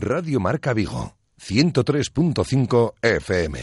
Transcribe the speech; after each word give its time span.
Radio 0.00 0.40
Marca 0.40 0.72
Vigo, 0.72 1.16
103.5 1.38 2.94
FM. 3.02 3.58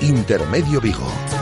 Intermedio 0.00 0.80
Vigo. 0.80 1.39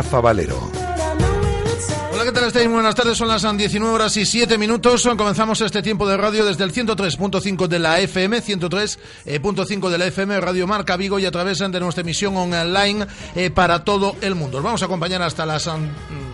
Rafa 0.00 0.18
Valero. 0.22 0.90
¿qué 2.24 2.32
tal 2.32 2.44
estáis? 2.44 2.68
Buenas 2.68 2.94
tardes, 2.94 3.18
son 3.18 3.28
las 3.28 3.42
19 3.42 3.94
horas 3.94 4.16
y 4.16 4.26
7 4.26 4.56
minutos. 4.58 5.08
Comenzamos 5.16 5.60
este 5.62 5.82
tiempo 5.82 6.06
de 6.06 6.16
radio 6.16 6.44
desde 6.44 6.64
el 6.64 6.72
103.5 6.72 7.66
de 7.66 7.78
la 7.78 7.98
FM, 7.98 8.42
103.5 8.42 9.88
de 9.88 9.98
la 9.98 10.06
FM, 10.06 10.40
Radio 10.40 10.66
Marca 10.66 10.96
Vigo 10.96 11.18
y 11.18 11.24
a 11.24 11.30
través 11.30 11.58
de 11.58 11.80
nuestra 11.80 12.02
emisión 12.02 12.36
online 12.36 13.06
eh, 13.34 13.50
para 13.50 13.84
todo 13.84 14.16
el 14.20 14.34
mundo. 14.34 14.58
Os 14.58 14.64
vamos 14.64 14.82
a 14.82 14.84
acompañar 14.84 15.22
hasta 15.22 15.44
las 15.44 15.68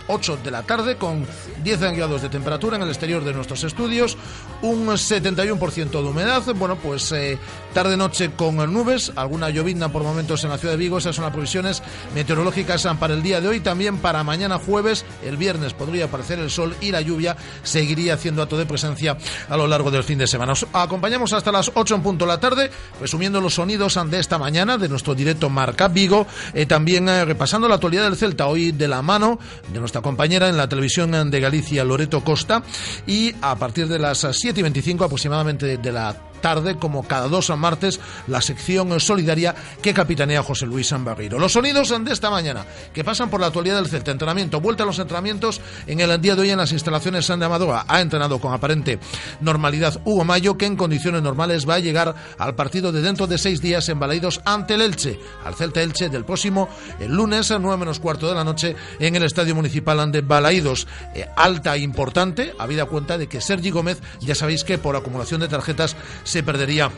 8 0.07 0.39
de 0.43 0.51
la 0.51 0.63
tarde 0.63 0.97
con 0.97 1.25
10 1.67 1.81
grados 1.97 2.21
de 2.21 2.29
temperatura 2.29 2.77
en 2.77 2.83
el 2.83 2.87
exterior 2.87 3.25
de 3.25 3.33
nuestros 3.33 3.61
estudios, 3.65 4.15
un 4.61 4.87
71% 4.87 5.89
de 5.89 5.97
humedad. 5.97 6.41
Bueno, 6.55 6.77
pues 6.77 7.11
eh, 7.11 7.37
tarde-noche 7.73 8.31
con 8.37 8.55
nubes, 8.71 9.11
alguna 9.17 9.49
llovizna 9.49 9.91
por 9.91 10.01
momentos 10.01 10.45
en 10.45 10.51
la 10.51 10.57
ciudad 10.57 10.75
de 10.75 10.77
Vigo. 10.77 10.97
Esas 10.97 11.17
son 11.17 11.25
las 11.25 11.33
previsiones 11.33 11.83
meteorológicas 12.15 12.87
para 12.97 13.15
el 13.15 13.21
día 13.21 13.41
de 13.41 13.49
hoy, 13.49 13.59
también 13.59 13.97
para 13.97 14.23
mañana 14.23 14.59
jueves, 14.59 15.03
el 15.25 15.35
viernes 15.35 15.73
podría 15.73 16.05
aparecer 16.05 16.39
el 16.39 16.49
sol 16.49 16.73
y 16.79 16.91
la 16.91 17.01
lluvia 17.01 17.35
seguiría 17.63 18.13
haciendo 18.13 18.41
acto 18.41 18.57
de 18.57 18.65
presencia 18.65 19.17
a 19.49 19.57
lo 19.57 19.67
largo 19.67 19.91
del 19.91 20.05
fin 20.05 20.19
de 20.19 20.27
semana. 20.27 20.53
Os 20.53 20.65
acompañamos 20.71 21.33
hasta 21.33 21.51
las 21.51 21.69
8 21.73 21.95
en 21.95 22.01
punto 22.01 22.23
de 22.23 22.31
la 22.31 22.39
tarde, 22.39 22.71
resumiendo 23.01 23.41
los 23.41 23.55
sonidos 23.55 23.99
de 24.09 24.19
esta 24.19 24.37
mañana 24.37 24.77
de 24.77 24.87
nuestro 24.87 25.15
directo 25.15 25.49
Marca 25.49 25.89
Vigo, 25.89 26.27
eh, 26.53 26.65
también 26.65 27.09
eh, 27.09 27.25
repasando 27.25 27.67
la 27.67 27.75
actualidad 27.75 28.03
del 28.05 28.15
Celta 28.15 28.47
hoy 28.47 28.71
de 28.71 28.87
la 28.87 29.01
mano 29.01 29.37
de 29.73 29.81
nuestra 29.81 30.01
compañera 30.01 30.47
en 30.47 30.55
la 30.55 30.69
televisión 30.69 31.11
de 31.29 31.39
Galicia, 31.41 31.56
Loreto 31.83 32.23
Costa, 32.23 32.63
y 33.05 33.33
a 33.41 33.55
partir 33.55 33.87
de 33.87 33.99
las 33.99 34.27
7 34.31 34.59
y 34.59 34.63
25 34.63 35.03
aproximadamente 35.03 35.77
de 35.77 35.91
la 35.91 36.15
tarde, 36.41 36.77
como 36.77 37.07
cada 37.07 37.27
dos 37.27 37.49
martes, 37.57 37.99
la 38.27 38.41
sección 38.41 38.99
solidaria 38.99 39.55
que 39.81 39.93
capitanea 39.93 40.43
José 40.43 40.65
Luis 40.65 40.93
Barreiro. 40.97 41.39
Los 41.39 41.53
sonidos 41.53 41.93
de 42.03 42.13
esta 42.13 42.29
mañana, 42.29 42.65
que 42.93 43.03
pasan 43.03 43.29
por 43.29 43.39
la 43.39 43.47
actualidad 43.47 43.77
del 43.77 43.87
Celta. 43.87 44.11
Entrenamiento, 44.11 44.61
vuelta 44.61 44.83
a 44.83 44.85
los 44.85 44.99
entrenamientos 44.99 45.61
en 45.85 45.99
el 45.99 46.21
día 46.21 46.35
de 46.35 46.41
hoy 46.41 46.49
en 46.49 46.57
las 46.57 46.71
instalaciones 46.71 47.27
de 47.27 47.33
Amadora. 47.33 47.85
Ha 47.87 48.01
entrenado 48.01 48.39
con 48.39 48.53
aparente 48.53 48.99
normalidad 49.41 50.01
Hugo 50.05 50.23
Mayo, 50.23 50.57
que 50.57 50.65
en 50.65 50.75
condiciones 50.75 51.21
normales 51.21 51.67
va 51.67 51.75
a 51.75 51.79
llegar 51.79 52.15
al 52.37 52.55
partido 52.55 52.91
de 52.91 53.01
dentro 53.01 53.27
de 53.27 53.37
seis 53.37 53.61
días 53.61 53.89
en 53.89 53.99
Balaidos 53.99 54.41
ante 54.45 54.75
el 54.75 54.81
Elche, 54.81 55.19
al 55.43 55.55
Celta 55.55 55.81
Elche 55.81 56.09
del 56.09 56.25
próximo 56.25 56.69
el 56.99 57.13
lunes 57.13 57.51
a 57.51 57.59
9 57.59 57.77
menos 57.77 57.99
cuarto 57.99 58.27
de 58.27 58.35
la 58.35 58.43
noche 58.43 58.75
en 58.99 59.15
el 59.15 59.23
Estadio 59.23 59.55
Municipal 59.55 60.11
de 60.11 60.21
Balaidos. 60.21 60.87
Eh, 61.15 61.25
alta 61.35 61.75
e 61.75 61.79
importante, 61.79 62.53
habida 62.59 62.85
cuenta 62.85 63.17
de 63.17 63.27
que 63.27 63.41
Sergi 63.41 63.71
Gómez, 63.71 64.01
ya 64.19 64.35
sabéis 64.35 64.63
que 64.63 64.77
por 64.77 64.95
acumulación 64.95 65.41
de 65.41 65.47
tarjetas 65.47 65.95
perdería 66.43 66.89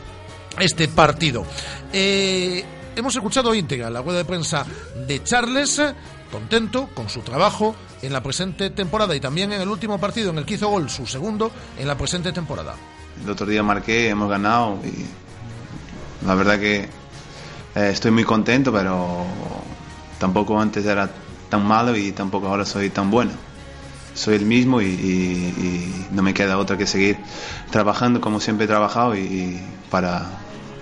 este 0.58 0.88
partido. 0.88 1.44
Eh, 1.92 2.64
hemos 2.96 3.14
escuchado 3.14 3.54
íntegra 3.54 3.90
la 3.90 4.02
rueda 4.02 4.18
de 4.18 4.24
prensa 4.24 4.64
de 5.06 5.22
Charles, 5.22 5.80
contento 6.30 6.88
con 6.94 7.08
su 7.08 7.20
trabajo 7.20 7.74
en 8.02 8.12
la 8.12 8.22
presente 8.22 8.70
temporada 8.70 9.14
y 9.14 9.20
también 9.20 9.52
en 9.52 9.60
el 9.60 9.68
último 9.68 9.98
partido 9.98 10.30
en 10.30 10.38
el 10.38 10.44
que 10.44 10.54
hizo 10.54 10.68
gol, 10.68 10.88
su 10.90 11.06
segundo 11.06 11.50
en 11.78 11.86
la 11.86 11.96
presente 11.96 12.32
temporada. 12.32 12.74
El 13.22 13.30
otro 13.30 13.46
día 13.46 13.62
marqué, 13.62 14.08
hemos 14.08 14.30
ganado 14.30 14.78
y 14.84 15.06
la 16.26 16.34
verdad 16.34 16.58
que 16.58 16.88
eh, 17.74 17.90
estoy 17.92 18.10
muy 18.10 18.24
contento, 18.24 18.72
pero 18.72 19.24
tampoco 20.18 20.58
antes 20.58 20.84
era 20.86 21.10
tan 21.48 21.64
malo 21.64 21.96
y 21.96 22.12
tampoco 22.12 22.48
ahora 22.48 22.64
soy 22.64 22.90
tan 22.90 23.10
bueno 23.10 23.32
soy 24.14 24.34
el 24.36 24.46
mismo 24.46 24.80
y, 24.82 26.06
no 26.12 26.22
me 26.22 26.34
queda 26.34 26.58
otra 26.58 26.76
que 26.76 26.86
seguir 26.86 27.16
trabajando 27.70 28.20
como 28.20 28.40
siempre 28.40 28.64
he 28.64 28.68
trabajado 28.68 29.16
y, 29.16 29.60
para 29.90 30.26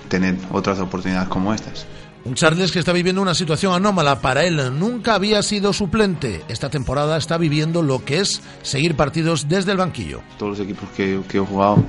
tener 0.08 0.36
otras 0.50 0.78
oportunidades 0.80 1.28
como 1.28 1.52
estas. 1.52 1.86
Un 2.24 2.34
Charles 2.34 2.72
que 2.72 2.78
está 2.78 2.92
viviendo 2.92 3.22
una 3.22 3.34
situación 3.34 3.72
anómala. 3.72 4.20
Para 4.20 4.44
él 4.44 4.78
nunca 4.78 5.14
había 5.14 5.42
sido 5.42 5.72
suplente. 5.72 6.42
Esta 6.48 6.68
temporada 6.68 7.16
está 7.16 7.38
viviendo 7.38 7.82
lo 7.82 8.04
que 8.04 8.20
es 8.20 8.42
seguir 8.62 8.96
partidos 8.96 9.48
desde 9.48 9.72
el 9.72 9.78
banquillo. 9.78 10.20
Todos 10.38 10.58
los 10.58 10.66
equipos 10.66 10.88
que, 10.96 11.20
he 11.32 11.38
jugado 11.38 11.82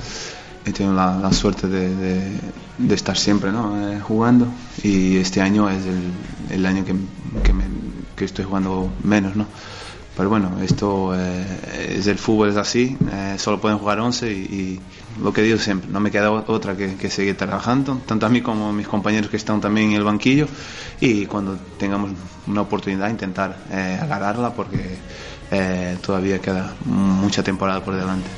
he 0.66 0.72
tenido 0.72 0.96
la, 0.96 1.32
suerte 1.34 1.68
de, 1.68 2.40
estar 2.90 3.18
siempre 3.18 3.52
¿no? 3.52 3.92
Eh, 3.92 4.00
jugando 4.00 4.48
y 4.84 5.18
este 5.18 5.42
año 5.42 5.70
es 5.70 5.84
el, 6.52 6.66
año 6.66 6.86
que, 6.86 6.96
que 8.16 8.26
estoy 8.26 8.46
jugando 8.46 8.90
menos. 9.04 9.36
¿no? 9.36 9.46
Pero 10.20 10.30
bueno, 10.32 10.52
esto 10.62 11.16
eh, 11.16 11.96
es 11.98 12.08
el 12.08 12.18
fútbol, 12.18 12.50
es 12.50 12.58
así, 12.58 12.98
eh, 13.10 13.36
solo 13.38 13.62
pueden 13.62 13.78
jugar 13.78 14.02
11 14.02 14.30
y, 14.30 14.78
lo 15.24 15.32
que 15.32 15.42
digo 15.42 15.58
siempre, 15.58 15.90
no 15.90 16.02
me 16.02 16.12
queda 16.12 16.30
otra 16.30 16.76
que, 16.76 17.10
seguir 17.10 17.38
trabajando, 17.38 18.02
tanto 18.06 18.26
a 18.26 18.30
mí 18.30 18.42
como 18.42 18.68
a 18.68 18.74
mis 18.74 18.86
compañeros 18.86 19.30
que 19.30 19.38
están 19.38 19.62
también 19.62 19.92
en 19.92 19.96
el 19.96 20.04
banquillo 20.04 20.46
y 21.00 21.26
cuando 21.26 21.56
tengamos 21.78 22.12
una 22.48 22.64
oportunidad 22.64 23.10
intentar 23.10 23.60
eh, 23.72 23.98
agarrarla 24.02 24.54
porque 24.54 24.98
todavía 26.02 26.40
queda 26.40 26.76
mucha 26.84 27.42
temporada 27.42 27.82
por 27.82 27.96
delante. 27.96 28.30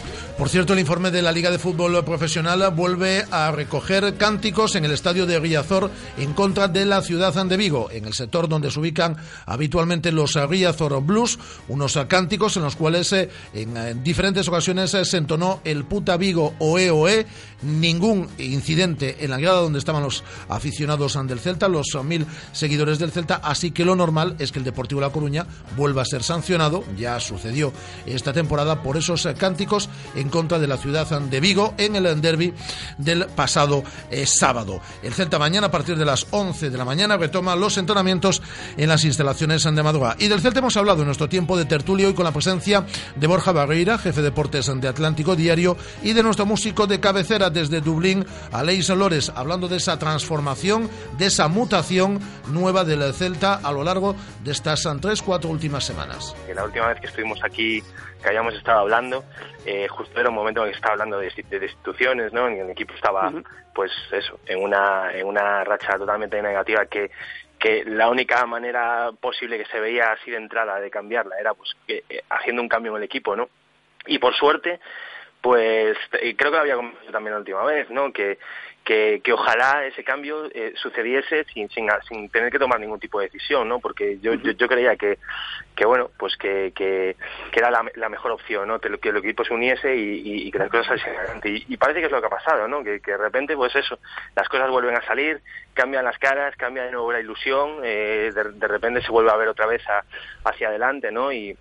Por 0.41 0.49
cierto, 0.49 0.73
el 0.73 0.79
informe 0.79 1.11
de 1.11 1.21
la 1.21 1.31
Liga 1.31 1.51
de 1.51 1.59
Fútbol 1.59 2.03
Profesional 2.03 2.73
vuelve 2.73 3.23
a 3.29 3.51
recoger 3.51 4.17
cánticos 4.17 4.73
en 4.75 4.83
el 4.85 4.91
estadio 4.91 5.27
de 5.27 5.39
Riazor 5.39 5.91
en 6.17 6.33
contra 6.33 6.67
de 6.67 6.83
la 6.83 7.03
ciudad 7.03 7.31
de 7.45 7.57
Vigo, 7.57 7.91
en 7.91 8.05
el 8.05 8.15
sector 8.15 8.49
donde 8.49 8.71
se 8.71 8.79
ubican 8.79 9.17
habitualmente 9.45 10.11
los 10.11 10.33
Riazor 10.33 10.99
Blues, 11.03 11.37
unos 11.67 11.95
cánticos 12.07 12.57
en 12.57 12.63
los 12.63 12.75
cuales 12.75 13.13
eh, 13.13 13.29
en 13.53 14.03
diferentes 14.03 14.47
ocasiones 14.47 14.95
eh, 14.95 15.05
se 15.05 15.17
entonó 15.17 15.61
el 15.63 15.85
puta 15.85 16.17
Vigo 16.17 16.55
oe 16.57 16.89
oe, 16.89 17.27
ningún 17.61 18.27
incidente 18.39 19.17
en 19.23 19.29
la 19.29 19.37
grada 19.37 19.59
donde 19.59 19.77
estaban 19.77 20.01
los 20.01 20.23
aficionados 20.49 21.19
del 21.27 21.39
Celta, 21.39 21.67
los 21.67 21.95
mil 22.03 22.25
seguidores 22.51 22.97
del 22.97 23.11
Celta, 23.11 23.35
así 23.43 23.69
que 23.69 23.85
lo 23.85 23.95
normal 23.95 24.37
es 24.39 24.51
que 24.51 24.57
el 24.57 24.65
Deportivo 24.65 25.01
La 25.01 25.11
Coruña 25.11 25.45
vuelva 25.77 26.01
a 26.01 26.05
ser 26.05 26.23
sancionado, 26.23 26.83
ya 26.97 27.19
sucedió 27.19 27.71
esta 28.07 28.33
temporada 28.33 28.81
por 28.81 28.97
esos 28.97 29.27
cánticos 29.37 29.87
en 30.15 30.30
contra 30.31 30.57
de 30.57 30.67
la 30.67 30.77
ciudad 30.77 31.07
de 31.07 31.39
Vigo 31.39 31.75
en 31.77 31.95
el 31.95 32.21
derby 32.21 32.53
del 32.97 33.27
pasado 33.27 33.83
eh, 34.09 34.25
sábado. 34.25 34.81
El 35.03 35.13
Celta 35.13 35.37
mañana 35.37 35.67
a 35.67 35.71
partir 35.71 35.97
de 35.97 36.05
las 36.05 36.25
11 36.31 36.69
de 36.71 36.77
la 36.77 36.85
mañana 36.85 37.17
retoma 37.17 37.55
los 37.55 37.77
entrenamientos 37.77 38.41
en 38.77 38.89
las 38.89 39.03
instalaciones 39.03 39.63
de 39.63 39.83
Madruga. 39.83 40.15
Y 40.17 40.27
del 40.27 40.41
Celta 40.41 40.59
hemos 40.59 40.77
hablado 40.77 41.01
en 41.01 41.05
nuestro 41.05 41.29
tiempo 41.29 41.57
de 41.57 41.65
tertulio 41.65 42.09
y 42.09 42.13
con 42.13 42.23
la 42.23 42.31
presencia 42.31 42.85
de 43.15 43.27
Borja 43.27 43.51
Barreira, 43.51 43.97
jefe 43.97 44.21
de 44.21 44.31
deportes 44.31 44.71
de 44.73 44.87
Atlántico 44.87 45.35
Diario, 45.35 45.77
y 46.01 46.13
de 46.13 46.23
nuestro 46.23 46.45
músico 46.45 46.87
de 46.87 46.99
cabecera 46.99 47.49
desde 47.49 47.81
Dublín, 47.81 48.25
Aleix 48.51 48.89
Lores, 48.89 49.31
hablando 49.35 49.67
de 49.67 49.77
esa 49.77 49.99
transformación, 49.99 50.89
de 51.17 51.25
esa 51.25 51.47
mutación 51.49 52.19
nueva 52.47 52.85
del 52.85 53.13
Celta 53.13 53.55
a 53.55 53.71
lo 53.71 53.83
largo 53.83 54.15
de 54.43 54.51
estas 54.51 54.87
tres, 55.01 55.21
cuatro 55.21 55.49
últimas 55.49 55.83
semanas. 55.83 56.33
La 56.53 56.63
última 56.63 56.87
vez 56.87 56.99
que 57.01 57.07
estuvimos 57.07 57.39
aquí 57.43 57.83
que 58.21 58.29
habíamos 58.29 58.53
estado 58.53 58.79
hablando, 58.79 59.23
eh, 59.65 59.87
justo 59.87 60.19
era 60.19 60.29
un 60.29 60.35
momento 60.35 60.61
en 60.61 60.67
el 60.67 60.71
que 60.71 60.77
estaba 60.77 60.93
hablando 60.93 61.19
de, 61.19 61.31
destituciones, 61.59 62.33
¿no? 62.33 62.47
En 62.47 62.59
el 62.59 62.69
equipo 62.69 62.93
estaba, 62.93 63.31
pues 63.73 63.91
eso, 64.11 64.39
en 64.45 64.61
una, 64.61 65.11
en 65.13 65.27
una 65.27 65.63
racha 65.63 65.97
totalmente 65.97 66.41
negativa 66.41 66.85
que, 66.85 67.11
que 67.59 67.83
la 67.85 68.09
única 68.09 68.45
manera 68.45 69.11
posible 69.19 69.57
que 69.57 69.65
se 69.65 69.79
veía 69.79 70.11
así 70.11 70.31
de 70.31 70.37
entrada 70.37 70.79
de 70.79 70.89
cambiarla 70.89 71.35
era 71.39 71.53
pues 71.53 71.75
que, 71.87 72.03
eh, 72.09 72.23
haciendo 72.29 72.61
un 72.61 72.69
cambio 72.69 72.91
en 72.91 72.97
el 72.97 73.03
equipo, 73.03 73.35
¿no? 73.35 73.49
Y 74.05 74.19
por 74.19 74.33
suerte, 74.35 74.79
pues 75.41 75.97
creo 76.09 76.35
que 76.35 76.49
lo 76.49 76.59
había 76.59 76.75
comentado 76.75 77.11
también 77.11 77.33
la 77.33 77.39
última 77.39 77.63
vez, 77.63 77.89
¿no? 77.89 78.11
Que 78.11 78.37
que, 78.83 79.21
que 79.23 79.33
ojalá 79.33 79.85
ese 79.85 80.03
cambio 80.03 80.45
eh, 80.53 80.73
sucediese 80.75 81.45
sin, 81.53 81.69
sin, 81.69 81.87
sin, 82.07 82.29
tener 82.29 82.51
que 82.51 82.59
tomar 82.59 82.79
ningún 82.79 82.99
tipo 82.99 83.19
de 83.19 83.27
decisión, 83.27 83.67
¿no? 83.69 83.79
Porque 83.79 84.19
yo, 84.19 84.33
yo, 84.33 84.67
creía 84.67 84.95
que, 84.95 85.19
que, 85.75 85.85
bueno, 85.85 86.09
pues 86.17 86.35
que, 86.37 86.73
que, 86.75 87.15
era 87.53 87.71
la, 87.71 87.85
la, 87.95 88.09
mejor 88.09 88.31
opción, 88.31 88.67
¿no? 88.67 88.79
Que, 88.79 88.97
que, 88.99 89.09
el 89.09 89.17
equipo 89.17 89.43
se 89.43 89.53
uniese 89.53 89.95
y, 89.95 90.51
que 90.51 90.59
las 90.59 90.69
cosas 90.69 90.87
saliesen 90.87 91.15
adelante. 91.15 91.49
Y, 91.49 91.65
y, 91.69 91.77
parece 91.77 91.99
que 91.99 92.05
es 92.07 92.11
lo 92.11 92.19
que 92.19 92.27
ha 92.27 92.29
pasado, 92.31 92.67
¿no? 92.67 92.83
Que, 92.83 92.99
de 92.99 93.17
repente, 93.17 93.55
pues 93.55 93.75
eso, 93.75 93.97
las 94.35 94.47
cosas 94.49 94.69
vuelven 94.69 94.95
a 94.95 95.05
salir, 95.05 95.41
cambian 95.73 96.05
las 96.05 96.17
caras, 96.19 96.55
cambia 96.55 96.83
de 96.83 96.91
nuevo 96.91 97.11
la 97.11 97.19
ilusión, 97.19 97.79
eh, 97.83 98.31
de, 98.33 98.51
de, 98.51 98.67
repente 98.67 99.01
se 99.01 99.11
vuelve 99.11 99.31
a 99.31 99.37
ver 99.37 99.47
otra 99.47 99.65
vez 99.65 99.81
a, 99.89 100.03
hacia 100.43 100.67
adelante, 100.67 101.11
¿no? 101.11 101.31
Y, 101.31 101.57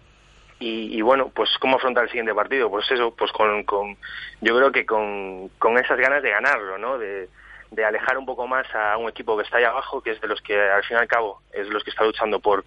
y, 0.63 1.01
bueno, 1.01 1.31
pues 1.35 1.49
cómo 1.59 1.77
afrontar 1.77 2.05
el 2.05 2.11
siguiente 2.11 2.35
partido, 2.35 2.69
pues 2.69 2.91
eso, 2.91 3.15
pues 3.17 3.33
con, 3.33 3.65
con 3.65 3.97
yo 4.43 4.55
creo 4.55 4.71
que 4.71 4.85
con, 4.85 5.49
con 5.59 5.79
esas 5.79 5.99
ganas 5.99 6.23
de 6.23 6.31
ganarlo, 6.31 6.77
¿no? 6.77 6.99
De, 6.99 7.31
de 7.71 7.85
alejar 7.85 8.19
un 8.19 8.27
poco 8.27 8.47
más 8.47 8.67
a 8.75 8.99
un 8.99 9.09
equipo 9.09 9.39
que 9.39 9.45
está 9.45 9.57
ahí 9.57 9.65
abajo, 9.65 10.03
que 10.03 10.11
es 10.11 10.21
de 10.21 10.29
los 10.29 10.43
que 10.43 10.61
al 10.61 10.85
fin 10.85 10.99
y 10.99 11.01
al 11.01 11.09
cabo 11.09 11.41
es 11.53 11.67
de 11.67 11.73
los 11.73 11.83
que 11.83 11.91
está 11.91 12.05
luchando 12.05 12.41
por, 12.41 12.65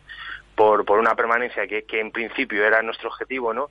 por, 0.56 0.86
por 0.86 1.00
una 1.00 1.16
permanencia 1.16 1.68
que, 1.68 1.84
que 1.84 2.00
en 2.00 2.12
principio 2.12 2.66
era 2.66 2.82
nuestro 2.82 3.10
objetivo, 3.10 3.54
¿no? 3.54 3.70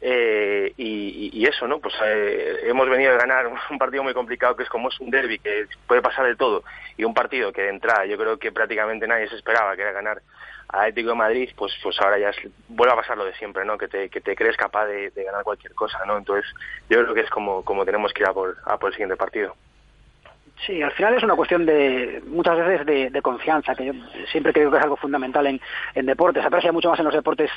Eh, 0.00 0.72
y, 0.76 1.30
y, 1.32 1.46
eso, 1.46 1.66
¿no? 1.66 1.78
Pues 1.78 1.94
eh, 2.04 2.60
hemos 2.64 2.88
venido 2.88 3.12
de 3.12 3.18
ganar 3.18 3.46
un 3.70 3.78
partido 3.78 4.02
muy 4.02 4.12
complicado 4.12 4.54
que 4.54 4.64
es 4.64 4.68
como 4.68 4.88
es 4.88 5.00
un 5.00 5.10
derby, 5.10 5.38
que 5.38 5.66
puede 5.86 6.02
pasar 6.02 6.26
de 6.26 6.36
todo, 6.36 6.64
y 6.96 7.04
un 7.04 7.14
partido 7.14 7.52
que 7.52 7.62
de 7.62 7.70
entrada 7.70 8.04
yo 8.04 8.18
creo 8.18 8.38
que 8.38 8.52
prácticamente 8.52 9.06
nadie 9.06 9.28
se 9.28 9.36
esperaba, 9.36 9.74
que 9.74 9.82
era 9.82 9.92
ganar 9.92 10.20
Atlético 10.68 11.10
de 11.10 11.14
Madrid, 11.14 11.50
pues 11.56 11.72
pues 11.82 11.98
ahora 12.00 12.18
ya 12.18 12.32
vuelve 12.68 12.92
a 12.92 12.96
pasar 12.96 13.16
lo 13.16 13.24
de 13.24 13.34
siempre, 13.34 13.64
¿no? 13.64 13.78
Que 13.78 13.88
te, 13.88 14.08
que 14.10 14.20
te 14.20 14.34
crees 14.34 14.56
capaz 14.56 14.86
de, 14.86 15.10
ganar 15.10 15.44
cualquier 15.44 15.74
cosa, 15.74 16.04
¿no? 16.06 16.18
Entonces 16.18 16.50
yo 16.90 17.02
creo 17.02 17.14
que 17.14 17.20
es 17.20 17.30
como, 17.30 17.64
como 17.64 17.84
tenemos 17.84 18.12
que 18.12 18.22
ir 18.22 18.28
a 18.28 18.34
por, 18.34 18.56
a 18.64 18.76
por 18.78 18.90
el 18.90 18.94
siguiente 18.94 19.16
partido. 19.16 19.54
Sí, 20.64 20.80
al 20.80 20.92
final 20.92 21.14
es 21.14 21.22
una 21.22 21.36
cuestión 21.36 21.66
de 21.66 22.22
muchas 22.26 22.56
veces 22.56 23.12
de, 23.12 23.22
confianza, 23.22 23.74
que 23.74 23.86
yo 23.86 23.92
siempre 24.30 24.52
creo 24.52 24.70
que 24.70 24.78
es 24.78 24.82
algo 24.82 24.96
fundamental 24.96 25.46
en, 25.46 25.60
en 25.94 26.06
deportes. 26.06 26.44
Aprecia 26.44 26.72
mucho 26.72 26.88
más 26.88 26.98
en 26.98 27.04
los 27.04 27.14
deportes 27.14 27.50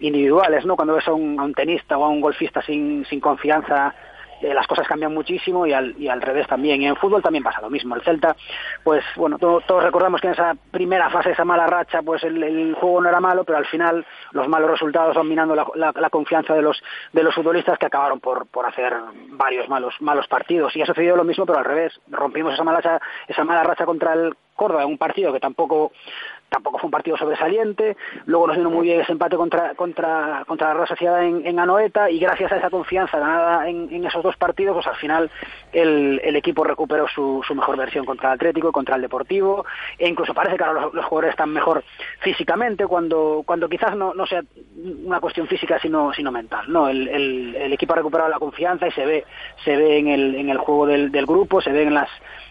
individuales, 0.00 0.64
¿no? 0.64 0.74
Cuando 0.74 0.94
ves 0.94 1.06
a 1.06 1.12
un, 1.12 1.38
a 1.38 1.44
un 1.44 1.52
tenista 1.52 1.98
o 1.98 2.04
a 2.04 2.08
un 2.08 2.20
golfista 2.20 2.62
sin, 2.62 3.04
sin 3.06 3.20
confianza 3.20 3.94
eh, 4.40 4.52
las 4.54 4.66
cosas 4.66 4.86
cambian 4.86 5.14
muchísimo 5.14 5.66
y 5.66 5.72
al, 5.72 5.94
revés 6.22 6.46
también. 6.46 6.82
Y 6.82 6.86
en 6.86 6.96
fútbol 6.96 7.22
también 7.22 7.44
pasa 7.44 7.60
lo 7.60 7.70
mismo. 7.70 7.94
El 7.94 8.02
Celta, 8.02 8.36
pues 8.82 9.04
bueno, 9.16 9.38
todos 9.38 9.82
recordamos 9.82 10.20
que 10.20 10.28
en 10.28 10.34
esa 10.34 10.54
primera 10.70 11.10
fase, 11.10 11.30
esa 11.30 11.44
mala 11.44 11.66
racha, 11.66 12.02
pues 12.02 12.22
el, 12.24 12.74
juego 12.74 13.00
no 13.00 13.08
era 13.08 13.20
malo, 13.20 13.44
pero 13.44 13.58
al 13.58 13.66
final 13.66 14.04
los 14.32 14.48
malos 14.48 14.70
resultados 14.70 15.16
van 15.16 15.28
minando 15.28 15.54
la, 15.54 16.10
confianza 16.10 16.54
de 16.54 16.62
los, 16.62 16.82
de 17.12 17.22
los 17.22 17.34
futbolistas 17.34 17.78
que 17.78 17.86
acabaron 17.86 18.20
por, 18.20 18.46
por 18.46 18.66
hacer 18.66 18.94
varios 19.30 19.68
malos, 19.68 19.94
malos 20.00 20.26
partidos. 20.28 20.74
Y 20.76 20.82
ha 20.82 20.86
sucedido 20.86 21.16
lo 21.16 21.24
mismo, 21.24 21.46
pero 21.46 21.58
al 21.58 21.64
revés. 21.64 21.92
Rompimos 22.08 22.54
esa 22.54 22.64
mala 22.64 23.00
esa 23.26 23.44
mala 23.44 23.62
racha 23.62 23.84
contra 23.84 24.12
el 24.12 24.36
Córdoba, 24.56 24.86
un 24.86 24.98
partido 24.98 25.32
que 25.32 25.40
tampoco 25.40 25.92
tampoco 26.48 26.78
fue 26.78 26.88
un 26.88 26.92
partido 26.92 27.16
sobresaliente, 27.16 27.96
luego 28.26 28.46
nos 28.46 28.56
vino 28.56 28.70
muy 28.70 28.86
bien 28.86 29.00
ese 29.00 29.12
empate 29.12 29.36
contra, 29.36 29.74
contra, 29.74 30.44
contra 30.46 30.68
la 30.68 30.74
Real 30.74 30.88
Sociedad 30.88 31.22
en, 31.22 31.46
en, 31.46 31.58
Anoeta 31.58 32.10
y 32.10 32.18
gracias 32.18 32.52
a 32.52 32.56
esa 32.56 32.70
confianza 32.70 33.18
ganada 33.18 33.68
en, 33.68 33.92
en 33.92 34.04
esos 34.04 34.22
dos 34.22 34.36
partidos, 34.36 34.74
pues 34.74 34.86
al 34.86 34.96
final 34.96 35.30
el, 35.72 36.20
el 36.24 36.36
equipo 36.36 36.64
recuperó 36.64 37.08
su, 37.08 37.42
su, 37.46 37.54
mejor 37.54 37.76
versión 37.76 38.04
contra 38.04 38.30
el 38.30 38.34
Atlético, 38.34 38.72
contra 38.72 38.96
el 38.96 39.02
Deportivo 39.02 39.64
e 39.98 40.08
incluso 40.08 40.34
parece 40.34 40.56
que 40.56 40.64
ahora 40.64 40.88
los, 40.92 41.04
jugadores 41.04 41.30
están 41.30 41.50
mejor 41.50 41.82
físicamente 42.20 42.86
cuando, 42.86 43.42
cuando 43.44 43.68
quizás 43.68 43.96
no, 43.96 44.14
no 44.14 44.26
sea 44.26 44.42
una 45.04 45.20
cuestión 45.20 45.46
física 45.46 45.78
sino, 45.80 46.12
sino 46.12 46.30
mental. 46.30 46.66
No, 46.68 46.88
el, 46.88 47.08
el, 47.08 47.56
el 47.56 47.72
equipo 47.72 47.92
ha 47.92 47.96
recuperado 47.96 48.30
la 48.30 48.38
confianza 48.38 48.86
y 48.86 48.92
se 48.92 49.04
ve, 49.04 49.24
se 49.64 49.76
ve 49.76 49.98
en 49.98 50.08
el, 50.08 50.34
en 50.36 50.50
el 50.50 50.58
juego 50.58 50.86
del, 50.86 51.10
del 51.10 51.26
grupo, 51.26 51.60
se 51.60 51.72
ve 51.72 51.82
en 51.82 51.94
las 51.94 52.08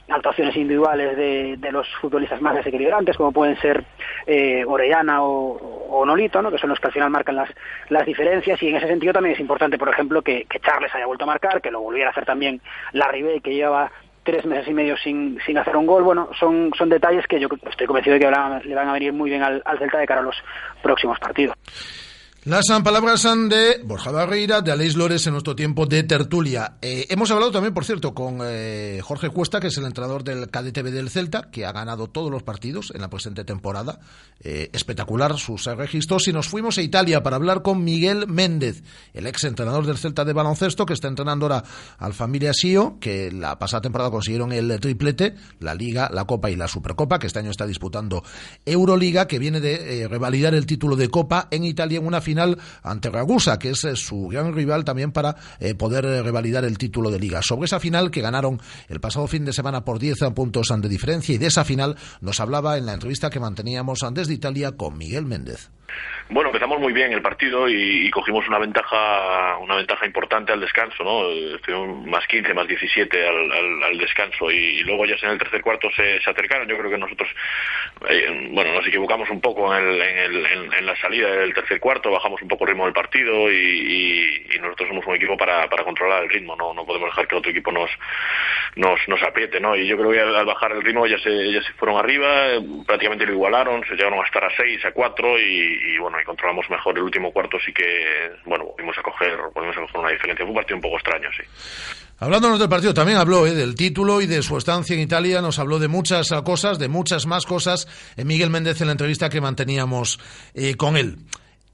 actuaciones 0.07 0.55
individuales 0.55 1.17
de, 1.17 1.55
de 1.57 1.71
los 1.71 1.87
futbolistas 1.99 2.41
más 2.41 2.55
desequilibrantes, 2.55 3.17
como 3.17 3.31
pueden 3.31 3.59
ser 3.59 3.83
eh, 4.27 4.63
Orellana 4.65 5.23
o, 5.23 6.05
Nolito, 6.05 6.41
¿no? 6.41 6.51
que 6.51 6.59
son 6.59 6.69
los 6.69 6.79
que 6.79 6.87
al 6.87 6.93
final 6.93 7.09
marcan 7.09 7.35
las, 7.35 7.49
las 7.89 8.05
diferencias, 8.05 8.61
y 8.61 8.69
en 8.69 8.75
ese 8.75 8.87
sentido 8.87 9.13
también 9.13 9.33
es 9.33 9.39
importante, 9.39 9.77
por 9.77 9.89
ejemplo, 9.89 10.21
que, 10.21 10.45
Charles 10.61 10.93
haya 10.93 11.07
vuelto 11.07 11.23
a 11.23 11.27
marcar, 11.27 11.61
que 11.61 11.71
lo 11.71 11.81
volviera 11.81 12.09
a 12.09 12.11
hacer 12.11 12.25
también 12.25 12.61
la 12.91 13.07
Ribey, 13.07 13.41
que 13.41 13.53
lleva 13.53 13.91
tres 14.23 14.45
meses 14.45 14.67
y 14.67 14.73
medio 14.73 14.97
sin, 14.97 15.39
sin 15.45 15.57
hacer 15.57 15.75
un 15.77 15.85
gol. 15.85 16.03
Bueno, 16.03 16.29
son, 16.39 16.71
son 16.77 16.89
detalles 16.89 17.27
que 17.27 17.39
yo 17.39 17.47
estoy 17.69 17.87
convencido 17.87 18.15
de 18.15 18.19
que 18.19 18.67
le 18.67 18.75
van 18.75 18.89
a 18.89 18.93
venir 18.93 19.13
muy 19.13 19.29
bien 19.29 19.43
al, 19.43 19.61
al 19.65 19.77
Celta 19.77 19.99
de 19.99 20.07
cara 20.07 20.21
a 20.21 20.23
los 20.23 20.35
próximos 20.81 21.19
partidos. 21.19 21.55
Las 22.45 22.67
palabras 22.83 23.21
son 23.21 23.49
de 23.49 23.81
Borja 23.83 24.11
Barreira, 24.11 24.61
de 24.61 24.71
Aleix 24.71 24.95
Lores 24.95 25.25
en 25.25 25.33
nuestro 25.33 25.55
tiempo 25.55 25.87
de 25.87 26.03
tertulia. 26.03 26.77
Eh, 26.79 27.07
hemos 27.09 27.31
hablado 27.31 27.51
también, 27.51 27.73
por 27.73 27.85
cierto, 27.85 28.13
con 28.13 28.37
eh, 28.43 29.01
Jorge 29.03 29.29
Cuesta, 29.31 29.59
que 29.59 29.69
es 29.69 29.77
el 29.79 29.85
entrenador 29.85 30.23
del 30.23 30.51
KDTV 30.51 30.91
del 30.91 31.09
Celta, 31.09 31.49
que 31.49 31.65
ha 31.65 31.71
ganado 31.71 32.05
todos 32.05 32.29
los 32.29 32.43
partidos 32.43 32.91
en 32.93 33.01
la 33.01 33.09
presente 33.09 33.45
temporada. 33.45 33.99
Eh, 34.39 34.69
espectacular 34.73 35.39
sus 35.39 35.65
registros. 35.65 36.27
Y 36.27 36.33
nos 36.33 36.47
fuimos 36.47 36.77
a 36.77 36.83
Italia 36.83 37.23
para 37.23 37.37
hablar 37.37 37.63
con 37.63 37.83
Miguel 37.83 38.27
Méndez, 38.27 38.83
el 39.15 39.25
ex 39.25 39.43
entrenador 39.45 39.87
del 39.87 39.97
Celta 39.97 40.23
de 40.23 40.33
baloncesto, 40.33 40.85
que 40.85 40.93
está 40.93 41.07
entrenando 41.07 41.47
ahora 41.47 41.63
al 41.97 42.13
Familia 42.13 42.53
Sio, 42.53 42.99
que 42.99 43.31
la 43.31 43.57
pasada 43.57 43.81
temporada 43.81 44.11
consiguieron 44.11 44.51
el 44.51 44.79
triplete, 44.79 45.33
la 45.61 45.73
Liga, 45.73 46.11
la 46.13 46.25
Copa 46.25 46.51
y 46.51 46.55
la 46.55 46.67
Supercopa, 46.67 47.17
que 47.17 47.25
este 47.25 47.39
año 47.39 47.49
está 47.49 47.65
disputando 47.65 48.23
Euroliga, 48.67 49.27
que 49.27 49.39
viene 49.39 49.61
de 49.61 50.07
revalidar 50.07 50.53
el 50.53 50.67
título 50.67 50.95
de 50.95 51.09
Copa 51.09 51.47
en 51.49 51.63
Italia 51.63 51.97
en 51.97 52.05
una 52.05 52.21
final 52.21 52.34
ante 52.83 53.09
Ragusa, 53.09 53.59
que 53.59 53.71
es 53.71 53.83
eh, 53.83 53.95
su 53.95 54.27
gran 54.27 54.53
rival 54.53 54.83
también 54.83 55.11
para 55.11 55.35
eh, 55.59 55.75
poder 55.75 56.05
eh, 56.05 56.21
revalidar 56.21 56.65
el 56.65 56.77
título 56.77 57.11
de 57.11 57.19
liga. 57.19 57.41
Sobre 57.41 57.65
esa 57.65 57.79
final 57.79 58.11
que 58.11 58.21
ganaron 58.21 58.61
el 58.87 58.99
pasado 58.99 59.27
fin 59.27 59.45
de 59.45 59.53
semana 59.53 59.83
por 59.83 59.99
10 59.99 60.19
puntos 60.35 60.67
de 60.75 60.89
diferencia 60.89 61.35
y 61.35 61.37
de 61.37 61.47
esa 61.47 61.65
final 61.65 61.95
nos 62.21 62.39
hablaba 62.39 62.77
en 62.77 62.85
la 62.85 62.93
entrevista 62.93 63.29
que 63.29 63.39
manteníamos 63.39 63.99
desde 64.11 64.33
Italia 64.33 64.73
con 64.73 64.97
Miguel 64.97 65.25
Méndez. 65.25 65.69
Bueno, 66.27 66.49
empezamos 66.49 66.79
muy 66.79 66.91
bien 66.91 67.13
el 67.13 67.21
partido 67.21 67.69
y, 67.69 68.09
cogimos 68.09 68.47
una 68.47 68.57
ventaja 68.57 69.57
una 69.59 69.75
ventaja 69.75 70.07
importante 70.07 70.51
al 70.51 70.59
descanso, 70.59 71.03
¿no? 71.03 71.29
Estuvimos 71.55 72.07
más 72.07 72.25
15, 72.25 72.51
más 72.55 72.67
17 72.67 73.27
al, 73.27 73.83
al, 73.83 73.97
descanso 73.99 74.49
y, 74.49 74.79
luego 74.79 75.05
ya 75.05 75.15
en 75.21 75.29
el 75.29 75.37
tercer 75.37 75.61
cuarto 75.61 75.87
se, 75.95 76.17
acercaron. 76.17 76.67
Yo 76.67 76.77
creo 76.79 76.89
que 76.89 76.97
nosotros, 76.97 77.29
eh, 78.09 78.49
bueno, 78.51 78.73
nos 78.73 78.87
equivocamos 78.87 79.29
un 79.29 79.39
poco 79.39 79.75
en, 79.75 79.87
el, 79.87 80.01
en, 80.01 80.17
el, 80.17 80.73
en, 80.73 80.85
la 80.85 80.95
salida 80.95 81.29
del 81.29 81.53
tercer 81.53 81.79
cuarto, 81.79 82.09
bajamos 82.09 82.41
un 82.41 82.47
poco 82.47 82.63
el 82.63 82.69
ritmo 82.69 82.85
del 82.85 82.93
partido 82.93 83.51
y, 83.51 84.47
y 84.55 84.59
nosotros 84.59 84.89
somos 84.89 85.05
un 85.05 85.15
equipo 85.15 85.37
para, 85.37 85.69
para 85.69 85.83
controlar 85.83 86.23
el 86.23 86.29
ritmo, 86.29 86.55
no, 86.55 86.73
no 86.73 86.85
podemos 86.87 87.09
dejar 87.09 87.27
que 87.27 87.35
otro 87.35 87.51
equipo 87.51 87.71
nos, 87.71 87.91
nos, 88.75 89.23
apriete, 89.23 89.59
¿no? 89.59 89.75
Y 89.75 89.85
yo 89.85 89.95
creo 89.95 90.11
que 90.11 90.19
al, 90.19 90.45
bajar 90.45 90.71
el 90.71 90.81
ritmo 90.81 91.05
ya 91.05 91.19
se, 91.19 91.51
ya 91.51 91.61
se 91.61 91.73
fueron 91.73 91.97
arriba, 91.97 92.47
prácticamente 92.87 93.27
lo 93.27 93.33
igualaron, 93.33 93.83
se 93.85 93.95
llegaron 93.95 94.19
a 94.19 94.25
estar 94.25 94.43
a 94.43 94.49
6, 94.55 94.85
a 94.85 94.91
4 94.91 95.39
y, 95.39 95.93
y 95.93 95.97
y 96.21 96.25
controlamos 96.25 96.69
mejor 96.69 96.97
el 96.97 97.03
último 97.03 97.31
cuarto, 97.31 97.57
sí 97.63 97.73
que, 97.73 98.31
bueno, 98.45 98.65
volvimos 98.65 98.97
a 98.97 99.01
coger, 99.01 99.37
volvimos 99.53 99.77
a 99.77 99.81
coger 99.81 99.99
una 99.99 100.11
diferencia. 100.11 100.45
Fue 100.45 100.51
un 100.51 100.55
partido 100.55 100.75
un 100.77 100.81
poco 100.81 100.95
extraño, 100.97 101.29
sí. 101.35 101.43
Hablándonos 102.17 102.59
del 102.59 102.69
partido, 102.69 102.93
también 102.93 103.17
habló 103.17 103.45
eh, 103.45 103.53
del 103.53 103.75
título 103.75 104.21
y 104.21 104.27
de 104.27 104.41
su 104.41 104.57
estancia 104.57 104.93
en 104.93 105.01
Italia, 105.01 105.41
nos 105.41 105.59
habló 105.59 105.79
de 105.79 105.89
muchas 105.89 106.31
cosas, 106.43 106.79
de 106.79 106.87
muchas 106.87 107.25
más 107.25 107.45
cosas, 107.45 107.87
eh, 108.15 108.23
Miguel 108.23 108.49
Méndez 108.49 108.79
en 108.79 108.87
la 108.87 108.93
entrevista 108.93 109.29
que 109.29 109.41
manteníamos 109.41 110.19
eh, 110.53 110.75
con 110.75 110.95
él. 110.95 111.17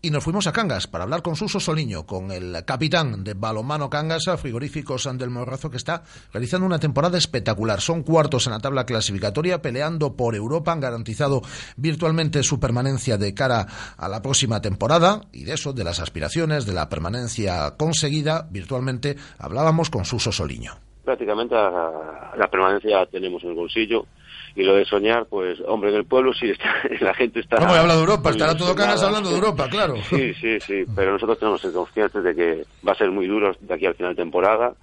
Y 0.03 0.09
nos 0.09 0.23
fuimos 0.23 0.47
a 0.47 0.51
Cangas 0.51 0.87
para 0.87 1.03
hablar 1.03 1.21
con 1.21 1.35
Suso 1.35 1.59
Soliño, 1.59 2.07
con 2.07 2.31
el 2.31 2.65
capitán 2.65 3.23
de 3.23 3.35
Balomano 3.35 3.87
Cangas, 3.87 4.23
Frigoríficos 4.37 5.07
del 5.15 5.29
Morrazo, 5.29 5.69
que 5.69 5.77
está 5.77 6.01
realizando 6.33 6.65
una 6.65 6.79
temporada 6.79 7.19
espectacular. 7.19 7.81
Son 7.81 8.01
cuartos 8.01 8.47
en 8.47 8.53
la 8.53 8.59
tabla 8.59 8.87
clasificatoria, 8.87 9.61
peleando 9.61 10.15
por 10.15 10.33
Europa, 10.33 10.71
han 10.71 10.79
garantizado 10.79 11.43
virtualmente 11.77 12.41
su 12.41 12.59
permanencia 12.59 13.19
de 13.19 13.35
cara 13.35 13.67
a 13.95 14.09
la 14.09 14.23
próxima 14.23 14.59
temporada. 14.59 15.21
Y 15.31 15.43
de 15.43 15.53
eso, 15.53 15.71
de 15.71 15.83
las 15.83 15.99
aspiraciones, 15.99 16.65
de 16.65 16.73
la 16.73 16.89
permanencia 16.89 17.75
conseguida, 17.77 18.47
virtualmente 18.49 19.17
hablábamos 19.37 19.91
con 19.91 20.03
Suso 20.03 20.31
Soliño. 20.31 20.71
Prácticamente 21.05 21.53
la, 21.53 22.33
la 22.37 22.47
permanencia 22.49 23.05
tenemos 23.05 23.43
en 23.43 23.49
el 23.49 23.55
bolsillo 23.55 24.07
y 24.55 24.63
lo 24.63 24.75
de 24.75 24.85
soñar, 24.85 25.27
pues, 25.29 25.59
hombre, 25.65 25.91
en 25.91 25.97
el 25.97 26.05
pueblo 26.05 26.33
sí 26.33 26.49
está, 26.49 26.75
la 26.99 27.13
gente 27.13 27.39
está... 27.39 27.57
¿Cómo 27.57 27.75
he 27.75 27.79
hablado 27.79 27.99
de 27.99 28.05
Europa? 28.05 28.29
Estará 28.31 28.55
todo 28.55 28.75
Canas 28.75 29.01
hablando 29.03 29.29
de 29.29 29.35
Europa, 29.35 29.69
claro. 29.69 29.95
Sí, 30.09 30.33
sí, 30.33 30.59
sí, 30.59 30.83
pero 30.95 31.13
nosotros 31.13 31.39
tenemos 31.39 31.61
que 31.61 31.67
ser 31.67 31.75
conscientes 31.75 32.23
de 32.23 32.35
que 32.35 32.65
va 32.87 32.91
a 32.91 32.95
ser 32.95 33.11
muy 33.11 33.27
duro 33.27 33.55
de 33.59 33.73
aquí 33.73 33.85
al 33.85 33.95
final 33.95 34.15
de 34.15 34.21
temporada, 34.21 34.73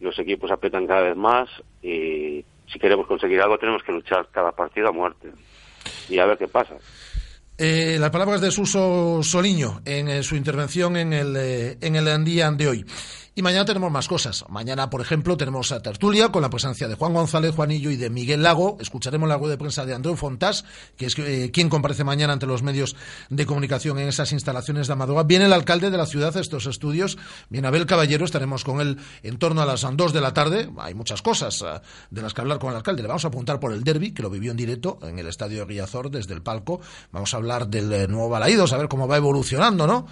los 0.00 0.18
equipos 0.18 0.50
apretan 0.50 0.86
cada 0.86 1.02
vez 1.02 1.16
más 1.16 1.48
y 1.82 2.44
si 2.70 2.78
queremos 2.78 3.06
conseguir 3.06 3.40
algo 3.40 3.58
tenemos 3.58 3.82
que 3.82 3.92
luchar 3.92 4.28
cada 4.30 4.52
partido 4.52 4.88
a 4.88 4.92
muerte 4.92 5.30
y 6.08 6.18
a 6.18 6.26
ver 6.26 6.36
qué 6.36 6.48
pasa. 6.48 6.74
Eh, 7.58 7.96
las 7.98 8.10
palabras 8.10 8.42
de 8.42 8.50
Suso 8.50 9.22
Soliño 9.22 9.80
en, 9.86 10.22
su 10.22 10.36
intervención 10.36 10.96
en 10.96 11.14
el, 11.14 11.36
eh, 11.36 11.78
en 11.80 11.96
el 11.96 12.24
día 12.24 12.50
de 12.50 12.68
hoy. 12.68 12.84
Y 13.38 13.42
mañana 13.42 13.66
tenemos 13.66 13.92
más 13.92 14.08
cosas. 14.08 14.46
Mañana, 14.48 14.88
por 14.88 15.02
ejemplo, 15.02 15.36
tenemos 15.36 15.70
a 15.70 15.82
tertulia 15.82 16.30
con 16.30 16.40
la 16.40 16.48
presencia 16.48 16.88
de 16.88 16.94
Juan 16.94 17.12
González, 17.12 17.54
Juanillo 17.54 17.90
y 17.90 17.96
de 17.96 18.08
Miguel 18.08 18.42
Lago. 18.42 18.78
Escucharemos 18.80 19.28
la 19.28 19.36
web 19.36 19.50
de 19.50 19.58
prensa 19.58 19.84
de 19.84 19.92
Andreu 19.92 20.16
Fontás, 20.16 20.64
que 20.96 21.04
es 21.04 21.18
eh, 21.18 21.50
quien 21.52 21.68
comparece 21.68 22.02
mañana 22.02 22.32
ante 22.32 22.46
los 22.46 22.62
medios 22.62 22.96
de 23.28 23.44
comunicación 23.44 23.98
en 23.98 24.08
esas 24.08 24.32
instalaciones 24.32 24.86
de 24.86 24.94
Amadora. 24.94 25.24
Viene 25.24 25.44
el 25.44 25.52
alcalde 25.52 25.90
de 25.90 25.98
la 25.98 26.06
ciudad 26.06 26.34
a 26.34 26.40
estos 26.40 26.64
estudios, 26.64 27.18
viene 27.50 27.68
Abel 27.68 27.84
Caballero, 27.84 28.24
estaremos 28.24 28.64
con 28.64 28.80
él 28.80 28.96
en 29.22 29.36
torno 29.36 29.60
a 29.60 29.66
las 29.66 29.86
dos 29.92 30.14
de 30.14 30.22
la 30.22 30.32
tarde. 30.32 30.70
Hay 30.78 30.94
muchas 30.94 31.20
cosas 31.20 31.60
eh, 31.60 31.82
de 32.10 32.22
las 32.22 32.32
que 32.32 32.40
hablar 32.40 32.58
con 32.58 32.70
el 32.70 32.76
alcalde. 32.76 33.02
Le 33.02 33.08
vamos 33.08 33.26
a 33.26 33.28
apuntar 33.28 33.60
por 33.60 33.74
el 33.74 33.84
derby, 33.84 34.12
que 34.12 34.22
lo 34.22 34.30
vivió 34.30 34.52
en 34.52 34.56
directo 34.56 34.98
en 35.02 35.18
el 35.18 35.26
estadio 35.26 35.58
de 35.58 35.64
Riazor 35.66 36.10
desde 36.10 36.32
el 36.32 36.40
palco. 36.40 36.80
Vamos 37.12 37.34
a 37.34 37.36
hablar 37.36 37.68
del 37.68 37.92
eh, 37.92 38.08
nuevo 38.08 38.30
Balaídos, 38.30 38.72
a 38.72 38.78
ver 38.78 38.88
cómo 38.88 39.06
va 39.06 39.18
evolucionando, 39.18 39.86
¿no? 39.86 40.06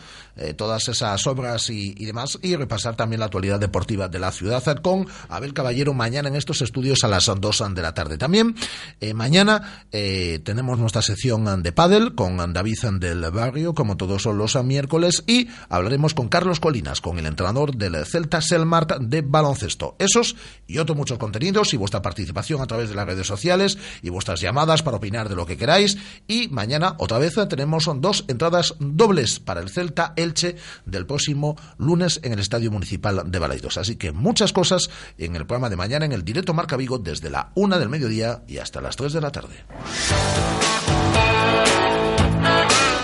todas 0.57 0.89
esas 0.89 1.25
obras 1.29 1.71
y 1.71 2.05
demás, 2.05 2.39
y 2.43 2.57
repasar 2.57 2.97
también 2.97 3.14
la 3.21 3.27
actualidad 3.27 3.61
deportiva 3.61 4.09
de 4.09 4.19
la 4.19 4.33
ciudad 4.33 4.63
con 4.83 5.07
Abel 5.29 5.55
Caballero 5.55 5.95
mañana 5.95 6.29
en 6.29 6.37
estos 6.37 6.63
estudios 6.63 7.05
a 7.05 7.09
las 7.09 7.27
2 7.27 7.63
de 7.75 7.83
la 7.83 7.95
tarde. 7.95 8.19
También 8.19 8.55
eh, 9.01 9.15
mañana 9.15 9.85
eh, 9.93 10.41
tenemos 10.45 10.79
nuestra 10.79 11.03
sección 11.03 11.63
de 11.63 11.73
pádel 11.73 12.15
con 12.15 12.37
David 12.53 12.75
del 12.99 13.31
Barrio, 13.31 13.75
como 13.75 13.97
todos 13.97 14.25
los 14.27 14.63
miércoles, 14.65 15.23
y 15.27 15.49
hablaremos 15.69 16.15
con 16.15 16.29
Carlos 16.29 16.61
Colinas, 16.61 17.01
con 17.01 17.19
el 17.19 17.27
entrenador 17.27 17.77
del 17.77 18.05
Celta 18.05 18.41
Selmart 18.41 18.99
de 18.99 19.23
baloncesto. 19.23 19.97
Esos 19.99 20.37
y 20.67 20.79
otros 20.79 20.97
muchos 20.97 21.19
contenidos 21.19 21.73
y 21.73 21.77
vuestra 21.77 22.03
participación 22.03 22.61
a 22.61 22.67
través 22.67 22.89
de 22.89 22.95
las 22.95 23.07
redes 23.07 23.27
sociales 23.27 23.79
y 24.03 24.11
vuestras 24.11 24.41
llamadas 24.41 24.83
para 24.83 24.97
opinar 24.97 25.29
de 25.29 25.37
lo 25.37 25.47
que 25.47 25.57
queráis. 25.57 25.97
Y 26.27 26.49
mañana 26.49 26.97
otra 26.99 27.19
vez 27.19 27.35
tenemos 27.49 27.89
dos 27.97 28.25
entradas 28.29 28.75
dobles 28.79 29.41
para 29.41 29.61
el 29.61 29.71
Celta 29.71 30.13
Elche 30.17 30.57
del 30.85 31.07
próximo 31.07 31.57
lunes 31.79 32.21
en 32.23 32.33
el 32.33 32.41
Estadio 32.41 32.71
Municipal 32.71 33.04
de 33.13 33.39
Balaidos. 33.39 33.79
Así 33.79 33.97
que 33.97 34.13
muchas 34.13 34.53
cosas 34.53 34.91
en 35.19 35.37
el 35.37 35.47
programa 35.47 35.71
de 35.71 35.77
mañana 35.77 36.05
en 36.05 36.13
el 36.13 36.25
directo 36.25 36.55
Marca 36.55 36.77
Vigo 36.77 36.99
desde 36.99 37.31
la 37.31 37.51
una 37.55 37.79
del 37.79 37.89
mediodía 37.89 38.43
y 38.47 38.59
hasta 38.59 38.81
las 38.81 38.97
3 38.97 39.13
de 39.13 39.21
la 39.21 39.31
tarde. 39.31 39.65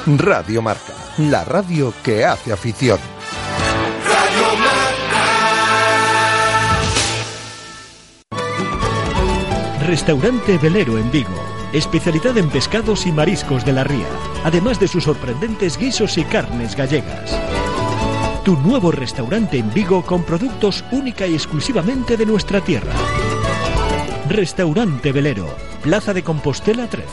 Radio 0.06 0.62
Marca, 0.62 0.94
la 1.18 1.44
radio 1.44 1.92
que 2.02 2.24
hace 2.24 2.52
afición. 2.52 2.98
Radio 4.04 4.58
Marca. 4.58 4.80
Restaurante 9.86 10.58
Velero 10.58 10.98
en 10.98 11.10
Vigo. 11.10 11.28
Especialidad 11.72 12.36
en 12.38 12.48
pescados 12.50 13.06
y 13.06 13.12
mariscos 13.12 13.64
de 13.64 13.72
la 13.72 13.84
ría, 13.84 14.06
además 14.44 14.80
de 14.80 14.88
sus 14.88 15.04
sorprendentes 15.04 15.76
guisos 15.78 16.18
y 16.18 16.24
carnes 16.24 16.74
gallegas. 16.74 17.38
Tu 18.50 18.56
nuevo 18.56 18.90
restaurante 18.90 19.58
en 19.58 19.72
Vigo 19.72 20.02
con 20.04 20.24
productos 20.24 20.84
única 20.90 21.24
y 21.24 21.34
exclusivamente 21.34 22.16
de 22.16 22.26
nuestra 22.26 22.60
tierra. 22.60 22.92
Restaurante 24.28 25.12
Velero, 25.12 25.46
Plaza 25.84 26.12
de 26.12 26.24
Compostela 26.24 26.88
13. 26.88 27.06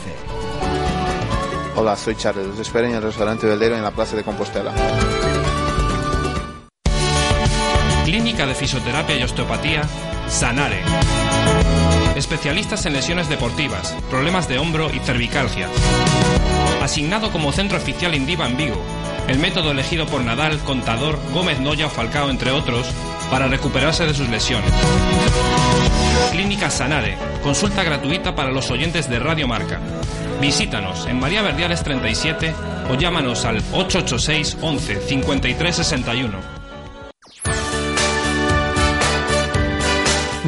Hola, 1.76 1.94
soy 1.94 2.16
Charles. 2.16 2.48
Os 2.48 2.58
espero 2.58 2.88
en 2.88 2.96
el 2.96 3.02
restaurante 3.02 3.46
Velero 3.46 3.76
en 3.76 3.84
la 3.84 3.92
Plaza 3.92 4.16
de 4.16 4.24
Compostela. 4.24 4.74
Clínica 8.04 8.44
de 8.44 8.56
Fisioterapia 8.56 9.16
y 9.16 9.22
Osteopatía, 9.22 9.82
Sanare. 10.26 10.82
Especialistas 12.16 12.84
en 12.86 12.94
lesiones 12.94 13.28
deportivas, 13.28 13.96
problemas 14.10 14.48
de 14.48 14.58
hombro 14.58 14.90
y 14.92 14.98
cervicalgia. 14.98 15.68
Asignado 16.82 17.30
como 17.30 17.52
centro 17.52 17.78
oficial 17.78 18.16
Indiva 18.16 18.48
en 18.48 18.56
Vigo 18.56 18.82
el 19.28 19.38
método 19.38 19.70
elegido 19.70 20.06
por 20.06 20.22
Nadal, 20.22 20.58
Contador, 20.60 21.18
Gómez 21.32 21.60
Noya 21.60 21.86
o 21.86 21.90
Falcao, 21.90 22.30
entre 22.30 22.50
otros, 22.50 22.86
para 23.30 23.46
recuperarse 23.46 24.06
de 24.06 24.14
sus 24.14 24.28
lesiones. 24.28 24.72
Clínica 26.32 26.70
Sanare, 26.70 27.16
consulta 27.42 27.84
gratuita 27.84 28.34
para 28.34 28.50
los 28.50 28.70
oyentes 28.70 29.08
de 29.08 29.18
Radio 29.18 29.46
Marca. 29.46 29.80
Visítanos 30.40 31.06
en 31.06 31.18
María 31.18 31.42
Verdiales 31.42 31.82
37 31.82 32.54
o 32.90 32.94
llámanos 32.94 33.44
al 33.44 33.58
886 33.72 34.58
11 34.60 35.00
53 35.00 35.76
61. 35.76 36.38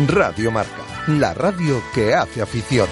Radio 0.06 0.50
Marca, 0.50 0.82
la 1.08 1.34
radio 1.34 1.82
que 1.94 2.14
hace 2.14 2.40
afición. 2.40 2.88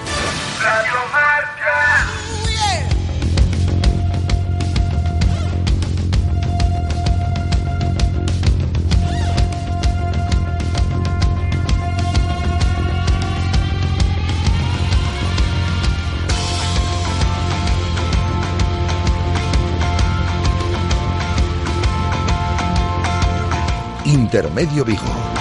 Intermedio 24.09 24.85
Vigo. 24.85 25.38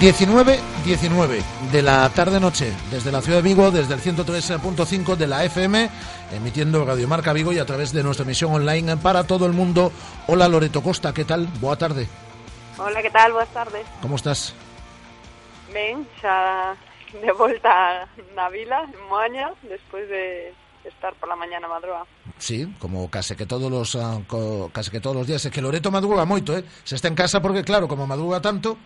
...19, 0.00 0.58
19 0.86 1.42
de 1.70 1.82
la 1.82 2.08
tarde-noche... 2.08 2.72
...desde 2.90 3.12
la 3.12 3.20
ciudad 3.20 3.42
de 3.42 3.42
Vigo, 3.42 3.70
desde 3.70 3.92
el 3.92 4.00
103.5 4.00 5.14
de 5.14 5.26
la 5.26 5.44
FM... 5.44 5.90
...emitiendo 6.32 6.86
Radio 6.86 7.06
Marca 7.06 7.34
Vigo 7.34 7.52
y 7.52 7.58
a 7.58 7.66
través 7.66 7.92
de 7.92 8.02
nuestra 8.02 8.24
emisión 8.24 8.50
online 8.52 8.96
para 8.96 9.24
todo 9.24 9.44
el 9.44 9.52
mundo. 9.52 9.92
Hola 10.26 10.48
Loreto 10.48 10.82
Costa, 10.82 11.12
¿qué 11.12 11.26
tal? 11.26 11.48
Boa 11.60 11.76
tarde. 11.76 12.08
Hola, 12.78 13.02
¿qué 13.02 13.10
tal? 13.10 13.32
Buenas 13.32 13.52
tardes. 13.52 13.84
¿Cómo 14.00 14.16
estás? 14.16 14.54
Xa 16.20 16.76
de 17.12 17.32
volta 17.32 18.08
na 18.34 18.48
vila, 18.48 18.86
en 18.86 19.02
Moaña, 19.08 19.52
despois 19.68 20.08
de 20.08 20.54
estar 20.84 21.14
por 21.14 21.28
la 21.28 21.36
mañana 21.36 21.68
madruga. 21.68 22.06
Sí, 22.38 22.72
como 22.78 23.10
case 23.10 23.36
que 23.36 23.46
todos 23.46 23.70
los 23.70 23.94
uh, 23.94 24.70
case 24.72 24.90
que 24.90 25.00
todos 25.00 25.16
los 25.16 25.26
días, 25.26 25.44
é 25.44 25.50
que 25.50 25.60
Loreto 25.60 25.90
madruga 25.90 26.24
moito, 26.24 26.56
eh? 26.56 26.64
Se 26.84 26.94
está 26.94 27.08
en 27.08 27.18
casa 27.18 27.42
porque 27.42 27.66
claro, 27.66 27.86
como 27.86 28.06
madruga 28.06 28.40
tanto, 28.40 28.78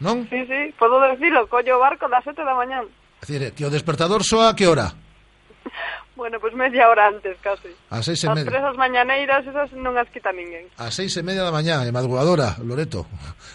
non? 0.00 0.28
Sí, 0.28 0.44
sí, 0.46 0.74
podo 0.78 1.00
decirlo, 1.00 1.46
collo 1.48 1.76
o 1.76 1.82
barco 1.82 2.08
das 2.08 2.24
sete 2.24 2.44
da 2.44 2.54
mañán. 2.54 2.84
É 3.22 3.26
dicir, 3.26 3.52
que 3.56 3.64
o 3.64 3.72
despertador 3.72 4.22
soa 4.22 4.52
a 4.52 4.56
que 4.56 4.68
hora? 4.68 4.92
Bueno, 6.16 6.40
pois 6.40 6.54
pues 6.56 6.72
media 6.72 6.88
hora 6.88 7.08
antes, 7.08 7.36
casi. 7.42 7.68
A 7.90 8.00
seis 8.00 8.24
e 8.24 8.28
media. 8.32 8.48
As 8.48 8.56
presas 8.56 8.76
mañaneiras, 8.80 9.44
esas 9.44 9.68
non 9.76 10.00
as 10.00 10.08
quita 10.08 10.32
ninguén. 10.32 10.64
A 10.80 10.88
seis 10.88 11.12
e 11.12 11.20
media 11.20 11.44
da 11.44 11.52
mañá, 11.52 11.84
e 11.84 11.92
madrugadora, 11.92 12.56
Loreto. 12.64 13.04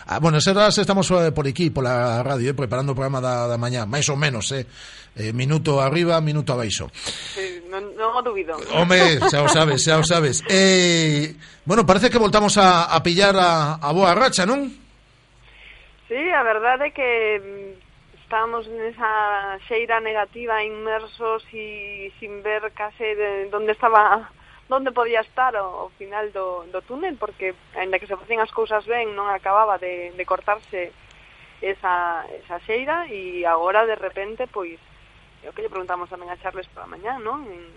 Ah, 0.06 0.22
bueno, 0.22 0.38
esas 0.38 0.54
horas 0.54 0.78
estamos 0.78 1.10
eh, 1.10 1.34
por 1.34 1.50
aquí, 1.50 1.74
pola 1.74 2.22
radio, 2.22 2.54
eh, 2.54 2.54
preparando 2.54 2.94
o 2.94 2.96
programa 2.96 3.18
da, 3.18 3.50
da 3.50 3.58
mañá, 3.58 3.90
máis 3.90 4.06
ou 4.14 4.18
menos, 4.18 4.54
eh? 4.54 4.70
eh 5.18 5.34
minuto 5.34 5.82
arriba, 5.82 6.22
minuto 6.22 6.54
abaixo. 6.54 6.94
Sí, 7.34 7.66
non, 7.66 7.98
non 7.98 8.14
o 8.14 8.22
dubido. 8.22 8.54
Home, 8.78 9.18
xa 9.26 9.42
o 9.42 9.50
sabes, 9.50 9.82
xa 9.82 9.98
o 9.98 10.06
sabes. 10.06 10.46
Eh, 10.46 11.34
bueno, 11.66 11.82
parece 11.82 12.14
que 12.14 12.22
voltamos 12.22 12.62
a, 12.62 12.94
a 12.94 13.02
pillar 13.02 13.34
a, 13.42 13.82
a 13.82 13.90
boa 13.90 14.14
racha, 14.14 14.46
non? 14.46 14.81
Sí, 16.12 16.30
a 16.30 16.44
verdade 16.44 16.88
é 16.88 16.92
que 16.92 17.40
mm, 17.40 18.20
estábamos 18.20 18.68
nesa 18.68 19.56
xeira 19.64 20.04
negativa 20.04 20.60
inmersos 20.60 21.40
e 21.56 22.12
sin 22.20 22.44
ver 22.44 22.68
case 22.76 23.16
de 23.16 23.48
onde 23.56 23.72
estaba 23.72 24.28
onde 24.68 24.92
podía 24.92 25.24
estar 25.24 25.56
ao, 25.56 25.88
o 25.88 25.90
final 25.96 26.28
do, 26.36 26.68
do 26.68 26.84
túnel 26.84 27.16
porque 27.16 27.56
aínda 27.80 27.96
que 27.96 28.12
se 28.12 28.20
facían 28.20 28.44
as 28.44 28.52
cousas 28.52 28.84
ben 28.84 29.16
non 29.16 29.32
acababa 29.32 29.80
de, 29.80 30.12
de 30.12 30.24
cortarse 30.28 30.92
esa, 31.64 32.28
esa 32.44 32.60
xeira 32.68 33.08
e 33.08 33.48
agora 33.48 33.88
de 33.88 33.96
repente 33.96 34.52
pois 34.52 34.84
é 35.40 35.48
o 35.48 35.56
que 35.56 35.64
lle 35.64 35.72
preguntamos 35.72 36.12
tamén 36.12 36.28
a 36.28 36.36
Charles 36.44 36.68
para 36.76 36.92
mañá 36.92 37.24
non? 37.24 37.48
En, 37.48 37.72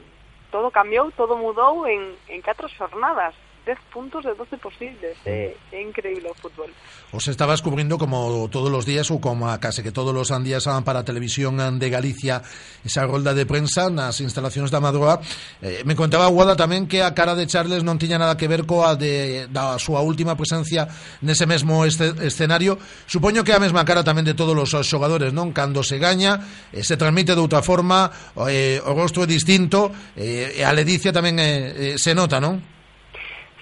todo 0.51 0.75
cambiou, 0.75 1.15
todo 1.15 1.39
mudou 1.39 1.87
en, 1.87 2.19
en 2.27 2.43
catro 2.43 2.67
xornadas 2.67 3.39
tres 3.65 3.79
puntos 3.93 4.25
de 4.25 4.35
12 4.35 4.59
posibles. 4.59 5.17
Eh, 5.25 5.57
é 5.73 5.81
increíble 5.81 6.29
o 6.29 6.35
fútbol. 6.37 6.69
Os 7.11 7.27
estabas 7.29 7.63
cubrindo 7.63 7.97
como 7.97 8.49
todos 8.53 8.71
los 8.71 8.85
días 8.85 9.09
ou 9.09 9.19
como 9.19 9.49
a 9.49 9.57
case 9.57 9.81
que 9.81 9.91
todos 9.91 10.13
los 10.13 10.29
días 10.45 10.69
ah, 10.69 10.85
para 10.85 11.01
a 11.01 11.09
televisión 11.09 11.57
ah, 11.59 11.73
de 11.73 11.89
Galicia 11.89 12.45
esa 12.85 13.09
rolda 13.09 13.33
de 13.33 13.49
prensa 13.49 13.89
nas 13.89 14.21
instalacións 14.21 14.69
da 14.69 14.85
Madroa. 14.85 15.25
Eh, 15.65 15.81
me 15.89 15.97
contaba 15.97 16.29
Guada 16.29 16.53
tamén 16.53 16.85
que 16.85 17.01
a 17.01 17.17
cara 17.17 17.33
de 17.33 17.49
Charles 17.49 17.81
non 17.81 17.97
tiña 17.97 18.21
nada 18.21 18.37
que 18.37 18.47
ver 18.47 18.69
coa 18.69 18.93
de, 18.95 19.49
da 19.49 19.81
súa 19.81 20.05
última 20.05 20.37
presencia 20.37 20.85
nese 21.25 21.49
mesmo 21.49 21.89
este, 21.89 22.13
escenario. 22.21 22.77
Supoño 23.09 23.41
que 23.41 23.57
a 23.57 23.63
mesma 23.63 23.89
cara 23.89 24.05
tamén 24.05 24.29
de 24.29 24.37
todos 24.37 24.53
os 24.53 24.85
xogadores, 24.85 25.33
non? 25.33 25.57
Cando 25.57 25.81
se 25.81 25.97
gaña, 25.97 26.69
eh, 26.69 26.85
se 26.85 27.01
transmite 27.01 27.33
de 27.33 27.41
outra 27.41 27.65
forma, 27.65 28.13
eh, 28.45 28.77
o 28.85 28.93
rostro 28.93 29.25
é 29.25 29.29
distinto, 29.31 29.89
eh, 30.19 30.61
a 30.61 30.71
ledicia 30.77 31.09
tamén 31.09 31.41
eh, 31.41 31.95
eh, 31.95 31.97
se 31.97 32.13
nota, 32.13 32.37
non? 32.37 32.74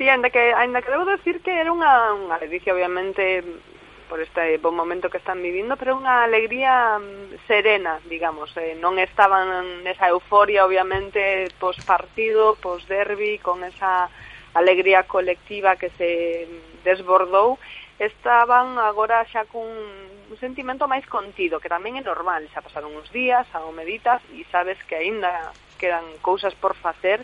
Sí, 0.02 0.09
ainda 0.09 0.30
que, 0.30 0.52
ainda 0.52 0.82
que 0.82 0.90
debo 0.90 1.04
decir 1.04 1.40
que 1.42 1.61
era 1.62 1.71
unha, 1.71 2.11
unha 2.11 2.35
alegría, 2.35 2.75
obviamente, 2.75 3.38
por 4.11 4.18
este 4.18 4.59
bon 4.59 4.75
momento 4.75 5.06
que 5.06 5.23
están 5.23 5.38
vivindo, 5.38 5.78
pero 5.78 5.94
unha 5.94 6.26
alegría 6.26 6.99
mm, 6.99 7.47
serena, 7.47 8.02
digamos. 8.11 8.50
Eh, 8.59 8.75
non 8.75 8.99
estaban 8.99 9.47
nesa 9.87 10.11
euforia, 10.11 10.66
obviamente, 10.66 11.47
pos 11.62 11.78
partido, 11.87 12.59
pos 12.59 12.82
derbi, 12.90 13.38
con 13.38 13.62
esa 13.62 14.11
alegría 14.59 15.06
colectiva 15.06 15.78
que 15.78 15.94
se 15.94 16.50
desbordou, 16.82 17.62
estaban 18.02 18.82
agora 18.82 19.23
xa 19.30 19.47
cun 19.47 19.71
un 19.71 20.38
sentimento 20.42 20.90
máis 20.90 21.06
contido, 21.06 21.62
que 21.62 21.71
tamén 21.71 21.94
é 21.94 22.02
normal, 22.02 22.42
xa 22.50 22.59
pasaron 22.59 22.90
uns 22.90 23.06
días, 23.14 23.47
xa 23.54 23.62
o 23.62 23.71
meditas 23.71 24.18
e 24.35 24.42
sabes 24.50 24.82
que 24.82 24.99
aínda 24.99 25.54
quedan 25.78 26.02
cousas 26.23 26.59
por 26.59 26.75
facer 26.75 27.23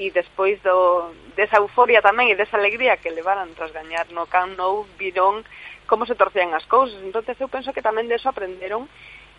e 0.00 0.08
despois 0.08 0.56
do, 0.64 1.12
desa 1.36 1.60
euforia 1.60 2.00
tamén 2.00 2.32
e 2.32 2.38
desa 2.40 2.56
alegría 2.56 2.96
que 2.96 3.12
levaran 3.12 3.52
tras 3.52 3.68
gañar 3.68 4.08
no 4.16 4.24
Camp 4.24 4.56
Nou, 4.56 4.88
viron 4.96 5.44
como 5.84 6.08
se 6.08 6.16
torcían 6.16 6.56
as 6.56 6.64
cousas. 6.64 6.96
entonces 7.04 7.36
eu 7.36 7.52
penso 7.52 7.76
que 7.76 7.84
tamén 7.84 8.08
deso 8.08 8.32
aprenderon 8.32 8.88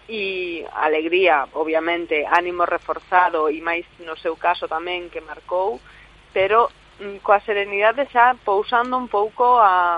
e 0.06 0.62
alegría, 0.78 1.50
obviamente, 1.58 2.30
ánimo 2.30 2.70
reforzado 2.70 3.50
e 3.50 3.58
máis 3.58 3.90
no 4.06 4.14
seu 4.22 4.38
caso 4.38 4.70
tamén 4.70 5.10
que 5.10 5.26
marcou, 5.26 5.82
pero 6.30 6.70
mm, 7.02 7.26
coa 7.26 7.42
serenidade 7.42 8.06
xa 8.14 8.38
pousando 8.46 9.02
un 9.02 9.10
pouco 9.10 9.58
a, 9.58 9.98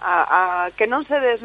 a, 0.00 0.12
a 0.12 0.40
que 0.76 0.84
non 0.84 1.08
se 1.08 1.16
des, 1.16 1.40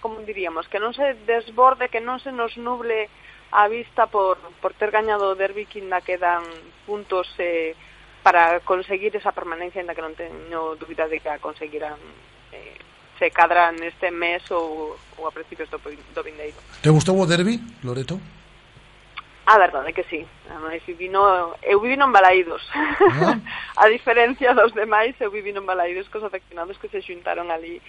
como 0.00 0.24
diríamos, 0.24 0.64
que 0.72 0.80
non 0.80 0.96
se 0.96 1.20
desborde, 1.28 1.92
que 1.92 2.00
non 2.00 2.16
se 2.16 2.32
nos 2.32 2.56
nuble 2.56 3.12
a 3.52 3.68
vista 3.68 4.06
por, 4.06 4.38
por 4.60 4.74
ter 4.74 4.90
gañado 4.90 5.30
o 5.30 5.38
derbi 5.38 5.66
que 5.66 5.82
ainda 5.82 6.00
quedan 6.00 6.42
puntos 6.86 7.26
eh, 7.38 7.74
para 8.22 8.60
conseguir 8.60 9.14
esa 9.16 9.32
permanencia 9.32 9.80
ainda 9.80 9.94
que 9.94 10.04
non 10.04 10.14
teño 10.14 10.78
dúbidas 10.78 11.10
de 11.10 11.18
que 11.18 11.30
a 11.30 11.42
conseguirán 11.42 11.98
eh, 12.54 12.78
se 13.18 13.30
cadra 13.34 13.74
neste 13.74 14.10
mes 14.14 14.44
ou, 14.54 14.94
ou 15.18 15.22
a 15.26 15.34
principios 15.34 15.68
do, 15.68 15.82
do 15.82 16.22
vindeiro 16.22 16.56
Te 16.80 16.88
gustou 16.94 17.18
o 17.18 17.26
derbi, 17.26 17.58
Loreto? 17.82 18.20
A 19.50 19.58
verdade 19.58 19.92
que 19.92 20.04
sí. 20.04 20.24
Ademais, 20.48 20.82
vivino, 20.86 21.56
eu 21.62 21.80
vivi 21.80 21.96
non 21.98 22.14
Balaídos. 22.14 22.62
Ah. 22.70 23.34
a 23.82 23.90
diferencia 23.90 24.54
dos 24.54 24.70
demais, 24.70 25.18
eu 25.18 25.32
vivi 25.32 25.50
non 25.50 25.66
Balaídos 25.66 26.06
cos 26.06 26.22
afeccionados 26.22 26.78
que 26.78 26.86
se 26.86 27.02
xuntaron 27.02 27.50
ali 27.50 27.82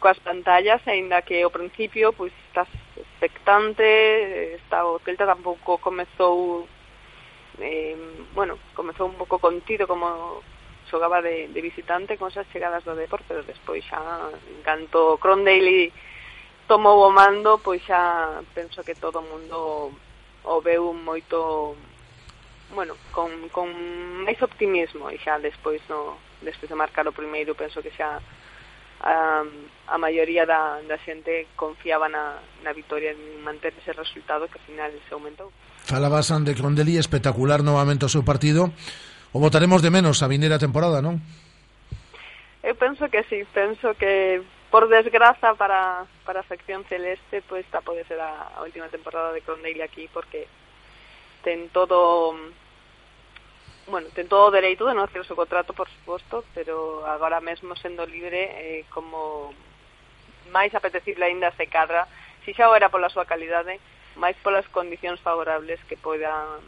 coas 0.00 0.16
pantallas, 0.24 0.80
aínda 0.88 1.20
que 1.20 1.44
ao 1.44 1.52
principio 1.52 2.16
pois 2.16 2.32
estás 2.48 2.68
expectante, 3.24 4.54
está 4.54 4.84
o 4.84 5.00
Celta 5.00 5.24
tampouco 5.24 5.78
comezou 5.78 6.68
eh, 7.60 7.96
bueno, 8.34 8.58
comezou 8.74 9.08
un 9.08 9.16
pouco 9.16 9.38
contido 9.38 9.88
como 9.88 10.42
xogaba 10.90 11.22
de, 11.22 11.48
de 11.48 11.60
visitante 11.60 12.18
con 12.18 12.28
esas 12.28 12.48
chegadas 12.52 12.84
do 12.84 12.94
Depor, 12.94 13.24
pero 13.26 13.42
despois 13.42 13.84
xa 13.88 14.28
en 14.28 14.60
Crondale 15.16 15.18
Cron 15.18 15.42
tomou 16.68 17.00
o 17.04 17.10
mando, 17.10 17.58
pois 17.58 17.80
xa 17.84 18.44
penso 18.52 18.84
que 18.84 18.94
todo 18.94 19.20
o 19.20 19.28
mundo 19.28 19.92
o 20.44 20.60
veu 20.60 20.92
moito 20.92 21.76
bueno, 22.76 22.96
con, 23.12 23.48
con 23.48 23.68
máis 24.24 24.40
optimismo 24.44 25.08
e 25.08 25.16
xa 25.16 25.40
despois 25.40 25.80
no, 25.88 26.20
despois 26.44 26.68
de 26.68 26.76
marcar 26.76 27.08
o 27.08 27.16
primeiro 27.16 27.56
penso 27.56 27.80
que 27.80 27.92
xa 27.92 28.20
um, 29.04 29.48
a 29.86 29.98
maioría 29.98 30.48
da, 30.48 30.80
da 30.88 30.96
xente 31.04 31.52
confiaba 31.56 32.08
na, 32.08 32.40
na 32.64 32.72
vitoria 32.72 33.12
en 33.12 33.44
manter 33.44 33.76
ese 33.76 33.92
resultado 33.92 34.48
que 34.48 34.56
ao 34.56 34.64
final 34.64 34.90
se 35.04 35.12
aumentou. 35.12 35.52
Falabas 35.84 36.32
de 36.32 36.56
Crondelli, 36.56 36.96
espectacular 36.96 37.60
novamente 37.60 38.08
o 38.08 38.12
seu 38.12 38.24
partido. 38.24 38.72
O 39.36 39.42
votaremos 39.42 39.84
de 39.84 39.92
menos 39.92 40.24
a 40.24 40.30
vinera 40.30 40.56
temporada, 40.56 41.04
non? 41.04 41.20
Eu 42.64 42.72
penso 42.80 43.04
que 43.12 43.20
sí, 43.28 43.44
penso 43.52 43.92
que 44.00 44.40
por 44.72 44.88
desgraza 44.88 45.52
para, 45.54 46.08
para 46.24 46.40
a 46.40 46.48
sección 46.48 46.88
celeste 46.88 47.44
pois 47.44 47.62
pues, 47.62 47.68
esta 47.68 47.84
pode 47.84 48.08
ser 48.08 48.16
a, 48.24 48.56
a 48.56 48.64
última 48.64 48.88
temporada 48.88 49.36
de 49.36 49.44
Crondelli 49.44 49.84
aquí 49.84 50.08
porque 50.08 50.48
ten 51.44 51.68
todo 51.68 52.32
bueno, 53.86 54.08
ten 54.14 54.28
todo 54.28 54.48
o 54.48 54.54
dereito 54.54 54.88
de 54.88 54.94
non 54.96 55.04
hacer 55.04 55.20
o 55.20 55.28
seu 55.28 55.36
contrato, 55.36 55.76
por 55.76 55.88
suposto, 55.88 56.44
pero 56.56 57.04
agora 57.04 57.40
mesmo 57.44 57.76
sendo 57.76 58.08
libre 58.08 58.48
eh, 58.56 58.82
como 58.88 59.52
máis 60.48 60.72
apetecible 60.72 61.26
aínda 61.28 61.52
se 61.56 61.68
cadra, 61.68 62.08
si 62.44 62.52
xa 62.52 62.68
o 62.68 62.76
era 62.76 62.88
pola 62.88 63.12
súa 63.12 63.28
calidade, 63.28 63.80
máis 64.16 64.36
polas 64.40 64.64
condicións 64.72 65.20
favorables 65.20 65.80
que 65.88 65.96
poidan 65.98 66.62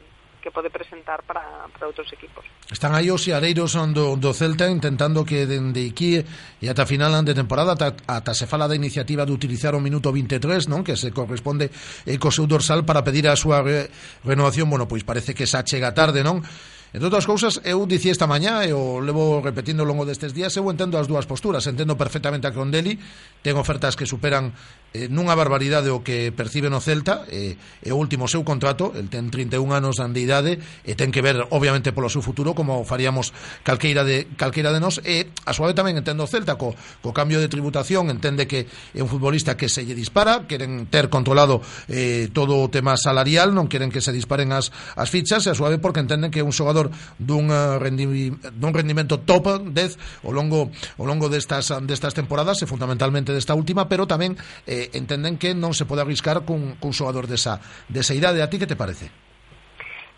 que 0.47 0.55
pode 0.55 0.71
presentar 0.71 1.27
para, 1.27 1.43
para 1.75 1.91
outros 1.91 2.07
equipos. 2.15 2.47
Están 2.71 2.95
aí 2.95 3.11
os 3.11 3.27
xareiros 3.27 3.75
do, 3.91 4.15
do 4.15 4.31
Celta 4.31 4.71
intentando 4.71 5.27
que 5.27 5.43
dende 5.43 5.83
aquí 5.91 6.23
e 6.23 6.67
ata 6.71 6.87
final 6.87 7.11
de 7.27 7.35
temporada 7.35 7.75
ata, 7.75 7.99
ata 8.07 8.31
se 8.31 8.47
fala 8.47 8.71
da 8.71 8.79
iniciativa 8.79 9.27
de 9.27 9.35
utilizar 9.35 9.75
o 9.75 9.83
minuto 9.83 10.15
23, 10.15 10.71
non 10.71 10.87
que 10.87 10.95
se 10.95 11.11
corresponde 11.11 11.67
eh, 12.07 12.15
co 12.23 12.31
seu 12.31 12.47
dorsal 12.47 12.87
para 12.87 13.03
pedir 13.03 13.27
a 13.27 13.35
súa 13.35 13.59
re, 13.59 13.91
renovación. 14.23 14.71
Bueno, 14.71 14.87
pois 14.87 15.03
parece 15.03 15.35
que 15.35 15.51
xa 15.51 15.67
chega 15.67 15.91
tarde, 15.91 16.23
non? 16.23 16.47
Entre 16.95 17.07
outras 17.11 17.27
cousas, 17.27 17.59
eu 17.67 17.83
dicía 17.85 18.15
esta 18.15 18.31
mañá, 18.31 18.63
e 18.63 18.71
o 18.71 19.03
levo 19.03 19.43
repetindo 19.43 19.83
ao 19.83 19.91
longo 19.91 20.07
destes 20.07 20.31
días, 20.31 20.55
eu 20.55 20.71
entendo 20.71 20.95
as 20.95 21.11
dúas 21.11 21.27
posturas, 21.27 21.67
entendo 21.67 21.99
perfectamente 21.99 22.47
a 22.47 22.55
Condelli, 22.55 22.95
ten 23.43 23.59
ofertas 23.59 23.99
que 23.99 24.07
superan 24.07 24.55
eh, 24.95 25.09
nunha 25.11 25.35
barbaridade 25.35 25.91
o 25.93 26.01
que 26.01 26.33
percibe 26.33 26.71
no 26.73 26.81
Celta 26.81 27.27
eh, 27.29 27.59
é 27.83 27.93
o 27.93 27.99
último 27.99 28.31
seu 28.31 28.47
contrato 28.47 28.93
el 28.95 29.11
ten 29.13 29.29
31 29.29 29.61
anos 29.75 29.99
de 29.99 30.21
idade 30.21 30.53
e 30.87 30.93
ten 30.95 31.13
que 31.13 31.21
ver 31.21 31.43
obviamente 31.51 31.93
polo 31.93 32.09
seu 32.09 32.25
futuro 32.25 32.55
como 32.55 32.87
faríamos 32.87 33.35
calqueira 33.67 34.07
de, 34.07 34.31
calqueira 34.39 34.73
de 34.73 34.81
nos 34.81 35.03
e 35.05 35.29
a 35.45 35.53
súa 35.53 35.69
vez 35.69 35.77
tamén 35.77 35.99
entende 35.99 36.25
o 36.25 36.29
Celta 36.31 36.57
co, 36.57 36.73
co 37.03 37.11
cambio 37.13 37.43
de 37.43 37.49
tributación 37.51 38.09
entende 38.09 38.49
que 38.49 38.69
é 38.69 39.01
un 39.03 39.11
futbolista 39.11 39.57
que 39.57 39.69
se 39.69 39.85
lle 39.85 39.97
dispara 39.97 40.49
queren 40.49 40.89
ter 40.89 41.09
controlado 41.09 41.61
eh, 41.89 42.29
todo 42.33 42.61
o 42.61 42.69
tema 42.73 42.97
salarial 42.97 43.53
non 43.53 43.69
queren 43.69 43.93
que 43.93 44.01
se 44.01 44.15
disparen 44.15 44.53
as, 44.53 44.73
as 44.97 45.09
fichas 45.13 45.45
e 45.45 45.53
a 45.53 45.57
súa 45.57 45.73
vez 45.73 45.81
porque 45.81 46.01
entenden 46.01 46.33
que 46.33 46.41
é 46.41 46.45
un 46.47 46.55
xogador 46.55 46.89
dun, 47.21 47.53
eh, 47.53 47.77
rendi, 47.81 48.33
dun 48.57 48.73
rendimento 48.73 49.21
top 49.23 49.61
10 49.73 50.25
ao 50.25 50.33
longo, 50.33 50.73
ao 50.97 51.07
longo 51.07 51.29
destas, 51.29 51.73
destas 51.85 52.17
temporadas 52.17 52.61
e 52.63 52.67
fundamentalmente 52.67 53.35
desta 53.35 53.53
última 53.53 53.89
pero 53.89 54.09
tamén 54.09 54.37
eh, 54.65 54.76
eh, 54.77 54.91
entenden 54.93 55.41
que 55.41 55.57
non 55.57 55.73
se 55.73 55.89
pode 55.89 56.05
arriscar 56.05 56.45
cun, 56.45 56.77
cun 56.77 56.93
xogador 56.93 57.25
desa, 57.25 57.57
desa 57.89 58.13
idade. 58.13 58.45
A 58.45 58.51
ti 58.53 58.61
que 58.61 58.69
te 58.69 58.77
parece? 58.77 59.09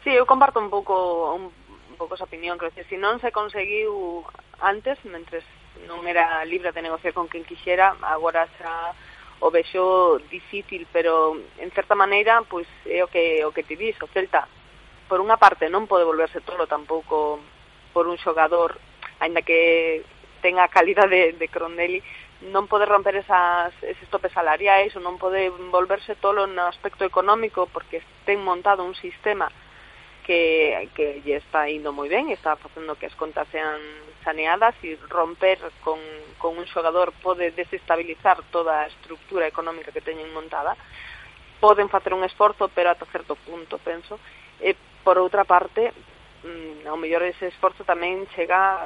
Sí, 0.03 0.11
eu 0.11 0.27
comparto 0.27 0.59
un 0.59 0.67
pouco 0.67 1.31
un, 1.39 1.55
un 1.55 1.97
pouco 1.97 2.19
esa 2.19 2.27
opinión, 2.27 2.59
creo 2.59 2.75
que 2.75 2.83
se 2.91 2.99
non 2.99 3.23
se 3.23 3.31
conseguiu 3.31 4.27
antes, 4.59 4.99
mentres 5.07 5.47
non 5.87 6.03
era 6.11 6.43
libre 6.43 6.75
de 6.75 6.83
negociar 6.83 7.15
con 7.15 7.31
quen 7.31 7.47
quixera, 7.47 7.95
agora 8.03 8.51
xa 8.59 8.91
o 9.39 9.55
vexo 9.55 10.19
difícil, 10.27 10.91
pero 10.91 11.39
en 11.63 11.71
certa 11.71 11.95
maneira, 11.95 12.43
pois 12.43 12.67
é 12.83 12.99
o 13.05 13.09
que 13.09 13.47
o 13.47 13.55
que 13.55 13.63
te 13.63 13.79
dis, 13.79 13.95
o 14.03 14.11
Celta 14.11 14.51
por 15.09 15.23
unha 15.25 15.41
parte 15.41 15.73
non 15.73 15.89
pode 15.89 16.05
volverse 16.05 16.45
tolo 16.45 16.69
tampouco 16.69 17.41
por 17.95 18.05
un 18.11 18.21
xogador, 18.21 18.77
aínda 19.23 19.41
que 19.41 20.05
tenga 20.45 20.67
a 20.67 20.73
calidade 20.73 21.33
de, 21.33 21.39
de 21.39 21.49
Crondelli, 21.49 22.03
non 22.41 22.71
pode 22.71 22.87
romper 22.87 23.19
esas, 23.19 23.75
eses 23.83 24.07
topes 24.15 24.31
salariais 24.31 24.95
ou 24.95 25.03
non 25.03 25.19
pode 25.19 25.51
volverse 25.75 26.15
tolo 26.23 26.47
no 26.47 26.71
aspecto 26.71 27.03
económico 27.03 27.67
porque 27.67 27.99
ten 28.23 28.39
montado 28.39 28.87
un 28.87 28.95
sistema 28.95 29.51
que, 30.23 30.87
que 30.95 31.19
lle 31.27 31.43
está 31.43 31.67
indo 31.67 31.91
moi 31.91 32.07
ben, 32.07 32.31
está 32.31 32.55
facendo 32.55 32.95
que 32.95 33.11
as 33.11 33.19
contas 33.19 33.51
sean 33.51 33.83
saneadas 34.23 34.79
e 34.87 34.95
romper 35.11 35.59
con, 35.83 35.99
con 36.39 36.55
un 36.55 36.67
xogador 36.71 37.11
pode 37.25 37.51
desestabilizar 37.51 38.39
toda 38.55 38.87
a 38.87 38.91
estructura 38.93 39.51
económica 39.51 39.91
que 39.91 40.05
teñen 40.05 40.31
montada 40.31 40.79
poden 41.59 41.89
facer 41.89 42.15
un 42.15 42.23
esforzo, 42.23 42.71
pero 42.71 42.91
ata 42.91 43.07
certo 43.11 43.35
punto, 43.35 43.79
penso. 43.83 44.19
E, 44.63 44.79
por 45.03 45.19
outra 45.19 45.43
parte, 45.43 45.91
mm, 46.47 46.87
ao 46.87 46.95
mellor 46.95 47.27
ese 47.27 47.51
esforzo 47.51 47.83
tamén 47.83 48.31
chega 48.31 48.79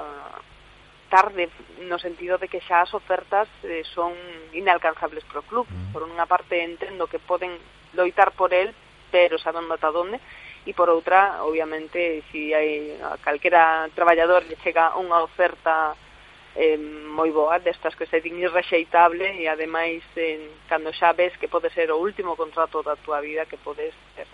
tarde 1.12 1.52
no 1.84 2.00
sentido 2.00 2.40
de 2.40 2.48
que 2.48 2.64
xa 2.64 2.80
as 2.80 2.96
ofertas 2.96 3.44
eh, 3.68 3.84
son 3.92 4.16
inalcanzables 4.56 5.28
para 5.28 5.44
o 5.44 5.48
club. 5.48 5.68
Mm. 5.68 5.92
Por 5.92 6.08
unha 6.08 6.24
parte 6.24 6.64
entendo 6.64 7.04
que 7.04 7.20
poden 7.20 7.52
loitar 7.92 8.32
por 8.32 8.56
el, 8.56 8.72
pero 9.12 9.36
saben 9.36 9.68
ata 9.68 9.92
onde, 9.92 10.16
e 10.64 10.72
por 10.72 10.88
outra, 10.88 11.44
obviamente, 11.44 12.24
si 12.32 12.56
hai 12.56 12.96
a 12.96 13.20
calquera 13.20 13.92
traballador 13.92 14.40
lle 14.48 14.56
chega 14.64 14.96
unha 14.96 15.20
oferta 15.20 15.92
eh, 16.56 16.80
moi 16.80 17.28
boa, 17.28 17.60
destas 17.60 17.92
que 17.92 18.08
se 18.08 18.24
din 18.24 18.40
irrexeitable 18.40 19.36
e 19.36 19.44
ademais 19.52 20.00
eh, 20.16 20.48
cando 20.64 20.96
xa 20.96 21.12
ves 21.12 21.36
que 21.36 21.52
pode 21.52 21.68
ser 21.76 21.92
o 21.92 22.00
último 22.00 22.40
contrato 22.40 22.80
da 22.80 22.96
tua 22.96 23.20
vida 23.20 23.44
que 23.44 23.60
podes 23.60 23.92
ter 24.16 24.28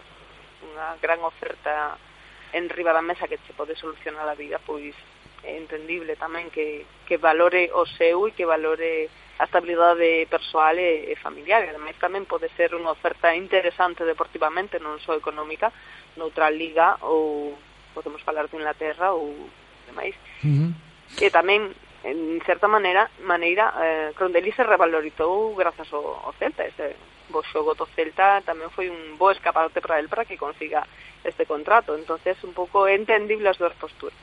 unha 0.63 0.95
gran 1.03 1.19
oferta 1.27 1.99
en 2.53 2.69
riba 2.69 2.93
da 2.93 3.03
mesa 3.03 3.27
que 3.27 3.41
che 3.43 3.53
pode 3.57 3.75
solucionar 3.75 4.29
a 4.29 4.39
vida, 4.39 4.61
pois 4.63 4.95
é 5.45 5.59
entendible 5.59 6.17
tamén 6.17 6.51
que, 6.51 6.87
que 7.07 7.17
valore 7.17 7.71
o 7.75 7.87
seu 7.87 8.27
e 8.27 8.35
que 8.35 8.49
valore 8.49 9.09
a 9.39 9.45
estabilidade 9.47 10.27
persoal 10.27 10.79
e, 10.79 11.13
e 11.13 11.15
familiar. 11.17 11.63
E 11.63 11.71
ademais 11.71 11.95
tamén 11.99 12.27
pode 12.27 12.51
ser 12.59 12.75
unha 12.75 12.91
oferta 12.91 13.31
interesante 13.35 14.03
deportivamente, 14.03 14.83
non 14.83 14.99
só 14.99 15.15
económica, 15.15 15.71
noutra 16.19 16.51
liga 16.51 16.99
ou 17.07 17.55
podemos 17.95 18.23
falar 18.27 18.51
de 18.51 18.59
Inglaterra 18.59 19.15
ou 19.15 19.35
demais. 19.87 20.15
Uh 20.43 20.51
-huh. 20.51 20.71
E 21.23 21.31
tamén 21.31 21.71
en 22.05 22.41
certa 22.47 22.69
maneira, 22.69 23.11
maneira 23.27 23.75
eh, 23.83 24.11
Crondelli 24.15 24.53
se 24.53 24.63
revalorizou 24.63 25.55
grazas 25.55 25.91
ao, 25.93 26.23
ao 26.27 26.33
Celta, 26.39 26.67
este 26.67 26.95
bo 27.29 27.43
xogo 27.43 27.75
do 27.75 27.87
Celta 27.95 28.41
tamén 28.43 28.71
foi 28.71 28.89
un 28.89 29.19
bo 29.21 29.31
escaparate 29.31 29.83
para 29.83 29.99
el 29.99 30.09
para 30.09 30.25
que 30.25 30.39
consiga 30.39 30.87
este 31.23 31.45
contrato, 31.45 31.95
entonces 31.95 32.39
un 32.43 32.55
pouco 32.55 32.87
entendible 32.89 33.51
as 33.51 33.59
dúas 33.59 33.75
posturas. 33.77 34.17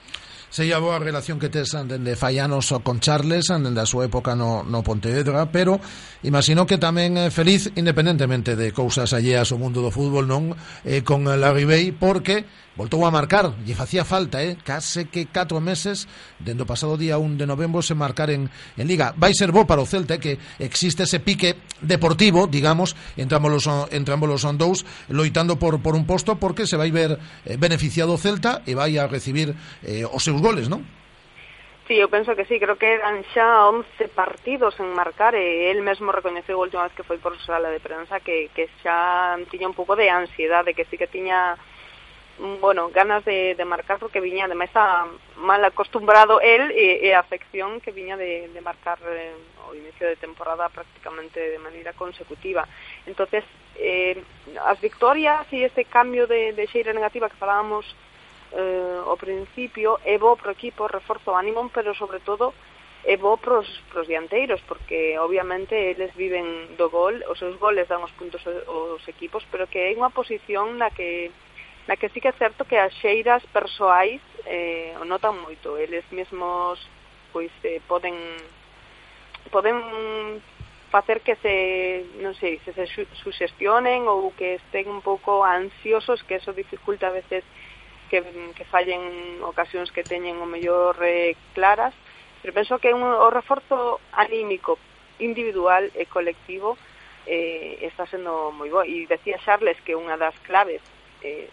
Sei 0.50 0.72
a 0.72 0.80
boa 0.80 1.02
relación 1.02 1.40
que 1.40 1.52
tes 1.52 1.74
dende 1.74 2.16
fai 2.16 2.40
anos 2.40 2.72
con 2.84 3.00
Charles, 3.04 3.52
dende 3.52 3.82
a 3.82 3.90
súa 3.90 4.08
época 4.08 4.34
no, 4.34 4.64
no 4.64 4.84
Pontevedra, 4.84 5.50
pero 5.52 5.80
imagino 6.24 6.64
que 6.64 6.80
tamén 6.80 7.20
é 7.20 7.28
feliz, 7.34 7.70
independentemente 7.76 8.56
de 8.56 8.72
cousas 8.72 9.12
alleas 9.12 9.52
ao 9.52 9.60
mundo 9.60 9.84
do 9.84 9.92
fútbol, 9.92 10.26
non? 10.30 10.56
Eh, 10.88 11.04
con 11.04 11.28
Larry 11.28 11.66
Bay, 11.66 11.86
porque 11.92 12.48
Voltou 12.76 13.08
a 13.08 13.12
marcar, 13.12 13.56
lle 13.64 13.72
facía 13.72 14.04
falta, 14.04 14.44
eh? 14.44 14.60
case 14.60 15.08
que 15.08 15.32
4 15.32 15.64
meses, 15.64 16.12
dende 16.44 16.68
o 16.68 16.70
pasado 16.70 17.00
día 17.00 17.16
1 17.16 17.40
de 17.40 17.48
novembro, 17.48 17.80
se 17.80 17.96
marcar 17.96 18.28
en, 18.28 18.52
en 18.52 18.84
Liga. 18.84 19.16
Vai 19.16 19.32
ser 19.32 19.56
bo 19.56 19.64
para 19.64 19.80
o 19.80 19.88
Celta, 19.88 20.20
eh? 20.20 20.20
que 20.20 20.36
existe 20.60 21.08
ese 21.08 21.24
pique 21.24 21.56
deportivo, 21.80 22.52
digamos, 22.52 23.00
entre 23.16 23.40
ambos, 23.40 23.64
entre 23.96 24.12
ambos 24.12 24.44
son 24.44 24.60
dous, 24.60 24.84
loitando 25.08 25.56
por, 25.56 25.80
por 25.80 25.96
un 25.96 26.04
posto, 26.04 26.36
porque 26.36 26.68
se 26.68 26.76
vai 26.76 26.92
ver 26.92 27.16
eh, 27.48 27.56
beneficiado 27.56 28.12
o 28.12 28.20
Celta 28.20 28.60
e 28.68 28.76
vai 28.76 29.00
a 29.00 29.08
recibir 29.08 29.56
eh, 29.80 30.04
os 30.04 30.20
seus 30.20 30.44
goles, 30.44 30.68
non? 30.68 30.84
Sí, 31.88 31.96
eu 31.96 32.12
penso 32.12 32.36
que 32.36 32.44
sí, 32.44 32.60
creo 32.60 32.76
que 32.76 33.00
eran 33.00 33.24
xa 33.32 33.72
11 33.72 33.88
partidos 34.12 34.76
en 34.84 34.92
marcar 34.92 35.32
e 35.32 35.72
el 35.72 35.80
mesmo 35.80 36.12
recoñeceu 36.12 36.60
a 36.60 36.68
última 36.68 36.84
vez 36.84 36.92
que 36.92 37.08
foi 37.08 37.24
por 37.24 37.40
sala 37.40 37.72
de 37.72 37.80
prensa 37.80 38.20
que, 38.20 38.52
que 38.52 38.68
xa 38.84 39.40
tiña 39.48 39.72
un 39.72 39.78
pouco 39.78 39.96
de 39.96 40.12
ansiedade, 40.12 40.76
que 40.76 40.84
sí 40.92 41.00
que 41.00 41.08
tiña 41.08 41.56
bueno, 42.38 42.90
ganas 42.90 43.24
de, 43.24 43.56
de 43.56 43.66
marcar 43.66 44.00
porque 44.00 44.20
viña 44.20 44.46
ademais 44.46 44.70
a 44.76 45.08
mal 45.38 45.64
acostumbrado 45.64 46.42
él 46.42 46.72
e, 46.76 47.08
e 47.08 47.16
a 47.16 47.24
afección 47.24 47.80
que 47.80 47.96
viña 47.96 48.18
de, 48.18 48.52
de 48.52 48.62
marcar 48.62 49.00
eh, 49.08 49.32
o 49.70 49.74
inicio 49.74 50.08
de 50.08 50.20
temporada 50.20 50.68
prácticamente 50.70 51.40
de 51.40 51.60
maneira 51.60 51.94
consecutiva. 51.94 52.68
entonces 53.08 53.44
eh, 53.80 54.20
as 54.66 54.80
victorias 54.82 55.48
e 55.52 55.64
este 55.64 55.86
cambio 55.88 56.28
de, 56.28 56.52
de 56.52 56.68
xeira 56.68 56.92
negativa 56.92 57.32
que 57.32 57.40
falábamos 57.40 57.88
eh, 58.52 59.00
ao 59.08 59.16
principio 59.16 60.00
é 60.04 60.20
bo 60.20 60.36
pro 60.36 60.52
equipo, 60.52 60.88
reforzo 60.88 61.32
o 61.32 61.40
ánimo, 61.40 61.72
pero 61.72 61.96
sobre 61.96 62.20
todo 62.20 62.52
é 63.06 63.16
bo 63.18 63.38
pros, 63.38 63.68
pros 63.92 64.08
dianteiros, 64.08 64.60
porque 64.68 65.16
obviamente 65.20 65.76
eles 65.92 66.12
viven 66.16 66.76
do 66.76 66.90
gol, 66.90 67.22
os 67.30 67.38
seus 67.38 67.56
goles 67.60 67.88
dan 67.88 68.02
os 68.02 68.12
puntos 68.18 68.42
aos 68.44 69.04
equipos, 69.08 69.46
pero 69.52 69.68
que 69.68 69.88
é 69.88 69.96
unha 69.96 70.10
posición 70.10 70.82
na 70.82 70.90
que 70.90 71.32
na 71.88 71.98
que 71.98 72.10
sí 72.10 72.22
que 72.22 72.30
é 72.30 72.36
certo 72.38 72.66
que 72.66 72.78
as 72.78 72.94
xeiras 72.98 73.46
persoais 73.54 74.22
eh, 74.46 74.94
o 74.98 75.06
notan 75.06 75.38
moito. 75.38 75.78
Eles 75.78 76.06
mesmos 76.10 76.82
pois 77.32 77.52
eh, 77.64 77.82
poden 77.86 78.16
poden 79.52 79.78
facer 80.90 81.22
que 81.22 81.36
se, 81.44 82.06
non 82.24 82.34
sei, 82.40 82.58
se 82.64 82.72
se 82.72 82.88
suxestionen 83.20 84.08
ou 84.08 84.32
que 84.32 84.58
estén 84.58 84.88
un 84.88 85.04
pouco 85.04 85.44
ansiosos, 85.44 86.24
que 86.24 86.40
eso 86.40 86.56
dificulta 86.56 87.12
a 87.12 87.18
veces 87.18 87.44
que, 88.10 88.24
que 88.56 88.66
fallen 88.66 89.44
ocasións 89.44 89.92
que 89.92 90.08
teñen 90.08 90.40
o 90.40 90.48
mellor 90.48 90.96
eh, 91.04 91.36
claras, 91.52 91.94
pero 92.42 92.56
penso 92.56 92.80
que 92.80 92.94
un, 92.94 93.04
o 93.04 93.28
reforzo 93.30 94.00
anímico 94.14 94.80
individual 95.20 95.92
e 95.94 96.06
colectivo 96.06 96.78
eh, 97.26 97.82
está 97.82 98.06
sendo 98.08 98.54
moi 98.56 98.70
bo. 98.70 98.86
E 98.86 99.10
decía 99.10 99.42
Charles 99.44 99.76
que 99.84 99.98
unha 99.98 100.16
das 100.16 100.38
claves 100.48 100.80
eh, 101.26 101.50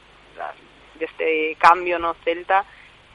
deste 0.98 1.56
cambio 1.58 1.98
no 1.98 2.14
Celta 2.24 2.64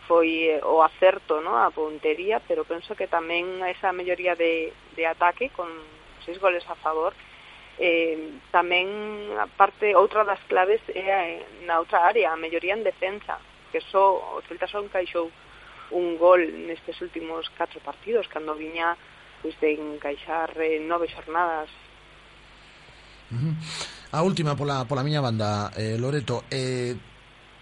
foi 0.07 0.55
eh, 0.55 0.61
o 0.63 0.81
acerto, 0.81 1.41
no, 1.41 1.57
a 1.57 1.71
puntería, 1.71 2.39
pero 2.39 2.63
penso 2.63 2.95
que 2.95 3.11
tamén 3.11 3.59
esa 3.67 3.91
melloría 3.91 4.35
de, 4.35 4.71
de 4.95 5.03
ataque 5.03 5.51
con 5.51 5.67
seis 6.23 6.39
goles 6.39 6.63
a 6.67 6.75
favor 6.79 7.11
eh, 7.77 8.41
tamén 8.49 8.89
a 9.37 9.45
parte 9.45 9.93
outra 9.93 10.25
das 10.25 10.41
claves 10.49 10.81
é 10.97 11.45
na 11.69 11.77
outra 11.77 12.09
área, 12.09 12.33
a 12.33 12.41
melloría 12.41 12.73
en 12.73 12.81
defensa, 12.81 13.37
que 13.69 13.81
só 13.93 14.17
o 14.17 14.41
Celta 14.49 14.65
só 14.65 14.81
encaixou 14.81 15.29
un 15.93 16.17
gol 16.17 16.41
nestes 16.65 16.97
últimos 17.05 17.45
catro 17.53 17.79
partidos, 17.85 18.25
cando 18.27 18.57
viña 18.57 18.97
pois, 19.45 19.53
de 19.61 19.77
encaixar 19.77 20.57
eh, 20.57 20.81
nove 20.81 21.05
xornadas. 21.07 21.69
Uh 23.31 23.35
-huh. 23.35 23.53
A 24.11 24.23
última 24.23 24.55
pola, 24.55 24.87
pola 24.87 25.03
miña 25.03 25.21
banda, 25.21 25.71
eh, 25.75 25.97
Loreto, 25.99 26.45
eh, 26.49 26.95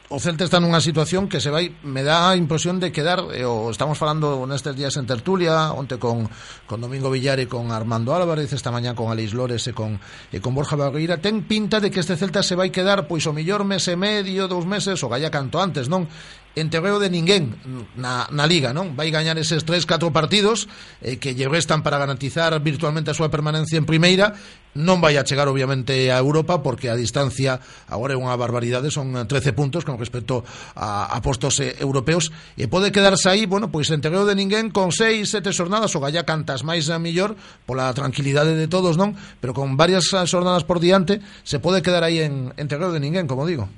o 0.09 0.19
Celta 0.21 0.45
está 0.45 0.61
nunha 0.61 0.77
situación 0.77 1.25
que 1.25 1.41
se 1.41 1.49
vai 1.49 1.73
me 1.81 2.05
dá 2.05 2.29
a 2.29 2.37
impresión 2.37 2.77
de 2.77 2.93
quedar 2.93 3.25
eh, 3.33 3.41
o 3.41 3.73
estamos 3.73 3.97
falando 3.97 4.45
nestes 4.45 4.77
días 4.77 4.93
en 5.01 5.09
tertulia 5.09 5.73
onte 5.73 5.97
con, 5.97 6.29
con 6.69 6.77
Domingo 6.77 7.09
Villar 7.09 7.41
e 7.41 7.49
con 7.49 7.73
Armando 7.73 8.13
Álvarez 8.13 8.53
esta 8.53 8.69
mañá 8.69 8.93
con 8.93 9.09
Aleix 9.09 9.33
Lores 9.33 9.65
e 9.65 9.73
con, 9.73 9.97
e 10.29 10.37
con 10.37 10.53
Borja 10.53 10.77
Barreira 10.77 11.17
ten 11.17 11.41
pinta 11.49 11.81
de 11.81 11.89
que 11.89 12.05
este 12.05 12.13
Celta 12.21 12.45
se 12.45 12.53
vai 12.53 12.69
quedar 12.69 13.09
pois 13.09 13.25
o 13.25 13.33
millor 13.33 13.65
mes 13.65 13.89
e 13.89 13.97
medio, 13.97 14.45
dous 14.45 14.69
meses 14.69 15.01
o 15.01 15.09
galla 15.09 15.33
canto 15.33 15.57
antes, 15.57 15.89
non? 15.89 16.05
enterreo 16.55 16.97
de 16.99 17.11
ninguén 17.11 17.53
na, 17.99 18.27
na 18.31 18.47
Liga, 18.47 18.71
non? 18.71 18.95
Vai 18.95 19.11
gañar 19.11 19.35
eses 19.35 19.67
tres, 19.67 19.83
catro 19.83 20.09
partidos 20.15 20.71
eh, 21.03 21.19
que 21.19 21.35
lle 21.35 21.51
restan 21.51 21.83
para 21.83 21.99
garantizar 21.99 22.55
virtualmente 22.63 23.11
a 23.11 23.17
súa 23.17 23.27
permanencia 23.27 23.75
en 23.75 23.85
primeira 23.85 24.33
non 24.75 24.99
vai 24.99 25.15
a 25.15 25.23
chegar 25.23 25.47
obviamente 25.47 26.11
a 26.11 26.19
Europa 26.19 26.59
porque 26.59 26.91
a 26.91 26.99
distancia 26.99 27.63
agora 27.87 28.15
é 28.15 28.19
unha 28.19 28.35
barbaridade, 28.35 28.91
son 28.91 29.15
eh, 29.15 29.23
13 29.23 29.55
puntos 29.55 29.87
con 29.87 29.95
respecto 29.95 30.43
a, 30.75 31.11
a 31.11 31.17
postos 31.23 31.63
eh, 31.63 31.79
europeos 31.79 32.31
e 32.59 32.67
pode 32.67 32.91
quedarse 32.91 33.31
aí, 33.31 33.47
bueno, 33.47 33.71
pois 33.71 33.87
enterreo 33.87 34.27
de 34.27 34.35
ninguén 34.35 34.71
con 34.71 34.91
6, 34.91 35.27
7 35.27 35.55
xornadas 35.55 35.95
o 35.95 36.03
galla 36.03 36.27
cantas 36.27 36.67
máis 36.67 36.91
a 36.91 36.99
millor 36.99 37.39
pola 37.63 37.91
tranquilidade 37.95 38.55
de 38.55 38.67
todos, 38.67 38.99
non? 38.99 39.15
Pero 39.39 39.55
con 39.55 39.79
varias 39.79 40.11
xornadas 40.11 40.67
por 40.67 40.83
diante 40.83 41.23
se 41.47 41.63
pode 41.63 41.79
quedar 41.79 42.03
aí 42.03 42.19
en 42.19 42.51
enterreo 42.59 42.91
de 42.91 42.99
ninguén, 42.99 43.31
como 43.31 43.47
digo. 43.47 43.71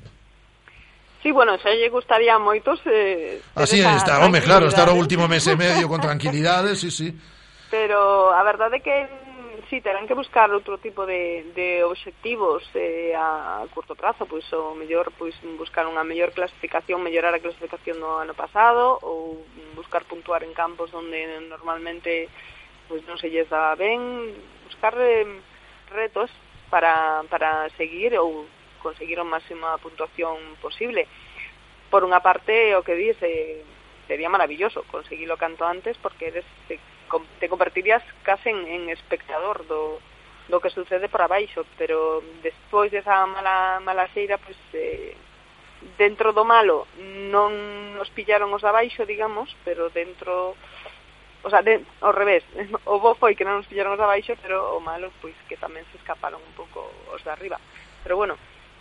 Sí, 1.23 1.32
bueno, 1.32 1.58
xa 1.58 1.73
lle 1.73 1.89
gustaría 1.89 2.38
moito 2.38 2.77
moitos 2.77 2.80
eh, 2.86 3.41
Así 3.56 3.82
é, 3.82 3.89
está, 3.95 4.21
home, 4.21 4.41
claro, 4.41 4.67
estar 4.67 4.88
o 4.89 4.95
último 4.95 5.27
mes 5.27 5.45
e 5.47 5.56
medio 5.58 5.89
con 5.89 5.99
tranquilidade, 5.99 6.75
sí, 6.77 6.91
sí. 6.91 7.10
Pero 7.69 8.32
a 8.32 8.41
verdade 8.45 8.77
é 8.77 8.86
que 8.86 8.95
sí, 9.69 9.82
terán 9.82 10.08
que 10.08 10.13
buscar 10.13 10.47
outro 10.53 10.77
tipo 10.77 11.06
de, 11.06 11.51
de 11.58 11.84
obxectivos 11.84 12.63
eh, 12.73 13.13
a 13.17 13.65
curto 13.73 13.95
prazo, 13.95 14.25
pois 14.25 14.45
o 14.53 14.77
mellor 14.77 15.12
pois 15.17 15.36
buscar 15.58 15.89
unha 15.89 16.06
mellor 16.06 16.32
clasificación, 16.32 17.03
mellorar 17.03 17.34
a 17.36 17.43
clasificación 17.43 17.99
do 17.99 18.21
ano 18.21 18.38
pasado 18.38 19.01
ou 19.03 19.43
buscar 19.75 20.06
puntuar 20.06 20.45
en 20.45 20.53
campos 20.53 20.93
onde 20.93 21.27
normalmente 21.49 22.30
pois 22.88 23.03
non 23.03 23.19
se 23.19 23.27
lles 23.27 23.49
dá 23.51 23.75
ben, 23.75 24.32
buscar 24.69 24.95
eh, 24.95 25.27
retos 25.91 26.32
para, 26.69 27.23
para 27.27 27.67
seguir 27.75 28.15
ou 28.15 28.47
conseguir 28.88 29.19
a 29.19 29.28
máxima 29.28 29.76
puntuación 29.84 30.39
posible. 30.63 31.04
Por 31.91 32.08
unha 32.08 32.23
parte, 32.23 32.71
o 32.80 32.84
que 32.88 32.95
dice, 32.95 33.28
eh, 33.28 33.60
sería 34.08 34.32
maravilloso 34.32 34.88
conseguilo 34.88 35.36
canto 35.36 35.67
antes 35.67 36.00
porque 36.00 36.32
eres 36.32 36.47
te 37.39 37.47
convertirías 37.47 38.04
case 38.23 38.50
en, 38.50 38.67
en 38.67 38.89
espectador 38.89 39.67
do, 39.67 40.00
do 40.47 40.60
que 40.60 40.71
sucede 40.71 41.08
por 41.08 41.21
abaixo, 41.21 41.67
pero 41.78 42.23
despois 42.43 42.91
desa 42.91 43.28
mala 43.28 43.80
mala 43.84 44.08
xeira, 44.15 44.39
pois 44.39 44.60
eh, 44.76 45.15
dentro 46.00 46.32
do 46.32 46.47
malo 46.47 46.88
non 47.32 47.95
nos 48.00 48.12
pillaron 48.12 48.52
os 48.56 48.63
de 48.63 48.71
abaixo, 48.71 49.04
digamos, 49.04 49.52
pero 49.67 49.91
dentro 49.91 50.56
o 51.43 51.50
sea, 51.50 51.62
de, 51.62 51.80
ao 52.02 52.12
revés, 52.12 52.43
o 52.91 53.00
bo 53.00 53.15
foi 53.15 53.36
que 53.36 53.47
non 53.47 53.63
nos 53.63 53.69
pillaron 53.71 53.95
os 53.95 54.02
de 54.02 54.08
abaixo, 54.08 54.36
pero 54.43 54.76
o 54.76 54.80
malo, 54.84 55.12
pois, 55.23 55.36
que 55.47 55.56
tamén 55.56 55.88
se 55.91 56.00
escaparon 56.00 56.43
un 56.43 56.54
pouco 56.60 56.91
os 57.12 57.23
de 57.23 57.32
arriba. 57.32 57.56
Pero 58.04 58.19
bueno, 58.19 58.36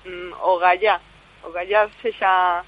Mm, 0.06 0.32
o 0.42 0.58
Gallá. 0.58 1.00
O 1.42 1.50
Gallá 1.50 1.90
sexa 2.00 2.62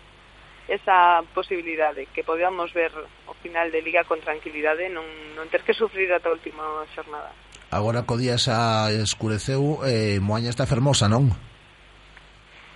esa 0.68 1.24
posibilidade 1.34 2.06
que 2.12 2.22
podamos 2.22 2.72
ver 2.74 2.92
o 3.26 3.34
final 3.40 3.72
de 3.72 3.80
Liga 3.80 4.04
con 4.04 4.20
tranquilidade 4.20 4.92
non, 4.92 5.06
non 5.32 5.48
ter 5.48 5.64
que 5.64 5.72
sufrir 5.72 6.12
ata 6.12 6.28
a 6.28 6.36
última 6.36 6.84
xornada 6.92 7.32
Agora 7.72 8.04
co 8.04 8.20
día 8.20 8.36
xa 8.36 8.92
escureceu 8.92 9.80
eh, 9.88 10.20
Moaña 10.20 10.52
está 10.52 10.68
fermosa, 10.68 11.08
non? 11.08 11.32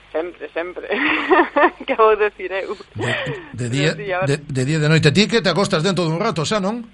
Sempre, 0.09 0.49
sempre 0.57 0.89
Que 1.87 1.93
vou 2.01 2.17
decir 2.17 2.49
eu 2.49 2.73
De, 2.97 3.69
de, 3.69 3.69
día, 3.69 3.93
de, 4.29 4.41
de 4.41 4.63
día 4.65 4.81
de 4.81 4.89
noite 4.89 5.13
ti 5.13 5.29
que 5.29 5.45
te 5.45 5.53
acostas 5.53 5.85
dentro 5.85 6.09
dun 6.09 6.17
rato 6.17 6.49
xa, 6.49 6.65
non? 6.65 6.89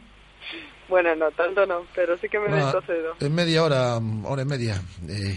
Bueno, 0.91 1.15
no, 1.15 1.31
tanto 1.31 1.63
non, 1.63 1.87
pero 1.95 2.17
sí 2.17 2.33
que 2.33 2.41
me 2.41 2.49
ah, 2.49 2.73
cedo. 2.81 3.13
En 3.21 3.37
media 3.37 3.61
hora, 3.61 4.01
hora 4.01 4.43
e 4.43 4.49
media 4.49 4.81
eh, 5.05 5.37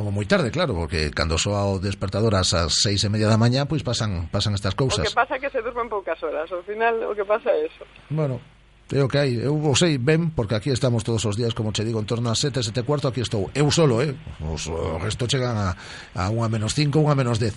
como 0.00 0.16
moi 0.16 0.24
tarde, 0.24 0.48
claro, 0.48 0.72
porque 0.72 1.12
cando 1.12 1.36
soa 1.36 1.68
o 1.68 1.76
despertador 1.76 2.32
ás 2.32 2.56
seis 2.72 3.04
e 3.04 3.12
media 3.12 3.28
da 3.28 3.36
mañá, 3.36 3.68
pois 3.68 3.84
pasan 3.84 4.32
pasan 4.32 4.56
estas 4.56 4.72
cousas. 4.72 5.04
O 5.04 5.04
que 5.04 5.12
pasa 5.12 5.36
é 5.36 5.40
que 5.44 5.52
se 5.52 5.60
durmen 5.60 5.92
poucas 5.92 6.16
horas, 6.24 6.48
ao 6.48 6.64
final 6.64 6.96
o 7.04 7.12
que 7.12 7.28
pasa 7.28 7.52
é 7.52 7.68
eso. 7.68 7.84
Bueno, 8.08 8.40
É 8.90 8.98
o 8.98 9.06
que 9.06 9.22
hai, 9.22 9.38
eu 9.38 9.54
o 9.54 9.70
sei 9.78 10.02
ben, 10.02 10.34
porque 10.34 10.58
aquí 10.58 10.74
estamos 10.74 11.06
todos 11.06 11.22
os 11.22 11.38
días, 11.38 11.54
como 11.54 11.70
che 11.70 11.86
digo, 11.86 12.02
en 12.02 12.10
torno 12.10 12.26
a 12.26 12.34
sete, 12.34 12.58
sete 12.58 12.82
cuarto, 12.82 13.06
aquí 13.06 13.22
estou, 13.22 13.46
eu 13.54 13.70
solo, 13.70 14.02
eh? 14.02 14.10
Os, 14.42 14.66
o 14.66 14.98
resto 14.98 15.30
chegan 15.30 15.54
a, 15.54 15.78
a 16.18 16.26
unha 16.26 16.50
menos 16.50 16.74
cinco, 16.74 16.98
unha 16.98 17.14
menos 17.14 17.38
dez. 17.38 17.54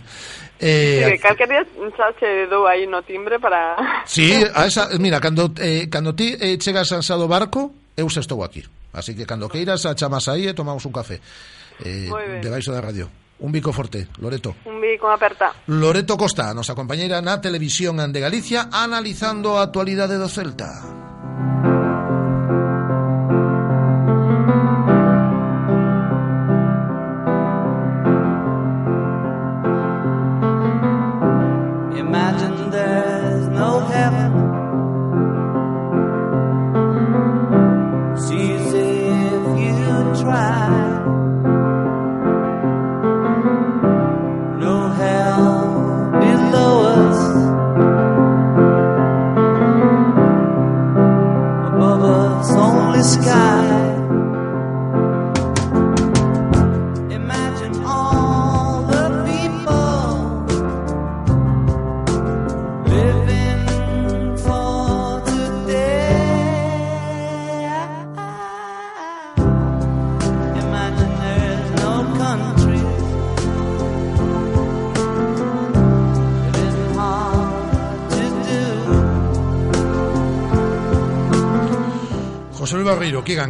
Eh, 0.61 1.01
sí, 1.01 1.17
calquer 1.17 1.49
día 1.49 1.65
xa 1.97 2.13
che 2.21 2.45
dou 2.45 2.69
aí 2.69 2.85
no 2.85 3.01
timbre 3.01 3.41
para... 3.41 3.73
Sí, 4.05 4.29
a 4.53 4.69
esa, 4.69 4.93
mira, 5.01 5.17
cando, 5.17 5.49
eh, 5.57 5.89
cando 5.89 6.13
ti 6.13 6.37
eh, 6.37 6.61
chegas 6.61 6.93
a 6.93 7.01
do 7.17 7.25
Barco, 7.25 7.73
eu 7.97 8.05
xa 8.13 8.21
estou 8.21 8.45
aquí. 8.45 8.61
Así 8.93 9.17
que 9.17 9.25
cando 9.25 9.49
queiras, 9.49 9.89
a 9.89 9.97
chamas 9.97 10.29
aí 10.29 10.45
e 10.45 10.53
tomamos 10.53 10.85
un 10.85 10.93
café 10.93 11.17
eh, 11.81 12.39
debaixo 12.41 12.71
da 12.71 12.81
radio. 12.81 13.09
Un 13.39 13.51
bico 13.51 13.71
forte, 13.73 14.07
Loreto. 14.19 14.55
Un 14.65 14.79
bico 14.79 15.09
aperta. 15.09 15.51
Loreto 15.65 16.15
Costa, 16.15 16.53
nosa 16.53 16.75
compañeira 16.75 17.19
na 17.19 17.41
Televisión 17.41 17.99
de 17.99 18.19
Galicia, 18.21 18.69
analizando 18.71 19.57
a 19.57 19.67
actualidade 19.67 20.15
do 20.15 20.29
Celta. 20.29 20.69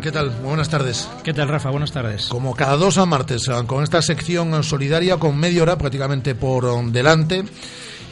¿Qué 0.01 0.11
tal? 0.11 0.29
Buenas 0.43 0.67
tardes. 0.67 1.09
¿Qué 1.23 1.33
tal, 1.33 1.47
Rafa? 1.47 1.69
Buenas 1.69 1.93
tardes. 1.93 2.27
Como 2.27 2.53
cada 2.53 2.75
dos 2.75 2.97
a 2.97 3.05
martes, 3.05 3.47
eh, 3.47 3.53
con 3.65 3.81
esta 3.81 4.01
sección 4.01 4.61
solidaria 4.63 5.15
con 5.15 5.37
media 5.37 5.63
hora 5.63 5.77
prácticamente 5.77 6.35
por 6.35 6.65
um, 6.65 6.91
delante. 6.91 7.45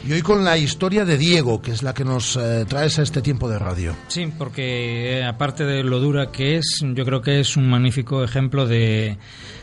Y 0.06 0.12
hoy 0.12 0.22
con 0.22 0.42
la 0.42 0.56
historia 0.56 1.04
de 1.04 1.18
Diego, 1.18 1.60
que 1.60 1.72
es 1.72 1.82
la 1.82 1.92
que 1.92 2.04
nos 2.04 2.36
eh, 2.36 2.64
traes 2.66 2.98
a 2.98 3.02
este 3.02 3.20
tiempo 3.20 3.46
de 3.48 3.58
radio. 3.58 3.94
Sí, 4.08 4.32
porque 4.38 5.18
eh, 5.18 5.24
aparte 5.24 5.64
de 5.64 5.84
lo 5.84 6.00
dura 6.00 6.32
que 6.32 6.56
es, 6.56 6.82
yo 6.82 7.04
creo 7.04 7.20
que 7.20 7.40
es 7.40 7.58
un 7.58 7.68
magnífico 7.68 8.24
ejemplo 8.24 8.66
de, 8.66 9.18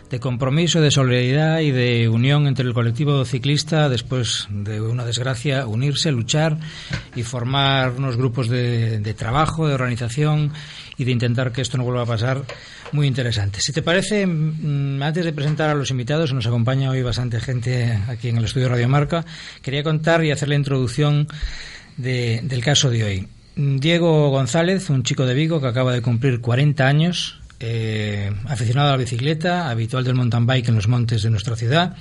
de 0.09 0.19
compromiso, 0.19 0.81
de 0.81 0.91
solidaridad 0.91 1.59
y 1.61 1.71
de 1.71 2.09
unión 2.09 2.45
entre 2.45 2.65
el 2.65 2.75
colectivo 2.75 3.25
ciclista 3.25 3.89
después 3.89 4.47
de 4.51 4.79
una 4.81 5.03
desgracia, 5.03 5.65
unirse, 5.65 6.11
luchar 6.11 6.57
y 7.15 7.23
formar 7.23 7.93
unos 7.97 8.17
grupos 8.17 8.49
de, 8.49 8.99
de 8.99 9.13
trabajo, 9.15 9.67
de 9.67 9.73
organización 9.73 10.53
y 10.99 11.05
de 11.05 11.11
intentar 11.11 11.51
que 11.51 11.61
esto 11.61 11.77
no 11.77 11.85
vuelva 11.85 12.03
a 12.03 12.05
pasar 12.05 12.43
muy 12.91 13.07
interesante. 13.07 13.61
Si 13.61 13.71
te 13.71 13.81
parece, 13.81 14.27
mm, 14.27 15.01
antes 15.01 15.25
de 15.25 15.33
presentar 15.33 15.69
a 15.69 15.73
los 15.73 15.89
invitados, 15.89 16.33
nos 16.33 16.45
acompaña 16.45 16.91
hoy 16.91 17.01
bastante 17.01 17.39
gente 17.39 17.97
aquí 18.07 18.27
en 18.27 18.37
el 18.37 18.43
estudio 18.43 18.67
Radio 18.69 18.89
Marca, 18.89 19.25
quería 19.61 19.81
contar 19.81 20.23
y 20.23 20.31
hacer 20.31 20.49
la 20.49 20.55
introducción 20.55 21.27
del 21.97 22.63
caso 22.63 22.89
de 22.89 23.03
hoy. 23.03 23.27
Diego 23.55 24.29
González, 24.29 24.89
un 24.89 25.03
chico 25.03 25.25
de 25.25 25.33
Vigo 25.33 25.59
que 25.59 25.67
acaba 25.67 25.91
de 25.93 26.01
cumplir 26.01 26.39
40 26.39 26.87
años, 26.87 27.41
eh, 27.59 28.31
aficionado 28.45 28.89
a 28.89 28.91
la 28.91 28.97
bicicleta, 28.97 29.69
habitual 29.69 30.03
del 30.03 30.15
mountain 30.15 30.45
bike 30.45 30.69
en 30.69 30.75
los 30.75 30.87
montes 30.87 31.23
de 31.23 31.29
nuestra 31.29 31.55
ciudad, 31.55 31.95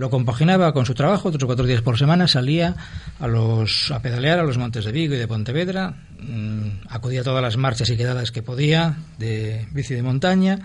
lo 0.00 0.08
compaginaba 0.08 0.72
con 0.72 0.86
su 0.86 0.94
trabajo, 0.94 1.28
otros 1.28 1.44
cuatro 1.44 1.66
días 1.66 1.82
por 1.82 1.98
semana 1.98 2.26
salía 2.26 2.74
a, 3.18 3.28
los, 3.28 3.90
a 3.90 4.00
pedalear 4.00 4.38
a 4.38 4.44
los 4.44 4.56
montes 4.56 4.86
de 4.86 4.92
Vigo 4.92 5.14
y 5.14 5.18
de 5.18 5.28
Pontevedra, 5.28 5.92
mm, 6.18 6.88
acudía 6.88 7.20
a 7.20 7.24
todas 7.24 7.42
las 7.42 7.58
marchas 7.58 7.90
y 7.90 7.98
quedadas 7.98 8.32
que 8.32 8.42
podía 8.42 8.96
de 9.18 9.68
bici 9.72 9.92
de 9.92 10.02
montaña, 10.02 10.58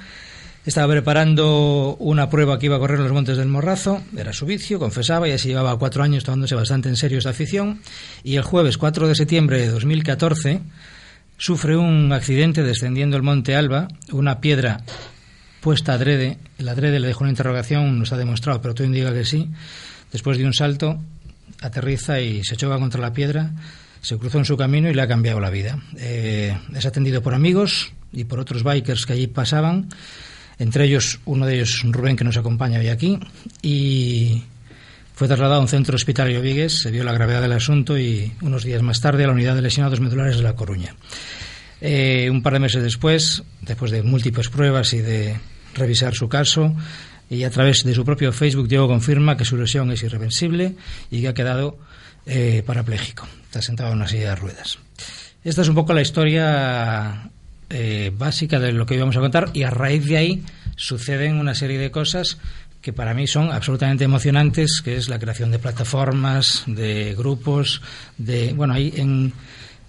estaba 0.66 0.90
preparando 0.90 1.98
una 2.00 2.30
prueba 2.30 2.58
que 2.58 2.68
iba 2.68 2.78
a 2.78 2.80
correr 2.80 2.96
en 2.96 3.04
los 3.04 3.12
montes 3.12 3.36
del 3.36 3.50
Morrazo, 3.50 4.02
era 4.16 4.32
su 4.32 4.46
vicio, 4.46 4.80
confesaba, 4.80 5.28
y 5.28 5.34
así 5.34 5.50
llevaba 5.50 5.78
cuatro 5.78 6.02
años 6.02 6.24
tomándose 6.24 6.56
bastante 6.56 6.88
en 6.88 6.96
serio 6.96 7.18
esta 7.18 7.32
afición, 7.32 7.82
y 8.24 8.38
el 8.38 8.44
jueves 8.44 8.78
4 8.78 9.10
de 9.10 9.16
septiembre 9.16 9.60
de 9.60 9.68
2014 9.68 10.62
sufre 11.38 11.76
un 11.76 12.14
accidente 12.14 12.64
descendiendo 12.64 13.18
el 13.18 13.24
monte 13.24 13.54
Alba, 13.54 13.90
una 14.14 14.40
piedra 14.40 14.86
puesta 15.66 15.94
adrede, 15.94 16.38
el 16.60 16.70
adrede 16.70 17.00
le 17.00 17.08
dejó 17.08 17.24
una 17.24 17.32
interrogación, 17.32 17.98
nos 17.98 18.14
ha 18.14 18.18
demostrado, 18.18 18.62
pero 18.62 18.76
todo 18.76 18.86
indica 18.86 19.12
que 19.12 19.26
sí. 19.26 19.50
Después 20.12 20.38
de 20.38 20.46
un 20.46 20.54
salto, 20.54 21.02
aterriza 21.60 22.22
y 22.22 22.44
se 22.44 22.56
choca 22.56 22.78
contra 22.78 23.02
la 23.02 23.14
piedra, 23.14 23.50
se 24.00 24.16
cruzó 24.20 24.38
en 24.38 24.46
su 24.46 24.58
camino 24.58 24.92
y 24.92 24.94
le 24.94 25.02
ha 25.02 25.08
cambiado 25.08 25.40
la 25.40 25.50
vida. 25.50 25.80
Eh, 25.98 26.56
es 26.76 26.86
atendido 26.86 27.24
por 27.24 27.34
amigos 27.34 27.92
y 28.14 28.26
por 28.26 28.40
otros 28.40 28.62
bikers 28.62 29.08
que 29.08 29.14
allí 29.14 29.26
pasaban, 29.26 29.90
entre 30.60 30.86
ellos 30.86 31.20
uno 31.26 31.48
de 31.48 31.56
ellos 31.56 31.82
Rubén 31.84 32.16
que 32.16 32.24
nos 32.24 32.38
acompaña 32.38 32.80
hoy 32.80 32.90
aquí, 32.90 33.18
y 33.64 34.44
fue 35.16 35.28
trasladado 35.28 35.56
a 35.56 35.62
un 35.62 35.68
centro 35.68 35.96
hospitalario 35.96 36.42
Vigues, 36.42 36.78
se 36.78 36.92
vio 36.92 37.04
la 37.04 37.14
gravedad 37.14 37.42
del 37.42 37.54
asunto 37.54 37.98
y 37.98 38.32
unos 38.42 38.64
días 38.64 38.84
más 38.84 39.02
tarde 39.02 39.24
a 39.24 39.28
la 39.28 39.34
unidad 39.34 39.56
de 39.56 39.64
lesionados 39.64 40.00
medulares 40.00 40.38
de 40.38 40.44
La 40.44 40.56
Coruña. 40.56 40.94
Eh, 41.82 42.30
un 42.30 42.44
par 42.44 42.54
de 42.54 42.60
meses 42.60 42.84
después, 42.84 43.42
después 43.62 43.90
de 43.90 44.04
múltiples 44.04 44.50
pruebas 44.50 44.94
y 44.94 45.00
de 45.00 45.36
revisar 45.76 46.16
su 46.16 46.28
caso 46.28 46.76
y 47.30 47.44
a 47.44 47.50
través 47.50 47.84
de 47.84 47.94
su 47.94 48.04
propio 48.06 48.32
Facebook 48.32 48.68
Diego 48.68 48.88
confirma 48.88 49.38
que 49.38 49.46
su 49.46 49.58
lesión 49.58 49.92
es 49.92 50.04
irreversible 50.04 50.76
y 51.12 51.22
que 51.22 51.28
ha 51.28 51.34
quedado 51.34 51.78
eh, 52.26 52.64
parapléjico. 52.66 53.28
Está 53.44 53.62
sentado 53.62 53.92
en 53.92 53.98
una 53.98 54.08
silla 54.08 54.30
de 54.30 54.36
ruedas. 54.36 54.80
Esta 55.44 55.62
es 55.62 55.68
un 55.68 55.76
poco 55.76 55.94
la 55.94 56.02
historia 56.02 57.30
eh, 57.70 58.12
básica 58.18 58.60
de 58.60 58.72
lo 58.72 58.86
que 58.86 58.96
íbamos 58.96 59.16
a 59.18 59.20
contar 59.20 59.50
y 59.54 59.64
a 59.64 59.70
raíz 59.70 60.06
de 60.06 60.18
ahí 60.18 60.44
suceden 60.76 61.36
una 61.36 61.56
serie 61.56 61.78
de 61.78 61.92
cosas 61.92 62.38
que 62.82 62.94
para 62.94 63.16
mí 63.16 63.26
son 63.26 63.52
absolutamente 63.52 64.04
emocionantes, 64.04 64.82
que 64.84 64.96
es 64.96 65.10
la 65.10 65.18
creación 65.18 65.50
de 65.50 65.58
plataformas, 65.58 66.64
de 66.68 67.16
grupos, 67.16 67.82
de 68.20 68.54
bueno, 68.54 68.76
hay 68.76 68.94
en, 68.96 69.34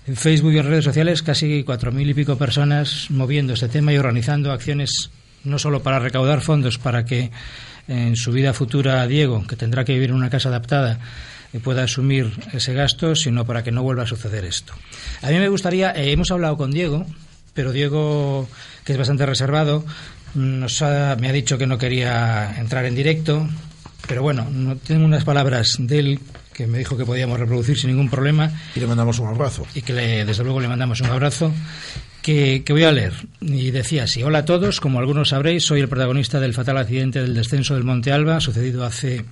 en 0.07 0.17
Facebook 0.17 0.53
y 0.53 0.59
en 0.59 0.67
redes 0.67 0.85
sociales 0.85 1.23
casi 1.23 1.63
cuatro 1.63 1.93
mil 1.93 2.09
y 2.09 2.15
pico 2.15 2.39
personas 2.39 3.11
moviendo 3.11 3.53
este 3.53 3.69
tema 3.69 3.93
y 3.93 3.99
organizando 3.99 4.51
acciones 4.51 5.11
no 5.47 5.59
solo 5.59 5.83
para 5.83 5.99
recaudar 5.99 6.41
fondos 6.43 6.79
para 6.79 7.05
que 7.05 7.31
en 7.89 8.17
su 8.17 8.33
vida 8.33 8.53
futura 8.53 9.07
Diego, 9.07 9.47
que 9.47 9.57
tendrá 9.57 9.85
que 9.85 9.95
vivir 9.95 10.11
en 10.11 10.17
una 10.17 10.31
casa 10.31 10.49
adaptada, 10.49 10.99
eh, 11.53 11.61
pueda 11.61 11.85
asumir 11.85 12.33
ese 12.53 12.75
gasto, 12.75 13.15
sino 13.15 13.45
para 13.45 13.63
que 13.63 13.73
no 13.73 13.83
vuelva 13.83 14.03
a 14.03 14.07
suceder 14.07 14.45
esto. 14.45 14.75
A 15.23 15.29
mí 15.29 15.39
me 15.39 15.49
gustaría, 15.49 15.93
eh, 15.93 16.13
hemos 16.13 16.31
hablado 16.31 16.57
con 16.57 16.71
Diego, 16.71 17.07
pero 17.55 17.73
Diego, 17.73 18.49
que 18.85 18.93
es 18.93 18.99
bastante 18.99 19.25
reservado, 19.25 19.85
nos 20.35 20.83
me 20.83 21.29
ha 21.29 21.33
dicho 21.33 21.57
que 21.57 21.67
no 21.67 21.79
quería 21.79 22.57
entrar 22.59 22.85
en 22.85 22.95
directo, 22.95 23.49
pero 24.07 24.23
bueno, 24.23 24.47
no, 24.51 24.77
tengo 24.77 25.05
unas 25.05 25.25
palabras 25.25 25.77
de 25.79 25.99
él 25.99 26.21
que 26.53 26.67
me 26.67 26.79
dijo 26.79 26.97
que 26.97 27.05
podíamos 27.05 27.39
reproducir 27.39 27.79
sin 27.79 27.91
ningún 27.91 28.09
problema. 28.09 28.51
Y 28.75 28.81
le 28.81 28.87
mandamos 28.87 29.19
un 29.19 29.29
abrazo. 29.29 29.67
Y 29.75 29.83
que 29.83 29.93
desde 29.93 30.45
luego 30.45 30.61
le 30.61 30.69
mandamos 30.69 31.01
un 31.01 31.09
abrazo 31.09 31.53
que, 32.27 32.65
voy 32.71 32.83
a 32.83 32.91
leer. 32.91 33.13
Y 33.41 33.71
decía 33.71 34.03
así, 34.05 34.23
hola 34.25 34.39
a 34.39 34.45
todos, 34.45 34.81
como 34.81 34.99
algunos 34.99 35.29
sabréis, 35.29 35.65
soy 35.65 35.81
el 35.81 35.89
protagonista 35.89 36.41
del 36.41 36.55
fatal 36.55 36.77
accidente 36.77 37.23
del 37.23 37.35
descenso 37.35 37.75
del 37.75 37.85
Monte 37.85 38.11
Alba, 38.11 38.41
sucedido 38.41 38.85
hace, 38.85 39.25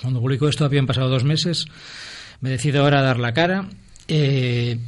cuando 0.00 0.20
publico 0.20 0.48
esto 0.48 0.64
habían 0.64 0.86
pasado 0.86 1.10
dos 1.10 1.24
meses, 1.24 1.66
me 2.40 2.48
decido 2.48 2.82
ahora 2.82 3.00
a 3.00 3.02
dar 3.02 3.18
la 3.18 3.34
cara. 3.34 3.68
Eh, 4.08 4.78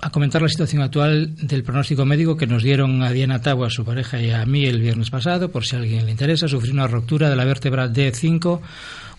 a 0.00 0.10
comentar 0.10 0.42
la 0.42 0.48
situación 0.48 0.82
actual 0.82 1.34
del 1.36 1.62
pronóstico 1.62 2.04
médico 2.04 2.36
que 2.36 2.46
nos 2.46 2.62
dieron 2.62 3.02
a 3.02 3.10
Diana 3.10 3.40
Tau, 3.40 3.64
a 3.64 3.70
su 3.70 3.84
pareja 3.84 4.20
y 4.20 4.30
a 4.30 4.44
mí 4.44 4.66
el 4.66 4.80
viernes 4.80 5.08
pasado, 5.08 5.50
por 5.50 5.64
si 5.64 5.76
a 5.76 5.78
alguien 5.78 6.04
le 6.04 6.10
interesa, 6.10 6.46
sufrir 6.46 6.74
una 6.74 6.86
ruptura 6.86 7.30
de 7.30 7.36
la 7.36 7.44
vértebra 7.44 7.88
D5, 7.88 8.60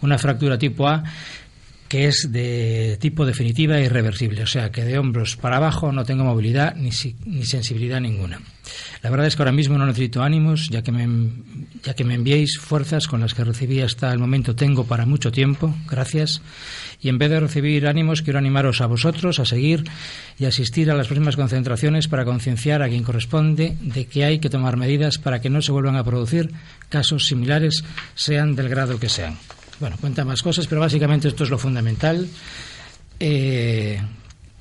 una 0.01 0.17
fractura 0.17 0.59
tipo 0.59 0.87
A 0.87 1.03
que 1.87 2.07
es 2.07 2.31
de 2.31 2.97
tipo 2.99 3.25
definitiva 3.25 3.77
e 3.77 3.85
irreversible, 3.85 4.43
o 4.43 4.47
sea 4.47 4.71
que 4.71 4.83
de 4.83 4.97
hombros 4.97 5.35
para 5.35 5.57
abajo 5.57 5.91
no 5.91 6.03
tengo 6.03 6.23
movilidad 6.23 6.75
ni, 6.75 6.89
ni 7.25 7.45
sensibilidad 7.45 8.01
ninguna. 8.01 8.41
La 9.03 9.11
verdad 9.11 9.27
es 9.27 9.35
que 9.35 9.43
ahora 9.43 9.51
mismo 9.51 9.77
no 9.77 9.85
necesito 9.85 10.23
ánimos, 10.23 10.69
ya 10.69 10.81
que, 10.81 10.91
me, 10.91 11.29
ya 11.83 11.93
que 11.93 12.03
me 12.03 12.15
enviéis 12.15 12.57
fuerzas 12.57 13.07
con 13.07 13.21
las 13.21 13.35
que 13.35 13.43
recibí 13.43 13.81
hasta 13.81 14.11
el 14.11 14.17
momento 14.17 14.55
tengo 14.55 14.85
para 14.85 15.05
mucho 15.05 15.31
tiempo, 15.31 15.75
gracias. 15.87 16.41
Y 16.99 17.09
en 17.09 17.19
vez 17.19 17.29
de 17.29 17.39
recibir 17.39 17.87
ánimos, 17.87 18.23
quiero 18.23 18.39
animaros 18.39 18.81
a 18.81 18.87
vosotros 18.87 19.39
a 19.39 19.45
seguir 19.45 19.83
y 20.39 20.45
asistir 20.45 20.89
a 20.89 20.95
las 20.95 21.07
próximas 21.07 21.35
concentraciones 21.35 22.07
para 22.07 22.25
concienciar 22.25 22.81
a 22.81 22.89
quien 22.89 23.03
corresponde 23.03 23.77
de 23.79 24.05
que 24.05 24.25
hay 24.25 24.39
que 24.39 24.49
tomar 24.49 24.75
medidas 24.77 25.19
para 25.19 25.39
que 25.39 25.51
no 25.51 25.61
se 25.61 25.71
vuelvan 25.71 25.97
a 25.97 26.03
producir 26.03 26.51
casos 26.89 27.27
similares, 27.27 27.83
sean 28.15 28.55
del 28.55 28.69
grado 28.69 28.99
que 28.99 29.09
sean. 29.09 29.37
Bueno, 29.79 29.97
cuenta 29.99 30.23
más 30.23 30.41
cosas, 30.41 30.67
pero 30.67 30.81
básicamente 30.81 31.27
esto 31.27 31.43
es 31.43 31.49
lo 31.49 31.57
fundamental. 31.57 32.27
Eh, 33.19 34.01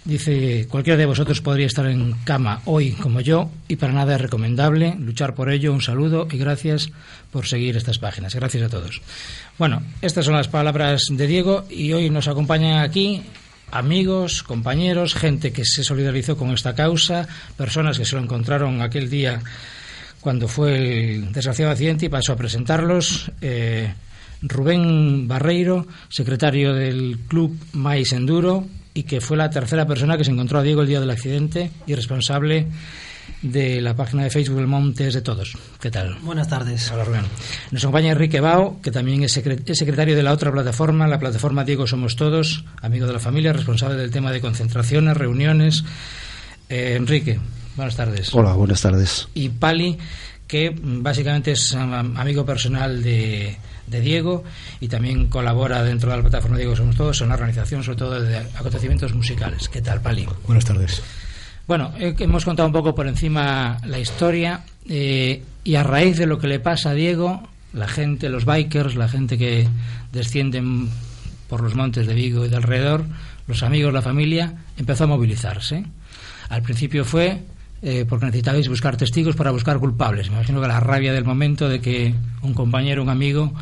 dice, 0.04 0.66
cualquiera 0.68 0.96
de 0.96 1.06
vosotros 1.06 1.40
podría 1.40 1.66
estar 1.66 1.86
en 1.86 2.12
cama 2.24 2.60
hoy 2.64 2.92
como 2.92 3.20
yo 3.20 3.50
y 3.68 3.76
para 3.76 3.92
nada 3.92 4.16
es 4.16 4.20
recomendable 4.20 4.96
luchar 4.98 5.34
por 5.34 5.50
ello. 5.50 5.72
Un 5.72 5.82
saludo 5.82 6.26
y 6.30 6.38
gracias 6.38 6.90
por 7.30 7.46
seguir 7.46 7.76
estas 7.76 7.98
páginas. 7.98 8.34
Gracias 8.34 8.64
a 8.64 8.68
todos. 8.68 9.02
Bueno, 9.58 9.82
estas 10.02 10.24
son 10.24 10.34
las 10.34 10.48
palabras 10.48 11.04
de 11.10 11.26
Diego 11.26 11.64
y 11.70 11.92
hoy 11.92 12.10
nos 12.10 12.28
acompañan 12.28 12.80
aquí 12.80 13.22
amigos, 13.70 14.42
compañeros, 14.42 15.14
gente 15.14 15.52
que 15.52 15.64
se 15.64 15.82
solidarizó 15.82 16.36
con 16.36 16.50
esta 16.50 16.74
causa, 16.74 17.26
personas 17.56 17.98
que 17.98 18.04
se 18.04 18.16
lo 18.16 18.22
encontraron 18.22 18.82
aquel 18.82 19.10
día 19.10 19.40
cuando 20.20 20.48
fue 20.48 21.14
el 21.14 21.32
desgraciado 21.32 21.70
accidente 21.70 22.06
y 22.06 22.08
pasó 22.08 22.32
a 22.32 22.36
presentarlos. 22.36 23.30
Eh, 23.40 23.92
Rubén 24.44 25.26
Barreiro, 25.26 25.86
secretario 26.08 26.74
del 26.74 27.18
Club 27.28 27.56
Mais 27.72 28.12
Enduro 28.12 28.66
y 28.92 29.02
que 29.02 29.20
fue 29.20 29.36
la 29.36 29.50
tercera 29.50 29.86
persona 29.86 30.16
que 30.16 30.24
se 30.24 30.30
encontró 30.30 30.58
a 30.58 30.62
Diego 30.62 30.82
el 30.82 30.88
día 30.88 31.00
del 31.00 31.10
accidente 31.10 31.70
y 31.86 31.94
responsable 31.94 32.68
de 33.42 33.80
la 33.80 33.94
página 33.94 34.22
de 34.24 34.30
Facebook 34.30 34.58
El 34.58 34.66
Montes 34.66 35.14
de 35.14 35.20
Todos. 35.20 35.56
¿Qué 35.80 35.90
tal? 35.90 36.16
Buenas 36.22 36.48
tardes. 36.48 36.90
Hola 36.92 37.04
Rubén. 37.04 37.22
Nos 37.70 37.82
acompaña 37.84 38.12
Enrique 38.12 38.40
Bao, 38.40 38.80
que 38.80 38.90
también 38.90 39.22
es, 39.22 39.32
secretario 39.32 40.16
de 40.16 40.22
la 40.22 40.32
otra 40.32 40.52
plataforma, 40.52 41.06
la 41.06 41.18
plataforma 41.18 41.64
Diego 41.64 41.86
Somos 41.86 42.16
Todos, 42.16 42.64
amigo 42.80 43.06
de 43.06 43.12
la 43.12 43.18
familia, 43.18 43.52
responsable 43.52 43.96
del 43.96 44.10
tema 44.10 44.32
de 44.32 44.40
concentraciones, 44.40 45.16
reuniones. 45.16 45.84
Eh, 46.68 46.94
Enrique, 46.96 47.38
buenas 47.76 47.96
tardes. 47.96 48.34
Hola, 48.34 48.54
buenas 48.54 48.80
tardes. 48.80 49.28
Y 49.34 49.50
Pali, 49.50 49.98
que 50.46 50.74
básicamente 50.76 51.52
es 51.52 51.74
amigo 51.74 52.44
personal 52.44 53.02
de 53.02 53.56
de 53.86 54.00
Diego 54.00 54.44
y 54.80 54.88
también 54.88 55.28
colabora 55.28 55.82
dentro 55.82 56.10
de 56.10 56.16
la 56.16 56.22
plataforma 56.22 56.56
Diego 56.56 56.76
Somos 56.76 56.96
Todos 56.96 57.20
en 57.20 57.28
la 57.28 57.34
organización 57.34 57.82
sobre 57.82 57.98
todo 57.98 58.20
de 58.20 58.38
acontecimientos 58.38 59.14
musicales. 59.14 59.68
¿Qué 59.68 59.82
tal, 59.82 60.00
Pali? 60.00 60.26
Buenas 60.46 60.64
tardes. 60.64 61.02
Bueno, 61.66 61.92
eh, 61.98 62.14
hemos 62.18 62.44
contado 62.44 62.66
un 62.66 62.72
poco 62.72 62.94
por 62.94 63.06
encima 63.06 63.78
la 63.84 63.98
historia 63.98 64.64
eh, 64.88 65.42
y 65.62 65.74
a 65.76 65.82
raíz 65.82 66.18
de 66.18 66.26
lo 66.26 66.38
que 66.38 66.46
le 66.46 66.60
pasa 66.60 66.90
a 66.90 66.94
Diego, 66.94 67.48
la 67.72 67.88
gente, 67.88 68.28
los 68.28 68.44
bikers, 68.44 68.96
la 68.96 69.08
gente 69.08 69.38
que 69.38 69.66
descienden 70.12 70.90
por 71.48 71.62
los 71.62 71.74
montes 71.74 72.06
de 72.06 72.14
Vigo 72.14 72.44
y 72.44 72.48
de 72.48 72.56
alrededor, 72.56 73.04
los 73.46 73.62
amigos, 73.62 73.92
la 73.92 74.02
familia, 74.02 74.54
empezó 74.76 75.04
a 75.04 75.06
movilizarse. 75.06 75.84
Al 76.48 76.62
principio 76.62 77.04
fue 77.04 77.42
eh, 77.84 78.06
porque 78.08 78.24
necesitabais 78.24 78.66
buscar 78.68 78.96
testigos 78.96 79.36
para 79.36 79.50
buscar 79.50 79.78
culpables. 79.78 80.30
Me 80.30 80.36
imagino 80.36 80.60
que 80.62 80.68
la 80.68 80.80
rabia 80.80 81.12
del 81.12 81.24
momento 81.24 81.68
de 81.68 81.80
que 81.80 82.14
un 82.40 82.54
compañero, 82.54 83.02
un 83.02 83.10
amigo, 83.10 83.52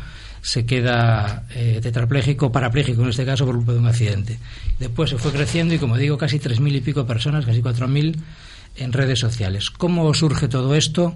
se 0.41 0.65
queda 0.65 1.43
eh, 1.53 1.79
tetrapléjico, 1.81 2.51
parapléjico 2.51 3.03
en 3.03 3.09
este 3.09 3.25
caso, 3.25 3.45
por 3.45 3.55
culpa 3.57 3.73
de 3.73 3.79
un 3.79 3.87
accidente. 3.87 4.39
Después 4.79 5.09
se 5.09 5.17
fue 5.17 5.31
creciendo 5.31 5.73
y, 5.73 5.77
como 5.77 5.97
digo, 5.97 6.17
casi 6.17 6.39
tres 6.39 6.61
mil 6.61 6.75
y 6.75 6.81
pico 6.81 7.05
personas, 7.05 7.45
casi 7.45 7.61
cuatro 7.61 7.87
mil, 7.89 8.17
en 8.77 8.93
redes 8.93 9.19
sociales. 9.19 9.69
¿Cómo 9.69 10.13
surge 10.13 10.47
todo 10.47 10.73
esto? 10.73 11.15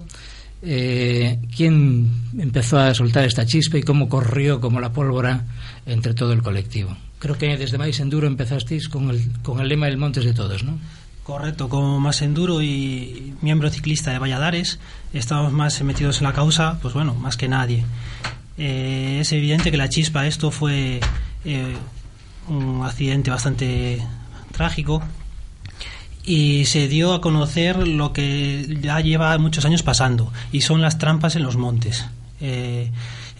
Eh, 0.60 1.38
¿Quién 1.56 2.10
empezó 2.38 2.78
a 2.78 2.92
soltar 2.92 3.24
esta 3.24 3.46
chispa 3.46 3.78
y 3.78 3.82
cómo 3.82 4.08
corrió 4.08 4.60
como 4.60 4.80
la 4.80 4.92
pólvora 4.92 5.46
entre 5.86 6.12
todo 6.12 6.32
el 6.32 6.42
colectivo? 6.42 6.96
Creo 7.18 7.38
que 7.38 7.56
desde 7.56 7.78
Mais 7.78 8.00
Enduro 8.00 8.26
empezasteis 8.26 8.88
con 8.88 9.10
el, 9.10 9.32
con 9.42 9.60
el 9.60 9.68
lema 9.68 9.86
del 9.86 9.96
Montes 9.96 10.24
de 10.24 10.34
Todos, 10.34 10.62
¿no? 10.62 10.78
Correcto, 11.28 11.68
como 11.68 12.00
más 12.00 12.22
enduro 12.22 12.62
y 12.62 13.34
miembro 13.42 13.68
ciclista 13.68 14.10
de 14.12 14.18
Valladares, 14.18 14.78
estamos 15.12 15.52
más 15.52 15.82
metidos 15.82 16.22
en 16.22 16.24
la 16.24 16.32
causa, 16.32 16.78
pues 16.80 16.94
bueno, 16.94 17.12
más 17.12 17.36
que 17.36 17.48
nadie. 17.48 17.84
Eh, 18.56 19.18
es 19.20 19.30
evidente 19.32 19.70
que 19.70 19.76
la 19.76 19.90
chispa, 19.90 20.26
esto 20.26 20.50
fue 20.50 21.00
eh, 21.44 21.76
un 22.48 22.82
accidente 22.82 23.30
bastante 23.30 24.02
trágico 24.52 25.02
y 26.24 26.64
se 26.64 26.88
dio 26.88 27.12
a 27.12 27.20
conocer 27.20 27.86
lo 27.86 28.14
que 28.14 28.78
ya 28.80 28.98
lleva 29.00 29.36
muchos 29.36 29.66
años 29.66 29.82
pasando 29.82 30.32
y 30.50 30.62
son 30.62 30.80
las 30.80 30.96
trampas 30.96 31.36
en 31.36 31.42
los 31.42 31.58
montes. 31.58 32.06
Eh, 32.40 32.90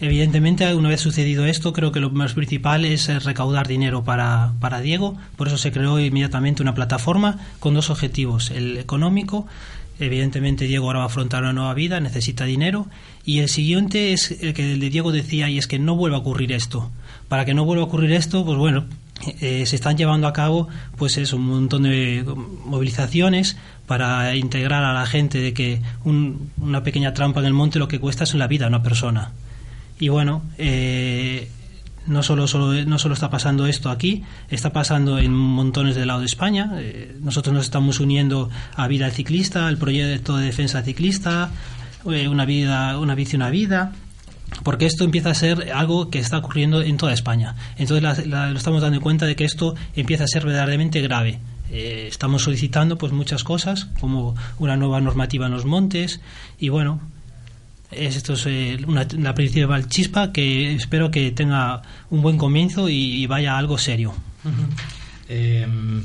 Evidentemente, 0.01 0.73
una 0.73 0.87
vez 0.87 1.01
sucedido 1.01 1.45
esto, 1.45 1.73
creo 1.73 1.91
que 1.91 1.99
lo 1.99 2.09
más 2.09 2.33
principal 2.33 2.85
es 2.85 3.09
eh, 3.09 3.19
recaudar 3.19 3.67
dinero 3.67 4.03
para, 4.03 4.53
para 4.61 4.79
Diego. 4.79 5.17
Por 5.35 5.47
eso 5.47 5.57
se 5.57 5.73
creó 5.73 5.99
inmediatamente 5.99 6.61
una 6.61 6.73
plataforma 6.73 7.37
con 7.59 7.73
dos 7.73 7.89
objetivos. 7.89 8.49
El 8.49 8.77
económico, 8.77 9.45
evidentemente 9.99 10.65
Diego 10.65 10.87
ahora 10.87 10.99
va 10.99 11.05
a 11.05 11.07
afrontar 11.07 11.43
una 11.43 11.51
nueva 11.51 11.73
vida, 11.73 11.99
necesita 11.99 12.45
dinero. 12.45 12.87
Y 13.25 13.39
el 13.39 13.49
siguiente 13.49 14.13
es 14.13 14.31
el 14.41 14.53
que 14.53 14.71
el 14.71 14.79
de 14.79 14.89
Diego 14.89 15.11
decía, 15.11 15.49
y 15.49 15.57
es 15.57 15.67
que 15.67 15.79
no 15.79 15.97
vuelva 15.97 16.15
a 16.15 16.21
ocurrir 16.21 16.53
esto. 16.53 16.89
Para 17.27 17.43
que 17.43 17.53
no 17.53 17.65
vuelva 17.65 17.83
a 17.83 17.87
ocurrir 17.87 18.13
esto, 18.13 18.45
pues 18.45 18.57
bueno, 18.57 18.85
eh, 19.41 19.65
se 19.65 19.75
están 19.75 19.97
llevando 19.97 20.27
a 20.27 20.33
cabo 20.33 20.69
pues 20.95 21.17
es 21.17 21.33
un 21.33 21.45
montón 21.45 21.83
de 21.83 22.23
movilizaciones 22.63 23.57
para 23.85 24.33
integrar 24.33 24.85
a 24.85 24.93
la 24.93 25.05
gente 25.05 25.39
de 25.39 25.53
que 25.53 25.81
una 26.05 26.83
pequeña 26.83 27.13
trampa 27.13 27.41
en 27.41 27.47
el 27.47 27.53
monte 27.53 27.79
lo 27.79 27.89
que 27.89 27.99
cuesta 27.99 28.23
es 28.23 28.33
la 28.35 28.47
vida 28.47 28.63
a 28.63 28.69
una 28.69 28.81
persona. 28.81 29.33
Y 29.99 30.07
bueno, 30.07 30.41
eh, 30.57 31.49
no 32.07 32.23
solo, 32.23 32.45
no 32.85 32.99
solo 32.99 33.13
está 33.13 33.29
pasando 33.29 33.67
esto 33.67 33.89
aquí, 33.89 34.23
está 34.49 34.71
pasando 34.71 35.19
en 35.19 35.33
montones 35.33 35.95
del 35.95 36.07
lado 36.07 36.21
de 36.21 36.25
España. 36.25 36.71
Eh, 36.77 37.17
nosotros 37.21 37.53
nos 37.53 37.65
estamos 37.65 37.99
uniendo 37.99 38.49
a 38.75 38.87
Vida 38.87 39.11
Ciclista, 39.11 39.67
al 39.67 39.77
proyecto 39.77 40.37
de 40.37 40.45
defensa 40.45 40.81
ciclista, 40.83 41.51
eh, 42.09 42.29
una 42.29 42.45
vida, 42.45 42.97
una 42.97 43.13
bici, 43.13 43.35
una 43.35 43.49
vida 43.49 43.91
porque 44.63 44.87
esto 44.87 45.03
empieza 45.03 45.29
a 45.29 45.35
ser 45.35 45.71
algo 45.73 46.09
que 46.09 46.17
está 46.17 46.39
ocurriendo 46.39 46.81
en 46.81 46.97
toda 46.97 47.13
España. 47.13 47.55
Entonces 47.77 48.25
lo 48.27 48.57
estamos 48.57 48.81
dando 48.81 48.99
cuenta 48.99 49.27
de 49.27 49.35
que 49.35 49.45
esto 49.45 49.75
empieza 49.95 50.23
a 50.23 50.27
ser 50.27 50.43
verdaderamente 50.43 51.01
grave. 51.01 51.39
estamos 51.69 52.41
solicitando 52.43 52.97
pues 52.97 53.13
muchas 53.13 53.43
cosas, 53.43 53.89
como 53.99 54.35
una 54.57 54.75
nueva 54.75 54.99
normativa 55.01 55.45
en 55.45 55.51
los 55.51 55.65
montes, 55.65 56.19
y 56.57 56.69
bueno, 56.69 56.99
esto 57.91 58.33
es 58.33 58.45
eh, 58.45 58.77
una, 58.87 59.07
la 59.17 59.33
principal 59.33 59.87
chispa 59.87 60.31
que 60.31 60.73
espero 60.73 61.09
que 61.09 61.31
tenga 61.31 61.81
un 62.09 62.21
buen 62.21 62.37
comienzo 62.37 62.89
y, 62.89 63.25
vaya 63.27 63.57
algo 63.57 63.77
serio. 63.77 64.13
Em, 65.27 66.03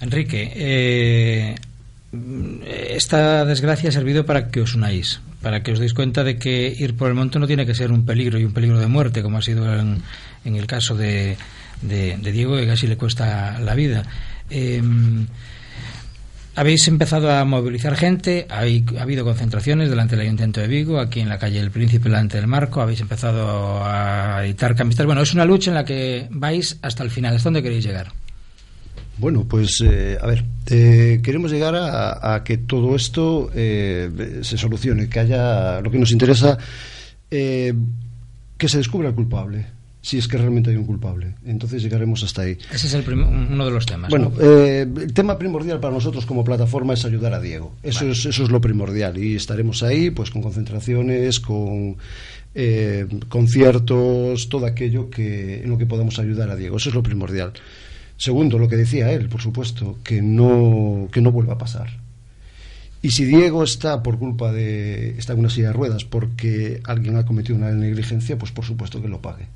Enrique, 0.00 0.52
eh, 0.54 1.54
esta 2.88 3.44
desgracia 3.44 3.90
ha 3.90 3.92
servido 3.92 4.24
para 4.24 4.48
que 4.48 4.60
os 4.60 4.74
unáis, 4.74 5.20
para 5.42 5.62
que 5.62 5.72
os 5.72 5.78
deis 5.78 5.94
cuenta 5.94 6.24
de 6.24 6.38
que 6.38 6.74
ir 6.76 6.96
por 6.96 7.08
el 7.08 7.14
monte 7.14 7.38
no 7.38 7.46
tiene 7.46 7.66
que 7.66 7.74
ser 7.74 7.92
un 7.92 8.04
peligro 8.04 8.38
y 8.38 8.44
un 8.44 8.52
peligro 8.52 8.80
de 8.80 8.86
muerte, 8.88 9.22
como 9.22 9.38
ha 9.38 9.42
sido 9.42 9.64
en, 9.78 10.02
el 10.44 10.66
caso 10.66 10.96
de, 10.96 11.36
de, 11.82 12.32
Diego, 12.32 12.56
que 12.56 12.66
casi 12.66 12.86
le 12.86 12.96
cuesta 12.96 13.60
la 13.60 13.74
vida. 13.74 14.02
Habéis 16.60 16.86
empezado 16.88 17.32
a 17.32 17.42
movilizar 17.46 17.96
gente, 17.96 18.46
ha 18.50 18.60
habido 19.00 19.24
concentraciones 19.24 19.88
delante 19.88 20.14
del 20.14 20.26
Ayuntamiento 20.26 20.60
de 20.60 20.68
Vigo, 20.68 21.00
aquí 21.00 21.20
en 21.20 21.30
la 21.30 21.38
calle 21.38 21.58
El 21.58 21.70
Príncipe, 21.70 22.10
delante 22.10 22.36
del 22.36 22.48
Marco, 22.48 22.82
habéis 22.82 23.00
empezado 23.00 23.82
a 23.82 24.44
editar 24.44 24.76
camisetas. 24.76 25.06
Bueno, 25.06 25.22
es 25.22 25.32
una 25.32 25.46
lucha 25.46 25.70
en 25.70 25.76
la 25.76 25.86
que 25.86 26.28
vais 26.30 26.78
hasta 26.82 27.02
el 27.02 27.08
final. 27.08 27.34
¿Hasta 27.34 27.46
dónde 27.46 27.62
queréis 27.62 27.82
llegar? 27.82 28.12
Bueno, 29.16 29.46
pues 29.48 29.82
eh, 29.82 30.18
a 30.20 30.26
ver, 30.26 30.44
eh, 30.66 31.20
queremos 31.22 31.50
llegar 31.50 31.76
a, 31.76 32.42
que 32.44 32.58
todo 32.58 32.94
esto 32.94 33.50
eh, 33.54 34.40
se 34.42 34.58
solucione, 34.58 35.08
que 35.08 35.18
haya 35.18 35.80
lo 35.80 35.90
que 35.90 35.98
nos 35.98 36.12
interesa, 36.12 36.58
que 37.30 37.72
se 38.68 38.76
descubra 38.76 39.08
el 39.08 39.14
culpable 39.14 39.79
si 40.02 40.18
es 40.18 40.28
que 40.28 40.38
realmente 40.38 40.70
hay 40.70 40.76
un 40.76 40.86
culpable. 40.86 41.34
Entonces 41.44 41.82
llegaremos 41.82 42.22
hasta 42.22 42.42
ahí. 42.42 42.56
Ese 42.72 42.86
es 42.86 42.94
el 42.94 43.08
uno 43.12 43.64
de 43.64 43.70
los 43.70 43.84
temas. 43.84 44.10
Bueno, 44.10 44.32
eh, 44.40 44.86
el 44.96 45.12
tema 45.12 45.38
primordial 45.38 45.78
para 45.78 45.92
nosotros 45.92 46.24
como 46.24 46.42
plataforma 46.42 46.94
es 46.94 47.04
ayudar 47.04 47.34
a 47.34 47.40
Diego. 47.40 47.74
Eso, 47.82 48.08
es, 48.08 48.24
eso 48.24 48.44
es 48.44 48.50
lo 48.50 48.60
primordial. 48.60 49.18
Y 49.18 49.36
estaremos 49.36 49.82
ahí 49.82 50.10
pues 50.10 50.30
con 50.30 50.42
concentraciones, 50.42 51.40
con 51.40 51.96
eh, 52.54 53.06
conciertos, 53.28 54.48
todo 54.48 54.66
aquello 54.66 55.10
que, 55.10 55.62
en 55.62 55.70
lo 55.70 55.76
que 55.76 55.86
podamos 55.86 56.18
ayudar 56.18 56.50
a 56.50 56.56
Diego. 56.56 56.78
Eso 56.78 56.88
es 56.88 56.94
lo 56.94 57.02
primordial. 57.02 57.52
Segundo, 58.16 58.58
lo 58.58 58.68
que 58.68 58.76
decía 58.76 59.12
él, 59.12 59.28
por 59.28 59.40
supuesto, 59.40 59.98
que 60.02 60.22
no, 60.22 61.08
que 61.12 61.20
no 61.20 61.30
vuelva 61.30 61.54
a 61.54 61.58
pasar. 61.58 62.00
Y 63.02 63.10
si 63.12 63.24
Diego 63.24 63.64
está 63.64 64.02
por 64.02 64.18
culpa 64.18 64.52
de. 64.52 65.10
está 65.18 65.32
en 65.32 65.38
una 65.38 65.48
silla 65.48 65.68
de 65.68 65.72
ruedas 65.72 66.04
porque 66.04 66.82
alguien 66.84 67.16
ha 67.16 67.24
cometido 67.24 67.56
una 67.56 67.70
negligencia, 67.70 68.36
pues 68.38 68.52
por 68.52 68.64
supuesto 68.64 69.00
que 69.00 69.08
lo 69.08 69.22
pague. 69.22 69.46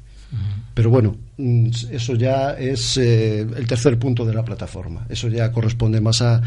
Pero 0.74 0.90
bueno, 0.90 1.16
mm, 1.38 1.68
eso 1.92 2.14
ya 2.14 2.52
es 2.52 2.96
eh, 2.96 3.40
el 3.40 3.66
tercer 3.66 3.98
punto 3.98 4.24
de 4.24 4.34
la 4.34 4.44
plataforma. 4.44 5.06
Eso 5.08 5.28
ya 5.28 5.52
corresponde 5.52 6.00
más 6.00 6.20
a 6.20 6.42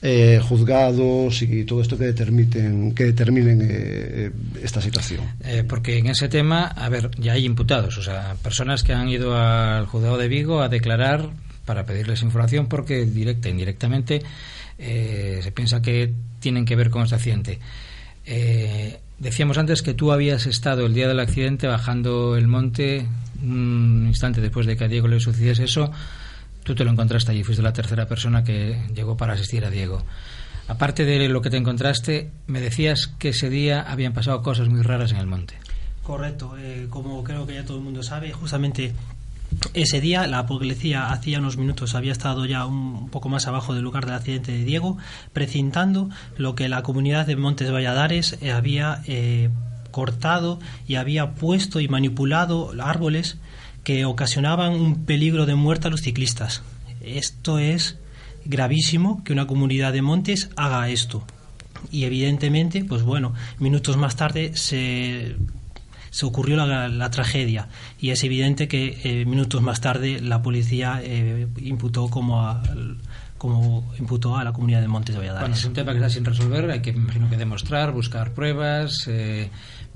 eh, 0.00 0.40
juzgados 0.42 1.42
y 1.42 1.64
todo 1.64 1.82
esto 1.82 1.98
que 1.98 2.06
determinen, 2.06 2.94
que 2.94 3.04
determinen 3.04 3.60
eh, 3.62 4.30
esta 4.62 4.80
situación. 4.80 5.20
porque 5.68 5.98
en 5.98 6.06
ese 6.06 6.28
tema, 6.28 6.66
a 6.66 6.88
ver, 6.88 7.10
ya 7.18 7.32
hay 7.34 7.44
imputados, 7.44 7.98
o 7.98 8.02
sea, 8.02 8.36
personas 8.42 8.82
que 8.82 8.94
han 8.94 9.08
ido 9.08 9.36
al 9.36 9.86
juzgado 9.86 10.16
de 10.16 10.28
Vigo 10.28 10.62
a 10.62 10.68
declarar 10.68 11.28
para 11.66 11.84
pedirles 11.84 12.22
información 12.22 12.66
porque 12.68 13.04
directa 13.04 13.48
e 13.48 13.50
indirectamente 13.50 14.22
se 14.78 15.52
piensa 15.52 15.82
que 15.82 16.14
tienen 16.38 16.64
que 16.64 16.76
ver 16.76 16.88
con 16.88 17.02
este 17.02 17.16
accidente. 17.16 17.58
Decíamos 19.18 19.58
antes 19.58 19.82
que 19.82 19.94
tú 19.94 20.12
habías 20.12 20.46
estado 20.46 20.86
el 20.86 20.94
día 20.94 21.08
del 21.08 21.18
accidente 21.18 21.66
bajando 21.66 22.36
el 22.36 22.46
monte 22.46 23.08
un 23.42 24.04
instante 24.06 24.40
después 24.40 24.66
de 24.66 24.76
que 24.76 24.84
a 24.84 24.88
Diego 24.88 25.08
le 25.08 25.20
sucediese 25.20 25.64
eso. 25.64 25.90
Tú 26.62 26.74
te 26.74 26.84
lo 26.84 26.90
encontraste 26.90 27.32
allí, 27.32 27.42
fuiste 27.42 27.62
la 27.62 27.72
tercera 27.72 28.06
persona 28.06 28.44
que 28.44 28.80
llegó 28.94 29.16
para 29.16 29.32
asistir 29.32 29.64
a 29.64 29.70
Diego. 29.70 30.04
Aparte 30.68 31.04
de 31.04 31.28
lo 31.28 31.40
que 31.40 31.50
te 31.50 31.56
encontraste, 31.56 32.30
me 32.46 32.60
decías 32.60 33.06
que 33.18 33.30
ese 33.30 33.48
día 33.48 33.80
habían 33.82 34.12
pasado 34.12 34.42
cosas 34.42 34.68
muy 34.68 34.82
raras 34.82 35.12
en 35.12 35.18
el 35.18 35.26
monte. 35.26 35.54
Correcto, 36.02 36.54
eh, 36.58 36.86
como 36.90 37.24
creo 37.24 37.46
que 37.46 37.54
ya 37.54 37.64
todo 37.64 37.78
el 37.78 37.84
mundo 37.84 38.02
sabe, 38.02 38.32
justamente 38.32 38.92
ese 39.74 40.00
día 40.00 40.26
la 40.26 40.46
policía 40.46 41.10
hacía 41.10 41.38
unos 41.38 41.56
minutos 41.56 41.94
había 41.94 42.12
estado 42.12 42.46
ya 42.46 42.66
un 42.66 43.08
poco 43.10 43.28
más 43.28 43.46
abajo 43.46 43.74
del 43.74 43.82
lugar 43.82 44.06
del 44.06 44.14
accidente 44.14 44.52
de 44.52 44.64
Diego, 44.64 44.98
precintando 45.32 46.10
lo 46.36 46.54
que 46.54 46.68
la 46.68 46.82
comunidad 46.82 47.26
de 47.26 47.36
Montes 47.36 47.72
Valladares 47.72 48.38
eh, 48.40 48.52
había 48.52 49.02
eh, 49.06 49.50
cortado 49.90 50.58
y 50.86 50.96
había 50.96 51.34
puesto 51.34 51.80
y 51.80 51.88
manipulado 51.88 52.72
árboles 52.80 53.38
que 53.84 54.04
ocasionaban 54.04 54.72
un 54.72 55.04
peligro 55.06 55.46
de 55.46 55.54
muerte 55.54 55.88
a 55.88 55.90
los 55.90 56.02
ciclistas. 56.02 56.62
Esto 57.00 57.58
es 57.58 57.98
gravísimo 58.44 59.24
que 59.24 59.32
una 59.32 59.46
comunidad 59.46 59.92
de 59.92 60.02
montes 60.02 60.50
haga 60.56 60.88
esto. 60.88 61.24
Y 61.90 62.04
evidentemente, 62.04 62.84
pues 62.84 63.02
bueno, 63.02 63.34
minutos 63.58 63.96
más 63.96 64.16
tarde 64.16 64.56
se 64.56 65.36
se 66.10 66.26
ocurrió 66.26 66.56
la, 66.56 67.10
tragedia 67.10 67.68
y 67.98 68.10
es 68.10 68.22
evidente 68.24 68.68
que 68.68 68.98
eh, 69.02 69.24
minutos 69.24 69.62
más 69.62 69.80
tarde 69.80 70.20
la 70.20 70.42
policía 70.42 71.00
eh, 71.02 71.46
imputó 71.60 72.08
como 72.08 72.42
a, 72.42 72.62
como 73.38 73.92
imputó 73.98 74.36
a 74.36 74.44
la 74.44 74.52
comunidad 74.52 74.80
de 74.80 74.88
Montes 74.88 75.14
de 75.14 75.20
Valladares. 75.20 75.42
Bueno, 75.48 75.54
es 75.54 75.64
un 75.64 75.72
tema 75.72 75.92
que 75.92 75.98
está 75.98 76.10
sin 76.10 76.24
resolver, 76.24 76.70
hay 76.70 76.80
que, 76.80 76.90
imagino 76.90 77.30
que 77.30 77.36
demostrar, 77.36 77.92
buscar 77.92 78.32
pruebas, 78.32 79.04
eh, 79.06 79.48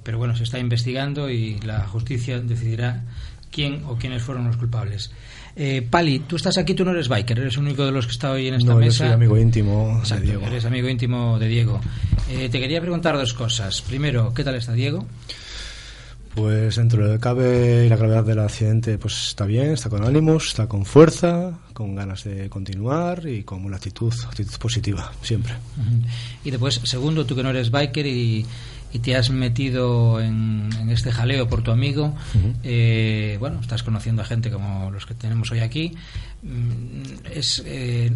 pero 0.02 0.18
bueno, 0.18 0.34
se 0.36 0.44
está 0.44 0.58
investigando 0.58 1.28
y 1.28 1.58
la 1.60 1.86
justicia 1.86 2.40
decidirá 2.40 3.04
quién 3.50 3.82
o 3.86 3.96
quiénes 3.96 4.22
fueron 4.22 4.46
los 4.46 4.56
culpables. 4.56 5.12
Eh, 5.54 5.86
Pali, 5.88 6.20
tú 6.20 6.36
estás 6.36 6.56
aquí, 6.56 6.72
tú 6.72 6.84
no 6.84 6.92
eres 6.92 7.08
biker, 7.08 7.38
eres 7.38 7.54
el 7.54 7.60
único 7.64 7.84
de 7.84 7.92
los 7.92 8.06
que 8.06 8.12
está 8.12 8.30
hoy 8.30 8.48
en 8.48 8.54
esta 8.54 8.74
mesa. 8.74 8.86
Yo 8.86 8.92
soy 8.92 9.08
amigo 9.08 9.36
íntimo 9.36 10.00
de 10.08 10.20
Diego. 10.20 10.46
Eres 10.46 10.64
amigo 10.64 10.88
íntimo 10.88 11.38
de 11.38 11.48
Diego. 11.48 11.80
te 12.26 12.50
quería 12.50 12.80
preguntar 12.80 13.16
dos 13.16 13.34
cosas. 13.34 13.82
Primero, 13.82 14.32
¿qué 14.32 14.44
tal 14.44 14.54
está 14.54 14.72
Diego? 14.72 15.06
Pues 16.34 16.76
dentro 16.76 17.06
de 17.06 17.18
cabe 17.18 17.84
y 17.84 17.88
la 17.90 17.96
gravedad 17.96 18.24
del 18.24 18.38
accidente, 18.38 18.96
pues 18.96 19.28
está 19.28 19.44
bien, 19.44 19.72
está 19.72 19.90
con 19.90 20.02
ánimos, 20.02 20.48
está 20.48 20.66
con 20.66 20.86
fuerza, 20.86 21.58
con 21.74 21.94
ganas 21.94 22.24
de 22.24 22.48
continuar 22.48 23.26
y 23.28 23.42
con 23.42 23.62
una 23.66 23.76
actitud, 23.76 24.14
actitud 24.26 24.56
positiva, 24.58 25.12
siempre. 25.20 25.52
Y 26.42 26.50
después, 26.50 26.80
segundo, 26.84 27.26
tú 27.26 27.36
que 27.36 27.42
no 27.42 27.50
eres 27.50 27.70
biker 27.70 28.06
y, 28.06 28.46
te 29.02 29.16
has 29.16 29.30
metido 29.30 30.20
en, 30.20 30.70
este 30.88 31.12
jaleo 31.12 31.48
por 31.48 31.62
tu 31.62 31.70
amigo, 31.70 32.14
eh, 32.62 33.36
bueno, 33.38 33.60
estás 33.60 33.82
conociendo 33.82 34.22
a 34.22 34.24
gente 34.24 34.50
como 34.50 34.90
los 34.90 35.04
que 35.04 35.14
tenemos 35.14 35.50
hoy 35.50 35.60
aquí, 35.60 35.92
mm, 36.42 37.26
es, 37.30 37.62
eh, 37.66 38.10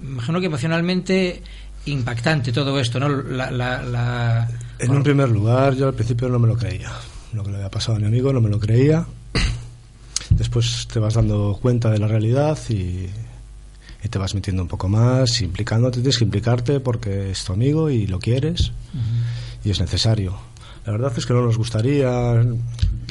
imagino 0.00 0.38
que 0.38 0.46
emocionalmente 0.46 1.42
impactante 1.86 2.52
todo 2.52 2.78
esto, 2.78 3.00
¿no? 3.00 3.06
en 3.08 4.90
un 4.90 5.02
primer 5.02 5.28
lugar, 5.28 5.74
yo 5.74 5.88
al 5.88 5.94
principio 5.94 6.28
no 6.28 6.38
me 6.38 6.46
lo 6.46 6.56
creía 6.56 6.90
lo 7.32 7.44
que 7.44 7.50
le 7.50 7.56
había 7.56 7.70
pasado 7.70 7.96
a 7.96 8.00
mi 8.00 8.06
amigo, 8.06 8.32
no 8.32 8.40
me 8.40 8.48
lo 8.48 8.58
creía. 8.58 9.06
Después 10.30 10.88
te 10.92 10.98
vas 10.98 11.14
dando 11.14 11.58
cuenta 11.60 11.90
de 11.90 11.98
la 11.98 12.08
realidad 12.08 12.58
y, 12.68 13.08
te 14.08 14.18
vas 14.18 14.34
metiendo 14.34 14.62
un 14.62 14.68
poco 14.68 14.88
más, 14.88 15.40
implicándote, 15.42 15.98
tienes 15.98 16.18
que 16.18 16.24
implicarte 16.24 16.80
porque 16.80 17.30
es 17.30 17.44
tu 17.44 17.52
amigo 17.52 17.90
y 17.90 18.06
lo 18.06 18.18
quieres 18.18 18.72
y 19.62 19.70
es 19.70 19.78
necesario. 19.78 20.38
La 20.86 20.92
verdad 20.92 21.12
es 21.16 21.26
que 21.26 21.34
no 21.34 21.42
nos 21.42 21.58
gustaría, 21.58 22.10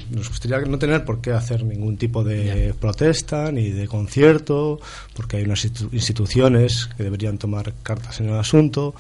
nos 0.10 0.28
gustaría 0.28 0.60
no 0.62 0.80
tener 0.80 1.06
por 1.06 1.22
qué 1.22 1.32
hacer 1.32 1.64
ningún 1.64 1.98
tipo 1.98 2.24
de 2.24 2.74
protesta 2.80 3.52
ni 3.52 3.70
de 3.70 3.88
concierto, 3.88 4.80
porque 5.16 5.38
hay 5.38 5.44
unas 5.44 5.64
instituciones 5.64 6.90
que 6.98 7.04
deberían 7.04 7.38
tomar 7.38 7.74
cartas 7.84 8.20
en 8.20 8.30
el 8.30 8.40
asunto, 8.40 8.96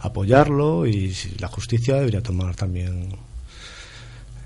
apoyarlo 0.00 0.86
y 0.86 1.14
la 1.38 1.46
justicia 1.46 1.94
debería 1.94 2.22
tomar 2.22 2.56
también 2.56 3.16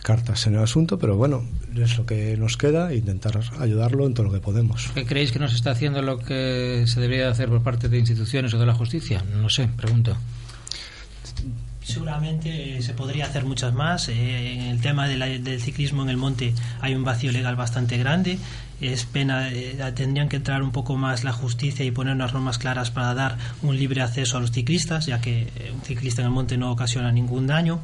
cartas 0.04 0.46
en 0.46 0.54
el 0.54 0.60
asunto, 0.60 0.98
pero 0.98 1.16
bueno, 1.16 1.42
es 1.74 1.96
lo 1.96 2.04
que 2.04 2.36
nos 2.36 2.58
queda, 2.58 2.94
intentar 2.94 3.40
ayudarlo 3.58 4.06
en 4.06 4.12
todo 4.12 4.26
lo 4.26 4.32
que 4.32 4.38
podemos. 4.38 4.90
¿Qué 4.94 5.06
creéis 5.06 5.32
que 5.32 5.38
no 5.38 5.48
se 5.48 5.56
está 5.56 5.70
haciendo 5.70 6.02
lo 6.02 6.18
que 6.18 6.84
se 6.86 7.00
debería 7.00 7.30
hacer 7.30 7.48
por 7.48 7.62
parte 7.62 7.88
de 7.88 7.98
instituciones 7.98 8.52
o 8.52 8.58
de 8.58 8.66
la 8.66 8.74
justicia? 8.74 9.24
No 9.40 9.48
sé, 9.48 9.66
pregunto. 9.66 10.14
Seguramente 11.82 12.82
se 12.82 12.92
podría 12.92 13.24
hacer 13.24 13.44
muchas 13.44 13.72
más. 13.72 14.08
Eh, 14.10 14.52
en 14.52 14.60
el 14.62 14.80
tema 14.82 15.08
del 15.08 15.60
ciclismo 15.60 16.02
en 16.02 16.10
el 16.10 16.18
monte 16.18 16.54
hay 16.80 16.94
un 16.94 17.02
vacío 17.02 17.32
legal 17.32 17.56
bastante 17.56 17.96
grande. 17.96 18.38
Es 18.82 19.06
pena, 19.06 19.50
eh, 19.50 19.76
tendrían 19.94 20.28
que 20.28 20.36
entrar 20.36 20.62
un 20.62 20.70
poco 20.70 20.96
más 20.96 21.24
la 21.24 21.32
justicia 21.32 21.84
y 21.84 21.90
poner 21.90 22.14
unas 22.14 22.34
normas 22.34 22.58
claras 22.58 22.90
para 22.90 23.14
dar 23.14 23.38
un 23.62 23.78
libre 23.78 24.02
acceso 24.02 24.36
a 24.36 24.40
los 24.40 24.50
ciclistas, 24.50 25.06
ya 25.06 25.22
que 25.22 25.42
eh, 25.56 25.72
un 25.74 25.80
ciclista 25.80 26.20
en 26.20 26.26
el 26.26 26.32
monte 26.32 26.58
no 26.58 26.70
ocasiona 26.70 27.10
ningún 27.10 27.46
daño. 27.46 27.80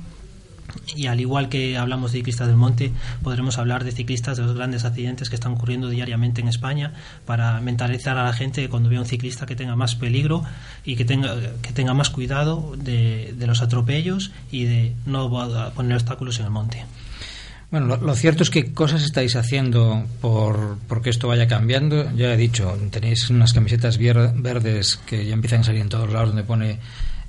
Y 0.95 1.07
al 1.07 1.21
igual 1.21 1.49
que 1.49 1.79
hablamos 1.79 2.12
de 2.12 2.18
ciclistas 2.18 2.49
del 2.49 2.57
monte, 2.57 2.93
podremos 3.23 3.59
hablar 3.59 3.85
de 3.85 3.93
ciclistas 3.93 4.37
de 4.37 4.45
los 4.45 4.55
grandes 4.55 4.85
accidentes 4.85 5.29
que 5.29 5.37
están 5.37 5.53
ocurriendo 5.53 5.89
diariamente 5.89 6.41
en 6.41 6.49
España 6.49 6.93
para 7.27 7.61
mentalizar 7.61 8.18
a 8.18 8.25
la 8.25 8.33
gente 8.33 8.62
que 8.62 8.68
cuando 8.68 8.89
vea 8.89 9.01
un 9.01 9.07
ciclista 9.07 9.47
que 9.47 9.57
tenga 9.57 9.77
más 9.77 9.95
peligro 9.95 10.45
y 10.85 10.97
que 10.97 11.05
tenga, 11.05 11.35
que 11.62 11.73
tenga 11.73 11.95
más 11.95 12.11
cuidado 12.11 12.75
de, 12.77 13.35
los 13.39 13.62
atropellos 13.62 14.31
y 14.51 14.64
de 14.64 14.95
no 15.07 15.31
poner 15.75 15.95
obstáculos 15.95 16.39
en 16.39 16.47
el 16.47 16.51
monte. 16.51 16.85
Bueno, 17.71 17.97
lo, 17.97 18.14
cierto 18.16 18.43
es 18.43 18.51
que 18.51 18.73
cosas 18.73 19.05
estáis 19.05 19.37
haciendo 19.37 20.05
por 20.21 20.79
porque 20.89 21.11
esto 21.11 21.29
vaya 21.29 21.47
cambiando. 21.47 22.11
Ya 22.16 22.35
he 22.35 22.37
dicho, 22.37 22.77
tenéis 22.91 23.31
unas 23.31 23.53
camisetas 23.53 23.97
verdes 23.99 24.97
que 25.07 25.25
ya 25.25 25.35
empiezan 25.35 25.61
a 25.61 25.64
salir 25.64 25.81
en 25.81 25.89
todos 25.89 26.11
lados 26.12 26.31
donde 26.31 26.43
pone 26.43 26.81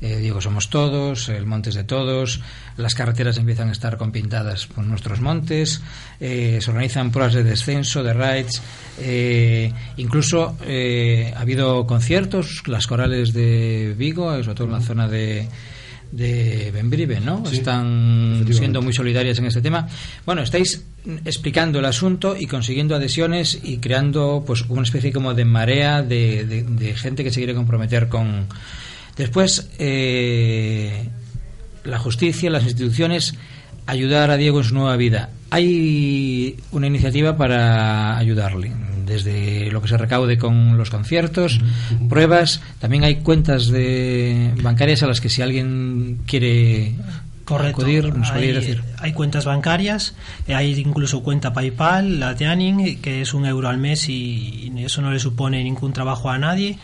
eh, 0.01 0.17
Diego 0.17 0.41
Somos 0.41 0.69
Todos, 0.69 1.29
el 1.29 1.45
Montes 1.45 1.75
de 1.75 1.83
Todos, 1.83 2.41
las 2.75 2.95
carreteras 2.95 3.37
empiezan 3.37 3.69
a 3.69 3.71
estar 3.71 3.97
compintadas 3.97 4.65
por 4.65 4.83
nuestros 4.83 5.21
montes, 5.21 5.81
eh, 6.19 6.57
se 6.59 6.71
organizan 6.71 7.11
pruebas 7.11 7.35
de 7.35 7.43
descenso, 7.43 8.01
de 8.01 8.13
rides, 8.13 8.61
eh, 8.99 9.71
incluso 9.97 10.57
ha 10.59 11.39
habido 11.39 11.85
conciertos, 11.85 12.63
las 12.67 12.87
corales 12.87 13.33
de 13.33 13.93
Vigo, 13.97 14.31
sobre 14.43 14.55
todo 14.55 14.67
en 14.67 14.73
la 14.73 14.81
zona 14.81 15.07
de 15.07 15.47
de 16.11 16.71
Benbrive, 16.71 17.21
¿no? 17.21 17.41
Están 17.49 18.45
siendo 18.51 18.81
muy 18.81 18.91
solidarias 18.91 19.39
en 19.39 19.45
este 19.45 19.61
tema. 19.61 19.87
Bueno, 20.25 20.41
estáis 20.41 20.83
explicando 21.23 21.79
el 21.79 21.85
asunto 21.85 22.35
y 22.37 22.47
consiguiendo 22.47 22.95
adhesiones 22.95 23.57
y 23.63 23.77
creando 23.77 24.43
pues 24.45 24.65
una 24.67 24.83
especie 24.83 25.13
como 25.13 25.33
de 25.33 25.45
marea 25.45 26.01
de, 26.01 26.43
de 26.45 26.95
gente 26.95 27.23
que 27.23 27.31
se 27.31 27.39
quiere 27.39 27.55
comprometer 27.55 28.09
con, 28.09 28.47
Después, 29.17 29.69
eh, 29.79 31.09
la 31.83 31.99
justicia, 31.99 32.49
las 32.49 32.63
instituciones, 32.63 33.35
ayudar 33.85 34.31
a 34.31 34.37
Diego 34.37 34.59
en 34.59 34.63
su 34.63 34.73
nueva 34.73 34.95
vida. 34.97 35.29
Hay 35.49 36.57
una 36.71 36.87
iniciativa 36.87 37.35
para 37.35 38.17
ayudarle, 38.17 38.71
desde 39.05 39.69
lo 39.71 39.81
que 39.81 39.89
se 39.89 39.97
recaude 39.97 40.37
con 40.37 40.77
los 40.77 40.89
conciertos, 40.89 41.59
pruebas, 42.07 42.61
también 42.79 43.03
hay 43.03 43.17
cuentas 43.17 43.67
de 43.67 44.53
bancarias 44.61 45.03
a 45.03 45.07
las 45.07 45.19
que 45.19 45.29
si 45.29 45.41
alguien 45.41 46.19
quiere 46.25 46.95
Correcto. 47.51 47.81
acudir? 47.81 48.13
¿Nos 48.13 48.31
hay, 48.31 48.51
decir? 48.51 48.83
Hay 48.99 49.13
cuentas 49.13 49.45
bancarias, 49.45 50.15
eh, 50.47 50.55
hay 50.55 50.73
incluso 50.79 51.23
cuenta 51.23 51.53
PayPal, 51.53 52.19
la 52.19 52.35
Teaning, 52.35 53.01
que 53.01 53.21
es 53.21 53.33
un 53.33 53.45
euro 53.45 53.69
al 53.69 53.77
mes 53.77 54.09
y, 54.09 54.71
eso 54.77 55.01
no 55.01 55.11
le 55.11 55.19
supone 55.19 55.63
ningún 55.63 55.93
trabajo 55.93 56.29
a 56.29 56.37
nadie. 56.37 56.77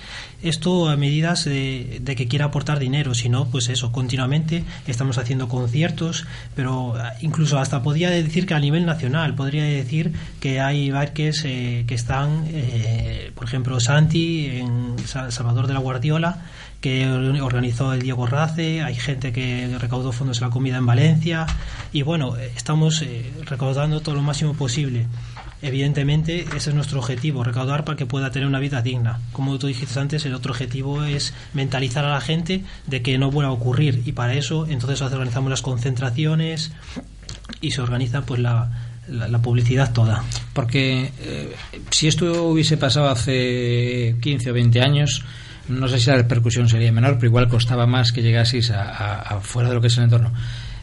Esto 0.44 0.88
a 0.88 0.96
medidas 0.98 1.46
de, 1.46 2.02
que 2.06 2.28
quiera 2.28 2.46
aportar 2.46 2.78
dinero, 2.78 3.16
si 3.16 3.28
no, 3.28 3.46
pues 3.46 3.70
eso, 3.70 3.92
continuamente 3.92 4.64
estamos 4.86 5.18
haciendo 5.18 5.48
conciertos, 5.48 6.28
pero 6.56 6.94
ah, 6.96 7.14
incluso 7.22 7.58
hasta 7.58 7.82
podría 7.82 8.12
decir 8.12 8.46
que 8.46 8.54
a 8.54 8.60
nivel 8.60 8.86
nacional, 8.86 9.34
podría 9.34 9.64
decir 9.64 10.14
que 10.40 10.60
hay 10.60 10.92
barques 10.92 11.44
eh, 11.44 11.86
que 11.88 11.96
están, 11.96 12.46
eh, 12.50 13.32
por 13.34 13.46
ejemplo, 13.46 13.80
Santi 13.80 14.46
en 14.46 14.96
Salvador 15.08 15.66
de 15.66 15.74
la 15.74 15.80
Guardiola, 15.80 16.44
que 16.82 17.08
organizó 17.42 17.94
el 17.94 18.02
Diego 18.02 18.28
Race, 18.28 18.82
hay 18.82 18.96
gente 18.96 19.32
que 19.34 19.76
recaudó 19.80 20.12
fondos 20.12 20.38
en 20.38 20.44
la 20.46 20.50
comida 20.50 20.78
en 20.78 20.86
Valencia 20.86 21.46
y 21.92 22.04
bueno, 22.04 22.36
estamos 22.38 23.02
eh, 23.02 23.32
recaudando 23.46 24.02
todo 24.02 24.16
lo 24.16 24.22
máximo 24.22 24.54
posible. 24.54 25.08
Evidentemente, 25.62 26.46
ese 26.56 26.70
es 26.70 26.76
nuestro 26.76 27.00
objetivo, 27.00 27.44
recaudar 27.44 27.84
para 27.84 27.98
que 27.98 28.06
pueda 28.06 28.30
tener 28.30 28.48
una 28.48 28.60
vida 28.60 28.84
digna. 28.84 29.20
Como 29.32 29.58
tú 29.58 29.66
dijiste 29.66 30.00
antes, 30.00 30.24
el 30.28 30.36
otro 30.36 30.52
objetivo 30.52 31.04
es 31.04 31.34
mentalizar 31.54 32.06
a 32.06 32.12
la 32.12 32.22
gente 32.22 32.64
de 32.86 33.02
que 33.02 33.18
no 33.18 33.32
vuelva 33.32 33.50
a 33.50 33.54
ocurrir 33.54 34.04
y 34.06 34.12
para 34.12 34.36
eso 34.36 34.68
entonces 34.68 35.02
organizamos 35.02 35.50
las 35.50 35.64
concentraciones 35.64 36.72
y 37.60 37.72
se 37.72 37.82
organiza 37.82 38.22
pues 38.22 38.40
la, 38.40 38.70
la, 39.08 39.40
publicidad 39.40 39.94
toda. 39.94 40.24
Porque 40.54 41.12
eh, 41.22 41.56
si 41.90 42.08
esto 42.08 42.44
hubiese 42.44 42.78
pasado 42.78 43.10
hace 43.10 44.16
15 44.22 44.52
o 44.52 44.54
20 44.54 44.82
años, 44.82 45.24
no 45.70 45.88
sé 45.88 46.00
si 46.00 46.10
la 46.10 46.18
repercusión 46.18 46.70
sería 46.70 46.92
menor, 46.92 47.16
pero 47.16 47.28
igual 47.28 47.50
costaba 47.50 47.86
más 47.86 48.12
que 48.12 48.22
llegaseis 48.22 48.72
a, 48.72 49.40
fuera 49.42 49.70
de 49.70 49.76
lo 49.76 49.82
que 49.82 49.88
es 49.88 49.98
el 49.98 50.06
entorno. 50.06 50.34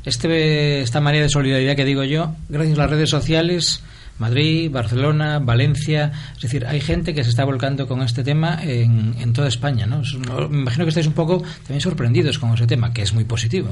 Este, 0.05 0.81
esta 0.81 1.01
manera 1.01 1.25
de 1.25 1.31
solidaridad 1.31 1.77
que 1.77 1.85
digo 1.85 2.05
yo, 2.05 2.35
gracias 2.49 2.79
a 2.79 2.83
las 2.83 2.91
redes 2.91 3.11
sociales, 3.11 3.83
Madrid, 4.19 4.71
Barcelona, 4.71 5.39
Valencia, 5.41 6.13
es 6.37 6.43
decir, 6.43 6.67
hay 6.67 6.81
gente 6.81 7.15
que 7.15 7.25
se 7.25 7.31
está 7.31 7.45
volcando 7.45 7.89
con 7.89 8.03
este 8.03 8.23
tema 8.23 8.59
en, 8.63 9.15
en 9.19 9.33
toda 9.33 9.49
España, 9.49 9.87
¿no? 9.87 10.03
Me 10.49 10.61
imagino 10.61 10.85
que 10.85 10.91
estáis 10.91 11.07
un 11.07 11.15
poco 11.15 11.43
también 11.63 11.81
sorprendidos 11.81 12.39
con 12.39 12.53
ese 12.55 12.67
tema, 12.67 12.93
que 12.93 13.03
es 13.03 13.13
muy 13.13 13.25
positivo. 13.25 13.71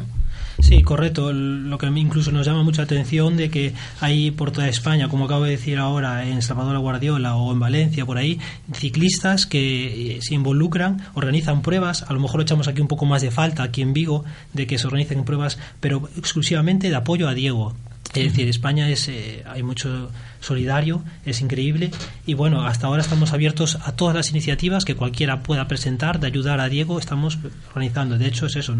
Sí, 0.58 0.82
correcto. 0.82 1.32
Lo 1.32 1.78
que 1.78 1.86
a 1.86 1.90
mí 1.90 2.00
incluso 2.00 2.30
nos 2.30 2.46
llama 2.46 2.62
mucha 2.62 2.82
atención 2.82 3.36
de 3.36 3.50
que 3.50 3.72
hay 4.00 4.30
por 4.30 4.50
toda 4.50 4.68
España, 4.68 5.08
como 5.08 5.24
acabo 5.24 5.44
de 5.44 5.52
decir 5.52 5.78
ahora, 5.78 6.26
en 6.26 6.42
Salvador 6.42 6.78
Guardiola 6.78 7.36
o 7.36 7.52
en 7.52 7.60
Valencia, 7.60 8.04
por 8.04 8.18
ahí, 8.18 8.38
ciclistas 8.72 9.46
que 9.46 10.16
eh, 10.16 10.18
se 10.22 10.34
involucran, 10.34 11.02
organizan 11.14 11.62
pruebas. 11.62 12.04
A 12.08 12.12
lo 12.12 12.20
mejor 12.20 12.42
echamos 12.42 12.68
aquí 12.68 12.80
un 12.80 12.88
poco 12.88 13.06
más 13.06 13.22
de 13.22 13.30
falta 13.30 13.62
aquí 13.62 13.82
en 13.82 13.92
Vigo 13.92 14.24
de 14.52 14.66
que 14.66 14.78
se 14.78 14.86
organicen 14.86 15.24
pruebas, 15.24 15.58
pero 15.80 16.08
exclusivamente 16.16 16.90
de 16.90 16.96
apoyo 16.96 17.28
a 17.28 17.34
Diego. 17.34 17.74
Es 18.14 18.24
decir, 18.24 18.46
España 18.48 18.90
es, 18.90 19.08
eh, 19.08 19.42
hay 19.46 19.62
mucho 19.62 20.10
solidario, 20.42 21.02
es 21.24 21.40
increíble. 21.40 21.90
Y 22.26 22.34
bueno, 22.34 22.66
hasta 22.66 22.88
ahora 22.88 23.00
estamos 23.00 23.32
abiertos 23.32 23.78
a 23.82 23.92
todas 23.92 24.14
las 24.14 24.30
iniciativas 24.30 24.84
que 24.84 24.94
cualquiera 24.94 25.42
pueda 25.42 25.66
presentar 25.68 26.20
de 26.20 26.26
ayudar 26.26 26.60
a 26.60 26.68
Diego. 26.68 26.98
Estamos 26.98 27.38
organizando, 27.68 28.18
de 28.18 28.26
hecho 28.26 28.46
es 28.46 28.56
eso, 28.56 28.76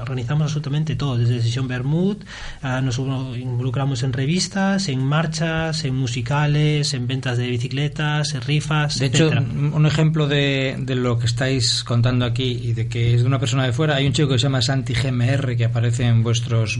organizamos 0.00 0.44
absolutamente 0.44 0.94
todo, 0.94 1.18
desde 1.18 1.42
Sesión 1.42 1.66
Bermud, 1.66 2.18
nos 2.62 2.98
involucramos 2.98 4.02
en 4.02 4.12
revistas, 4.12 4.88
en 4.88 5.02
marchas, 5.04 5.84
en 5.84 5.96
musicales, 5.96 6.94
en 6.94 7.06
ventas 7.06 7.38
de 7.38 7.48
bicicletas, 7.48 8.34
en 8.34 8.42
rifas. 8.42 8.98
De 8.98 9.06
hecho, 9.06 9.30
un 9.30 9.86
ejemplo 9.86 10.28
de, 10.28 10.76
de 10.78 10.94
lo 10.94 11.18
que 11.18 11.26
estáis 11.26 11.82
contando 11.84 12.24
aquí 12.24 12.60
y 12.62 12.72
de 12.72 12.88
que 12.88 13.14
es 13.14 13.22
de 13.22 13.26
una 13.26 13.38
persona 13.38 13.64
de 13.64 13.72
fuera, 13.72 13.96
hay 13.96 14.06
un 14.06 14.12
chico 14.12 14.28
que 14.28 14.38
se 14.38 14.44
llama 14.44 14.62
Santi 14.62 14.94
GMR 14.94 15.56
que 15.56 15.64
aparece 15.64 16.04
en 16.04 16.22
vuestros, 16.22 16.78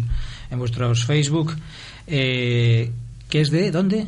en 0.51 0.59
vuestros 0.59 1.05
Facebook. 1.05 1.57
Eh, 2.07 2.91
que 3.33 3.41
es 3.41 3.51
de 3.51 3.71
¿dónde? 3.71 4.07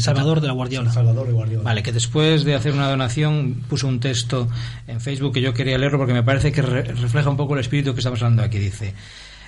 Salvador 0.00 0.40
de 0.40 0.46
la 0.46 0.54
Guardiola. 0.54 0.90
Salvador 0.90 1.26
de 1.26 1.34
Guardiola. 1.34 1.64
Vale, 1.64 1.82
que 1.82 1.92
después 1.92 2.44
de 2.44 2.54
hacer 2.54 2.72
una 2.72 2.88
donación 2.88 3.62
puso 3.68 3.86
un 3.86 4.00
texto 4.00 4.48
en 4.86 5.02
Facebook 5.02 5.34
que 5.34 5.42
yo 5.42 5.52
quería 5.52 5.76
leerlo 5.76 5.98
porque 5.98 6.14
me 6.14 6.22
parece 6.22 6.50
que 6.50 6.62
refleja 6.62 7.28
un 7.28 7.36
poco 7.36 7.52
el 7.52 7.60
espíritu 7.60 7.92
que 7.92 8.00
estamos 8.00 8.22
hablando 8.22 8.42
aquí. 8.42 8.58
Dice, 8.58 8.94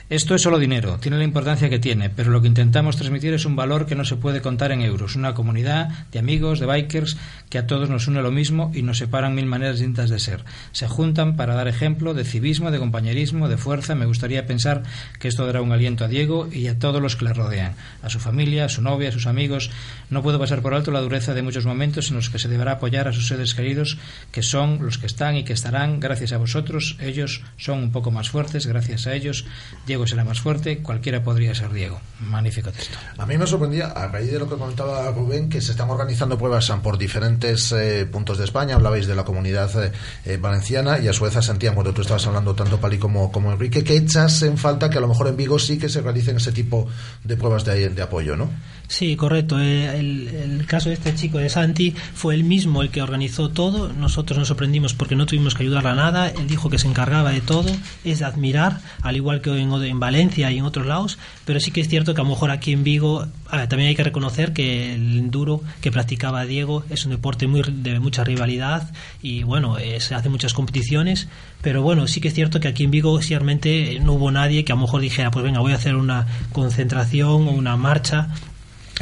esto 0.08 0.36
es 0.36 0.42
solo 0.42 0.60
dinero, 0.60 0.98
tiene 1.00 1.18
la 1.18 1.24
importancia 1.24 1.68
que 1.68 1.80
tiene, 1.80 2.10
pero 2.10 2.30
lo 2.30 2.40
que 2.40 2.46
intentamos 2.46 2.96
transmitir 2.96 3.34
es 3.34 3.44
un 3.44 3.56
valor 3.56 3.86
que 3.86 3.96
no 3.96 4.04
se 4.04 4.14
puede 4.14 4.40
contar 4.40 4.70
en 4.70 4.82
euros, 4.82 5.16
una 5.16 5.34
comunidad 5.34 5.88
de 6.12 6.20
amigos, 6.20 6.60
de 6.60 6.66
bikers, 6.66 7.16
que 7.50 7.58
a 7.58 7.66
todos 7.66 7.90
nos 7.90 8.06
une 8.06 8.22
lo 8.22 8.30
mismo 8.30 8.70
y 8.72 8.82
nos 8.82 8.98
separan 8.98 9.34
mil 9.34 9.46
maneras 9.46 9.78
distintas 9.78 10.08
de 10.08 10.20
ser. 10.20 10.44
Se 10.70 10.86
juntan 10.86 11.34
para 11.34 11.56
dar 11.56 11.66
ejemplo 11.66 12.14
de 12.14 12.24
civismo, 12.24 12.70
de 12.70 12.78
compañerismo, 12.78 13.48
de 13.48 13.56
fuerza. 13.56 13.96
Me 13.96 14.06
gustaría 14.06 14.46
pensar 14.46 14.84
que 15.18 15.26
esto 15.26 15.44
dará 15.44 15.60
un 15.60 15.72
aliento 15.72 16.04
a 16.04 16.08
Diego 16.08 16.48
y 16.52 16.68
a 16.68 16.78
todos 16.78 17.02
los 17.02 17.16
que 17.16 17.24
le 17.24 17.32
rodean, 17.32 17.74
a 18.02 18.08
su 18.08 18.20
familia, 18.20 18.66
a 18.66 18.68
su 18.68 18.82
novia, 18.82 19.08
a 19.08 19.12
sus 19.12 19.26
amigos. 19.26 19.72
No 20.08 20.22
puedo 20.22 20.38
pasar 20.38 20.62
por 20.62 20.74
alto 20.74 20.92
la 20.92 21.00
dureza 21.00 21.34
de 21.34 21.42
muchos 21.42 21.66
momentos 21.66 22.10
en 22.10 22.16
los 22.16 22.30
que 22.30 22.38
se 22.38 22.48
deberá 22.48 22.72
apoyar 22.72 23.08
a 23.08 23.12
sus 23.12 23.26
seres 23.26 23.56
queridos, 23.56 23.98
que 24.30 24.44
son 24.44 24.78
los 24.82 24.98
que 24.98 25.06
están 25.06 25.36
y 25.36 25.42
que 25.42 25.52
estarán 25.52 25.98
gracias 25.98 26.32
a 26.32 26.38
vosotros. 26.38 26.96
Ellos 27.00 27.42
son 27.56 27.80
un 27.80 27.90
poco 27.90 28.12
más 28.12 28.30
fuertes, 28.30 28.66
gracias 28.66 29.08
a 29.08 29.14
ellos. 29.14 29.44
Diego 29.84 29.95
será 30.04 30.24
más 30.24 30.40
fuerte, 30.40 30.78
cualquiera 30.78 31.22
podría 31.22 31.54
ser 31.54 31.72
Diego. 31.72 32.00
Magnífico 32.18 32.72
texto. 32.72 32.98
A 33.16 33.24
mí 33.24 33.38
me 33.38 33.46
sorprendía, 33.46 33.86
a 33.88 34.08
raíz 34.08 34.32
de 34.32 34.40
lo 34.40 34.48
que 34.48 34.56
comentaba 34.56 35.08
Rubén, 35.12 35.48
que 35.48 35.60
se 35.60 35.70
están 35.70 35.90
organizando 35.90 36.36
pruebas 36.36 36.68
por 36.82 36.98
diferentes 36.98 37.70
eh, 37.70 38.06
puntos 38.10 38.38
de 38.38 38.44
España. 38.44 38.74
Hablabais 38.74 39.06
de 39.06 39.14
la 39.14 39.24
comunidad 39.24 39.70
eh, 39.84 39.92
eh, 40.24 40.36
valenciana 40.36 40.98
y 40.98 41.06
a 41.06 41.12
su 41.12 41.24
vez 41.24 41.34
Santiago, 41.34 41.76
cuando 41.76 41.92
tú 41.92 42.02
estabas 42.02 42.26
hablando 42.26 42.54
tanto 42.54 42.80
Pali 42.80 42.98
como, 42.98 43.30
como 43.30 43.52
Enrique, 43.52 43.84
que 43.84 43.96
echas 43.96 44.42
en 44.42 44.58
falta 44.58 44.90
que 44.90 44.98
a 44.98 45.00
lo 45.00 45.08
mejor 45.08 45.28
en 45.28 45.36
Vigo 45.36 45.58
sí 45.58 45.78
que 45.78 45.88
se 45.88 46.00
realicen 46.00 46.36
ese 46.36 46.50
tipo 46.52 46.88
de 47.22 47.36
pruebas 47.36 47.64
de, 47.64 47.90
de 47.90 48.02
apoyo, 48.02 48.36
¿no? 48.36 48.50
Sí, 48.88 49.16
correcto. 49.16 49.58
Eh, 49.60 49.98
el, 49.98 50.64
caso 50.66 50.88
de 50.88 50.94
este 50.94 51.14
chico 51.14 51.38
de 51.38 51.48
Santi 51.48 51.92
fue 52.14 52.34
el 52.34 52.44
mismo 52.44 52.82
el 52.82 52.90
que 52.90 53.02
organizó 53.02 53.50
todo. 53.50 53.92
Nosotros 53.92 54.38
nos 54.38 54.48
sorprendimos 54.48 54.94
porque 54.94 55.16
no 55.16 55.26
tuvimos 55.26 55.54
que 55.54 55.64
ayudarle 55.64 55.90
a 55.90 55.94
nada. 55.94 56.28
Él 56.28 56.46
dijo 56.46 56.70
que 56.70 56.78
se 56.78 56.88
encargaba 56.88 57.30
de 57.30 57.40
todo. 57.40 57.70
Es 58.04 58.20
de 58.20 58.24
admirar, 58.24 58.80
al 59.02 59.16
igual 59.16 59.40
que 59.40 59.50
en, 59.58 59.72
en 59.72 60.00
Valencia 60.00 60.50
y 60.50 60.58
en 60.58 60.64
otros 60.64 60.86
lados. 60.86 61.18
Pero 61.44 61.60
sí 61.60 61.70
que 61.70 61.80
es 61.80 61.88
cierto 61.88 62.14
que 62.14 62.20
a 62.20 62.24
lo 62.24 62.30
mejor 62.30 62.50
aquí 62.50 62.72
en 62.72 62.84
Vigo 62.84 63.26
también 63.68 63.88
hay 63.88 63.94
que 63.94 64.04
reconocer 64.04 64.52
que 64.52 64.94
el 64.94 65.18
enduro 65.18 65.62
que 65.80 65.92
practicaba 65.92 66.44
Diego 66.44 66.84
es 66.90 67.04
un 67.04 67.12
deporte 67.12 67.46
muy, 67.46 67.62
de 67.62 68.00
mucha 68.00 68.24
rivalidad 68.24 68.92
y 69.22 69.44
bueno, 69.44 69.76
se 69.98 70.14
hacen 70.14 70.32
muchas 70.32 70.52
competiciones. 70.52 71.28
Pero 71.62 71.82
bueno, 71.82 72.06
sí 72.06 72.20
que 72.20 72.28
es 72.28 72.34
cierto 72.34 72.60
que 72.60 72.68
aquí 72.68 72.84
en 72.84 72.90
Vigo 72.90 73.20
ciertamente 73.22 73.98
no 74.00 74.14
hubo 74.14 74.30
nadie 74.30 74.64
que 74.64 74.72
a 74.72 74.76
lo 74.76 74.82
mejor 74.82 75.00
dijera, 75.00 75.30
pues 75.30 75.44
venga, 75.44 75.60
voy 75.60 75.72
a 75.72 75.76
hacer 75.76 75.96
una 75.96 76.26
concentración 76.52 77.48
o 77.48 77.50
una 77.50 77.76
marcha 77.76 78.28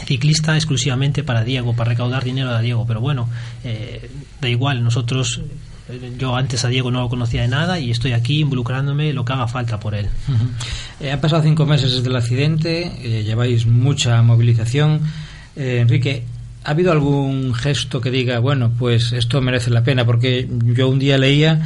ciclista 0.05 0.57
exclusivamente 0.57 1.23
para 1.23 1.45
Diego, 1.45 1.75
para 1.75 1.91
recaudar 1.91 2.25
dinero 2.25 2.51
a 2.51 2.61
Diego, 2.61 2.85
pero 2.87 3.01
bueno, 3.01 3.29
eh, 3.63 4.11
da 4.41 4.49
igual, 4.49 4.83
nosotros, 4.83 5.41
eh, 5.89 6.13
yo 6.19 6.37
antes 6.37 6.65
a 6.65 6.69
Diego 6.69 6.91
no 6.91 7.01
lo 7.01 7.09
conocía 7.09 7.43
de 7.43 7.49
nada 7.49 7.79
y 7.79 7.91
estoy 7.91 8.13
aquí 8.13 8.41
involucrándome 8.41 9.13
lo 9.13 9.25
que 9.25 9.33
haga 9.33 9.47
falta 9.47 9.79
por 9.79 9.95
él. 9.95 10.09
Eh, 11.01 11.13
han 11.13 11.21
pasado 11.21 11.43
cinco 11.43 11.67
meses 11.67 11.93
desde 11.93 12.09
el 12.09 12.17
accidente, 12.17 13.23
lleváis 13.25 13.67
mucha 13.67 14.21
movilización. 14.23 15.01
Enrique, 15.57 16.25
¿ha 16.65 16.71
habido 16.71 16.91
algún 16.91 17.55
gesto 17.55 18.01
que 18.01 18.11
diga, 18.11 18.41
bueno, 18.41 18.73
pues 18.77 19.13
esto 19.13 19.41
merece 19.41 19.71
la 19.71 19.85
pena? 19.85 20.05
Porque 20.05 20.49
yo 20.65 20.89
un 20.89 20.99
día 20.99 21.19
leía 21.19 21.63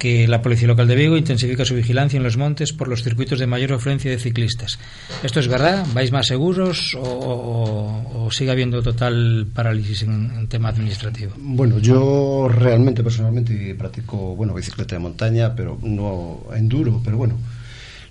que 0.00 0.26
la 0.26 0.40
Policía 0.40 0.66
Local 0.66 0.88
de 0.88 0.96
Vigo 0.96 1.16
intensifica 1.18 1.66
su 1.66 1.74
vigilancia 1.74 2.16
en 2.16 2.22
los 2.22 2.38
montes 2.38 2.72
por 2.72 2.88
los 2.88 3.04
circuitos 3.04 3.38
de 3.38 3.46
mayor 3.46 3.74
afluencia 3.74 4.10
de 4.10 4.18
ciclistas. 4.18 4.78
¿Esto 5.22 5.40
es 5.40 5.46
verdad? 5.46 5.86
¿Vais 5.92 6.10
más 6.10 6.26
seguros 6.26 6.96
o, 6.98 8.28
sigue 8.32 8.50
habiendo 8.50 8.82
total 8.82 9.46
parálisis 9.54 10.02
en, 10.02 10.48
tema 10.48 10.70
administrativo? 10.70 11.32
Bueno, 11.36 11.78
yo 11.78 12.48
realmente, 12.48 13.04
personalmente, 13.04 13.74
practico 13.74 14.34
bueno 14.34 14.54
bicicleta 14.54 14.96
de 14.96 15.00
montaña, 15.00 15.54
pero 15.54 15.78
no 15.82 16.44
enduro, 16.56 17.02
pero 17.04 17.18
bueno, 17.18 17.36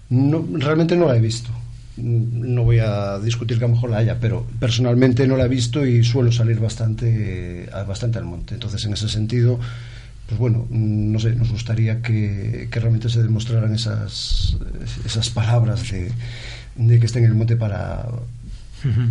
no, 0.09 0.45
realmente 0.53 0.95
no 0.95 1.07
la 1.07 1.17
he 1.17 1.19
visto. 1.19 1.49
No 1.97 2.63
voy 2.63 2.79
a 2.79 3.17
discutir 3.17 3.57
que 3.57 3.65
a 3.65 3.67
lo 3.67 3.73
mejor 3.73 3.89
la 3.89 3.97
haya, 3.97 4.19
pero 4.19 4.45
personalmente 4.59 5.25
no 5.25 5.35
la 5.37 5.45
he 5.45 5.49
visto 5.49 5.83
y 5.83 6.03
suelo 6.03 6.31
salir 6.31 6.59
bastante, 6.59 7.67
bastante 7.87 8.19
al 8.19 8.25
monte. 8.25 8.53
Entonces, 8.53 8.85
en 8.85 8.93
ese 8.93 9.09
sentido 9.09 9.59
pues 10.29 10.37
bueno, 10.39 10.67
no 10.69 11.17
sé, 11.17 11.33
nos 11.33 11.49
gustaría 11.51 12.03
que, 12.03 12.69
realmente 12.71 13.09
se 13.09 13.23
demostraran 13.23 13.73
esas, 13.73 14.55
esas 15.03 15.29
palabras 15.31 15.89
de, 15.89 16.11
de 16.75 16.99
que 16.99 17.05
estén 17.07 17.23
en 17.23 17.31
el 17.31 17.35
monte 17.35 17.55
para, 17.55 18.05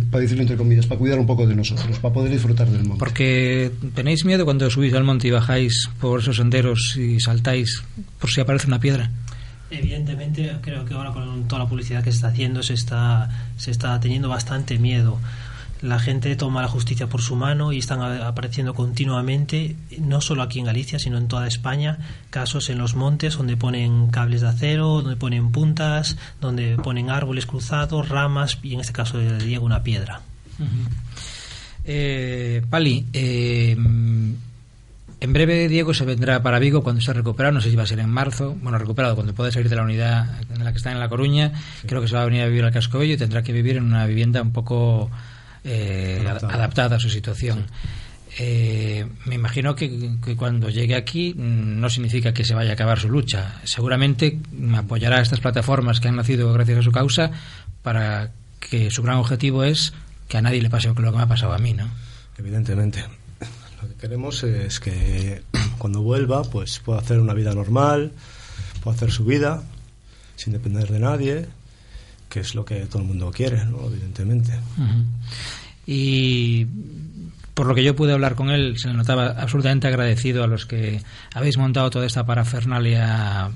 para 0.09 0.21
decirlo 0.21 0.43
entre 0.43 0.55
comillas, 0.55 0.87
para 0.87 0.97
cuidar 0.97 1.19
un 1.19 1.25
poco 1.25 1.45
de 1.45 1.55
nosotros, 1.55 1.99
para 1.99 2.13
poder 2.13 2.31
disfrutar 2.31 2.69
del 2.69 2.85
monte. 2.85 2.99
Porque 2.99 3.69
tenéis 3.95 4.23
miedo 4.23 4.45
cuando 4.45 4.69
subís 4.69 4.93
al 4.93 5.03
monte 5.03 5.27
y 5.27 5.31
bajáis 5.31 5.89
por 5.99 6.21
esos 6.21 6.37
senderos 6.37 6.95
y 6.95 7.19
saltáis 7.19 7.83
por 8.17 8.29
si 8.29 8.39
aparece 8.39 8.67
una 8.67 8.79
piedra. 8.79 9.11
Evidentemente, 9.71 10.55
creo 10.61 10.85
que 10.85 10.93
ahora 10.93 11.11
con 11.11 11.49
toda 11.49 11.63
la 11.63 11.69
publicidad 11.69 12.01
que 12.01 12.11
se 12.11 12.15
está 12.15 12.29
haciendo 12.29 12.63
se 12.63 12.75
está, 12.75 13.29
se 13.57 13.71
está 13.71 13.99
teniendo 13.99 14.29
bastante 14.29 14.79
miedo 14.79 15.19
la 15.81 15.99
gente 15.99 16.35
toma 16.35 16.61
la 16.61 16.67
justicia 16.67 17.07
por 17.07 17.21
su 17.21 17.35
mano 17.35 17.71
y 17.71 17.79
están 17.79 18.01
apareciendo 18.01 18.73
continuamente, 18.73 19.75
no 19.99 20.21
solo 20.21 20.41
aquí 20.41 20.59
en 20.59 20.65
Galicia, 20.65 20.99
sino 20.99 21.17
en 21.17 21.27
toda 21.27 21.47
España, 21.47 21.99
casos 22.29 22.69
en 22.69 22.77
los 22.77 22.95
montes 22.95 23.37
donde 23.37 23.55
ponen 23.55 24.07
cables 24.07 24.41
de 24.41 24.49
acero, 24.49 25.01
donde 25.01 25.15
ponen 25.15 25.51
puntas, 25.51 26.17
donde 26.41 26.75
ponen 26.77 27.09
árboles 27.09 27.45
cruzados, 27.45 28.09
ramas 28.09 28.59
y 28.61 28.73
en 28.73 28.81
este 28.81 28.93
caso 28.93 29.17
de 29.17 29.37
Diego 29.37 29.65
una 29.65 29.83
piedra. 29.83 30.21
eh, 31.85 32.61
Pali, 32.69 33.05
eh, 33.13 33.77
en 35.21 35.33
breve 35.33 35.67
Diego 35.67 35.93
se 35.93 36.05
vendrá 36.05 36.41
para 36.41 36.59
Vigo 36.59 36.81
cuando 36.81 37.01
se 37.01 37.11
ha 37.11 37.13
recuperado, 37.13 37.53
no 37.53 37.61
sé 37.61 37.69
si 37.69 37.75
va 37.75 37.83
a 37.83 37.87
ser 37.87 37.99
en 37.99 38.09
marzo, 38.09 38.55
bueno, 38.61 38.77
recuperado 38.77 39.15
cuando 39.15 39.33
puede 39.33 39.51
salir 39.51 39.69
de 39.69 39.75
la 39.75 39.83
unidad 39.83 40.41
en 40.53 40.63
la 40.63 40.71
que 40.71 40.77
está 40.77 40.91
en 40.91 40.99
La 40.99 41.09
Coruña, 41.09 41.51
creo 41.85 42.01
que 42.01 42.07
se 42.07 42.15
va 42.15 42.21
a 42.21 42.25
venir 42.25 42.41
a 42.41 42.47
vivir 42.47 42.63
al 42.63 42.71
Cascobello 42.71 43.13
y 43.13 43.17
tendrá 43.17 43.43
que 43.43 43.53
vivir 43.53 43.77
en 43.77 43.83
una 43.83 44.05
vivienda 44.05 44.41
un 44.41 44.51
poco 44.53 45.09
eh, 45.63 46.23
adaptada. 46.25 46.97
a 46.97 46.99
su 46.99 47.09
situación. 47.09 47.65
Eh, 48.37 49.07
me 49.25 49.35
imagino 49.35 49.75
que, 49.75 50.17
cuando 50.37 50.69
llegue 50.69 50.95
aquí 50.95 51.33
mm, 51.33 51.79
no 51.79 51.89
significa 51.89 52.33
que 52.33 52.45
se 52.45 52.53
vaya 52.53 52.71
a 52.71 52.73
acabar 52.73 52.99
su 52.99 53.09
lucha. 53.09 53.59
Seguramente 53.63 54.39
apoyará 54.75 55.17
a 55.17 55.21
estas 55.21 55.39
plataformas 55.39 55.99
que 55.99 56.07
han 56.07 56.15
nacido 56.15 56.53
gracias 56.53 56.79
a 56.79 56.83
su 56.83 56.91
causa 56.91 57.31
para 57.81 58.31
que 58.59 58.91
su 58.91 59.01
gran 59.01 59.17
objetivo 59.17 59.63
es 59.63 59.93
que 60.27 60.37
a 60.37 60.41
nadie 60.41 60.61
le 60.61 60.69
pase 60.69 60.89
lo 60.89 60.95
que 60.95 61.01
me 61.01 61.21
ha 61.23 61.27
pasado 61.27 61.53
a 61.53 61.57
mí, 61.57 61.73
¿no? 61.73 61.89
Evidentemente. 62.37 63.03
Lo 63.81 63.87
que 63.87 63.95
queremos 63.95 64.43
es 64.43 64.79
que 64.79 65.41
cuando 65.77 66.01
vuelva 66.01 66.43
pues 66.43 66.79
pueda 66.79 66.99
hacer 66.99 67.19
una 67.19 67.33
vida 67.33 67.53
normal, 67.53 68.11
pueda 68.83 68.95
hacer 68.95 69.11
su 69.11 69.25
vida 69.25 69.63
sin 70.35 70.53
depender 70.53 70.89
de 70.89 70.99
nadie, 70.99 71.45
que 72.29 72.41
es 72.41 72.55
lo 72.55 72.63
que 72.63 72.85
todo 72.85 73.01
el 73.01 73.07
mundo 73.07 73.31
quiere, 73.31 73.65
¿no? 73.65 73.85
evidentemente. 73.87 74.53
Y 75.85 76.65
por 77.53 77.67
lo 77.67 77.75
que 77.75 77.83
yo 77.83 77.95
pude 77.95 78.13
hablar 78.13 78.35
con 78.35 78.51
él, 78.51 78.75
se 78.77 78.93
notaba 78.93 79.35
absolutamente 79.37 79.87
agradecido 79.87 80.43
a 80.43 80.47
los 80.47 80.65
que 80.65 81.01
habéis 81.33 81.57
montado 81.57 81.89
toda 81.89 82.05
esta 82.05 82.25
parafernalia 82.25 83.49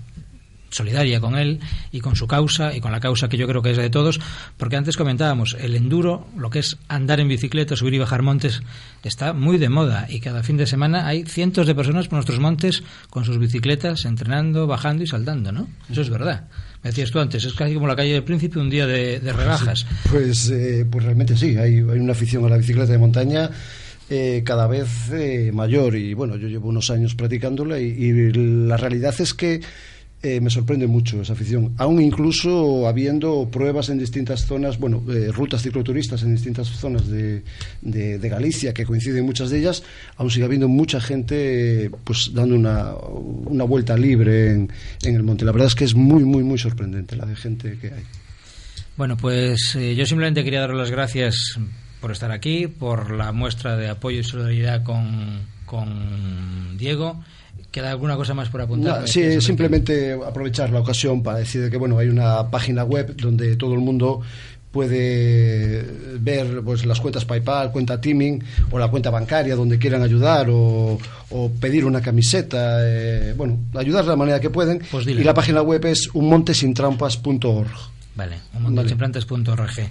solidaria 0.74 1.20
con 1.20 1.36
él 1.38 1.60
y 1.92 2.02
con 2.02 2.16
su 2.16 2.28
causa 2.28 2.76
y 2.76 2.82
con 2.82 2.92
la 2.92 3.00
causa 3.00 3.30
que 3.30 3.38
yo 3.38 3.48
creo 3.48 3.62
que 3.62 3.72
es 3.72 3.78
de 3.78 3.90
todos, 3.90 4.20
porque 4.58 4.76
antes 4.76 4.98
comentábamos, 4.98 5.56
el 5.60 5.76
enduro, 5.76 6.28
lo 6.38 6.50
que 6.50 6.60
es 6.60 6.78
andar 6.88 7.20
en 7.20 7.28
bicicleta, 7.28 7.76
subir 7.76 7.94
y 7.94 8.00
bajar 8.00 8.22
montes, 8.22 8.62
está 9.04 9.34
muy 9.34 9.58
de 9.58 9.70
moda 9.70 10.08
y 10.10 10.20
cada 10.20 10.44
fin 10.44 10.58
de 10.58 10.66
semana 10.66 11.08
hay 11.08 11.24
cientos 11.24 11.68
de 11.68 11.76
personas 11.76 12.08
por 12.08 12.16
nuestros 12.16 12.40
montes 12.40 12.84
con 13.10 13.26
sus 13.26 13.38
bicicletas 13.38 14.06
entrenando, 14.06 14.68
bajando 14.68 15.04
y 15.04 15.08
saltando, 15.08 15.52
¿no? 15.52 15.68
Eso 15.90 16.02
es 16.02 16.10
verdad. 16.10 16.48
Me 16.84 16.90
decías 16.90 17.12
tú 17.12 17.20
antes, 17.20 17.46
es 17.46 17.54
casi 17.54 17.74
como 17.74 17.88
la 17.88 17.96
calle 17.96 18.14
del 18.14 18.24
Príncipe 18.24 18.60
un 18.60 18.70
día 18.70 18.86
de, 18.86 19.20
rebajas. 19.20 19.86
Pues, 20.12 20.50
eh, 20.50 20.86
pues 20.90 21.06
realmente 21.06 21.38
sí, 21.38 21.56
hay, 21.58 21.76
hay 21.76 22.00
una 22.00 22.12
afición 22.12 22.44
a 22.46 22.50
la 22.50 22.58
bicicleta 22.58 22.92
de 22.92 22.98
montaña 22.98 23.50
eh, 24.10 24.44
cada 24.46 24.68
vez 24.68 25.10
eh, 25.14 25.52
mayor 25.54 25.96
y 25.96 26.14
bueno, 26.14 26.36
yo 26.36 26.50
llevo 26.50 26.68
unos 26.68 26.90
años 26.90 27.16
practicándola 27.16 27.80
y 27.80 28.12
la 28.34 28.76
realidad 28.76 29.16
es 29.18 29.34
que 29.34 29.62
eh, 30.26 30.40
me 30.40 30.50
sorprende 30.50 30.88
mucho 30.88 31.22
esa 31.22 31.34
afición. 31.34 31.74
Aún 31.78 32.02
incluso 32.02 32.88
habiendo 32.88 33.50
pruebas 33.52 33.90
en 33.90 34.00
distintas 34.00 34.46
zonas, 34.46 34.80
bueno, 34.80 35.04
eh, 35.10 35.30
rutas 35.34 35.62
cicloturistas 35.62 36.24
en 36.24 36.34
distintas 36.34 36.70
zonas 36.70 37.10
de, 37.10 37.44
de, 37.82 38.30
Galicia, 38.30 38.74
que 38.74 38.86
coinciden 38.86 39.26
muchas 39.26 39.50
de 39.50 39.60
ellas, 39.60 39.84
aún 40.16 40.32
sigue 40.32 40.46
habiendo 40.46 40.70
mucha 40.70 41.02
gente 41.02 41.92
pues 42.06 42.32
dando 42.34 42.56
una, 42.56 42.94
una 42.96 43.66
vuelta 43.66 43.98
libre 43.98 44.52
en, 44.52 44.72
en, 45.04 45.16
el 45.16 45.24
monte. 45.24 45.44
La 45.44 45.52
verdad 45.52 45.68
es 45.68 45.76
que 45.76 45.84
es 45.84 45.94
muy, 45.94 46.24
muy, 46.24 46.42
muy 46.42 46.58
sorprendente 46.58 47.18
la 47.18 47.26
de 47.26 47.36
gente 47.36 47.78
que 47.78 47.88
hay. 47.88 48.04
Bueno, 48.96 49.18
pues 49.18 49.76
eh, 49.76 49.94
yo 49.94 50.06
simplemente 50.06 50.46
quería 50.46 50.62
dar 50.62 50.74
las 50.74 50.90
gracias 50.90 51.60
por 52.00 52.14
estar 52.14 52.32
aquí, 52.32 52.68
por 52.68 53.12
la 53.12 53.34
muestra 53.34 53.76
de 53.76 53.90
apoyo 53.90 54.22
y 54.22 54.24
solidaridad 54.24 54.84
con, 54.84 55.42
con 55.66 56.78
Diego 56.78 57.22
¿Queda 57.74 57.90
alguna 57.90 58.16
cosa 58.16 58.36
más 58.36 58.50
por 58.50 58.62
apuntar? 58.62 59.08
sí, 59.10 59.42
simplemente 59.42 60.14
aprovechar 60.14 60.70
la 60.70 60.80
ocasión 60.80 61.24
para 61.24 61.40
decir 61.40 61.72
que 61.72 61.78
bueno 61.78 61.98
hay 61.98 62.08
una 62.08 62.48
página 62.52 62.84
web 62.84 63.16
donde 63.18 63.56
todo 63.56 63.74
el 63.74 63.80
mundo 63.80 64.22
puede 64.72 65.84
ver 66.20 66.62
pues 66.64 66.86
las 66.86 67.00
cuentas 67.00 67.26
PayPal, 67.26 67.72
cuenta 67.72 68.00
Teaming 68.00 68.44
o 68.70 68.78
la 68.78 68.90
cuenta 68.90 69.10
bancaria 69.10 69.56
donde 69.56 69.80
quieran 69.80 70.04
ayudar 70.04 70.48
o, 70.52 71.00
pedir 71.60 71.84
una 71.86 72.00
camiseta, 72.00 72.78
eh, 72.82 73.34
bueno, 73.36 73.58
ayudar 73.74 74.04
de 74.04 74.12
la 74.12 74.18
manera 74.18 74.40
que 74.40 74.52
pueden. 74.52 74.80
Pues 74.92 75.08
y 75.08 75.24
la 75.24 75.34
página 75.34 75.64
web 75.64 75.84
es 75.86 76.12
unmontesintrampas.org. 76.14 77.72
Vale, 78.16 78.38
unmontesintrampas.org. 78.56 79.90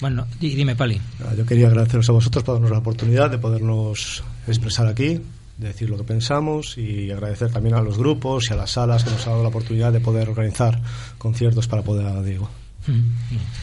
Bueno, 0.00 0.26
y 0.40 0.54
dime, 0.54 0.74
Pali. 0.76 0.98
Yo 1.36 1.44
quería 1.44 1.66
agradeceros 1.66 2.08
a 2.08 2.12
vosotros 2.12 2.42
por 2.42 2.54
darnos 2.54 2.70
la 2.70 2.78
oportunidad 2.78 3.30
de 3.30 3.36
podernos 3.36 4.24
expresar 4.46 4.86
aquí 4.86 5.20
decir 5.58 5.90
lo 5.90 5.96
que 5.96 6.04
pensamos 6.04 6.78
y 6.78 7.10
agradecer 7.10 7.50
también 7.50 7.74
a 7.74 7.82
los 7.82 7.98
grupos 7.98 8.48
y 8.50 8.52
a 8.52 8.56
las 8.56 8.72
salas 8.72 9.04
que 9.04 9.10
nos 9.10 9.26
han 9.26 9.32
dado 9.32 9.42
la 9.42 9.48
oportunidad 9.48 9.92
de 9.92 10.00
poder 10.00 10.28
organizar 10.28 10.80
conciertos 11.18 11.68
para 11.68 11.82
poder 11.82 12.06
a 12.06 12.22
Diego. 12.22 12.48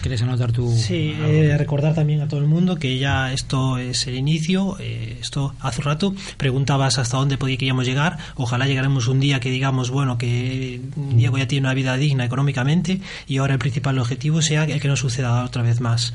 ¿Quieres 0.01 0.21
anotar 0.21 0.51
tu...? 0.51 0.71
Sí, 0.71 1.13
eh, 1.19 1.55
recordar 1.57 1.93
también 1.93 2.21
a 2.21 2.27
todo 2.27 2.39
el 2.39 2.45
mundo 2.45 2.77
que 2.77 2.97
ya 2.97 3.33
esto 3.33 3.77
es 3.77 4.07
el 4.07 4.15
inicio. 4.15 4.77
Eh, 4.79 5.17
esto 5.19 5.53
hace 5.59 5.81
un 5.81 5.85
rato 5.85 6.15
preguntabas 6.37 6.97
hasta 6.99 7.17
dónde 7.17 7.37
podíamos 7.37 7.85
llegar. 7.85 8.17
Ojalá 8.35 8.65
llegaremos 8.65 9.07
un 9.07 9.19
día 9.19 9.39
que 9.39 9.51
digamos, 9.51 9.89
bueno, 9.89 10.17
que 10.17 10.81
Diego 10.95 11.37
ya 11.37 11.47
tiene 11.47 11.67
una 11.67 11.73
vida 11.73 11.97
digna 11.97 12.25
económicamente 12.25 13.01
y 13.27 13.37
ahora 13.37 13.53
el 13.53 13.59
principal 13.59 13.99
objetivo 13.99 14.41
sea 14.41 14.63
el 14.63 14.79
que 14.79 14.87
no 14.87 14.95
suceda 14.95 15.43
otra 15.43 15.63
vez 15.63 15.81
más. 15.81 16.13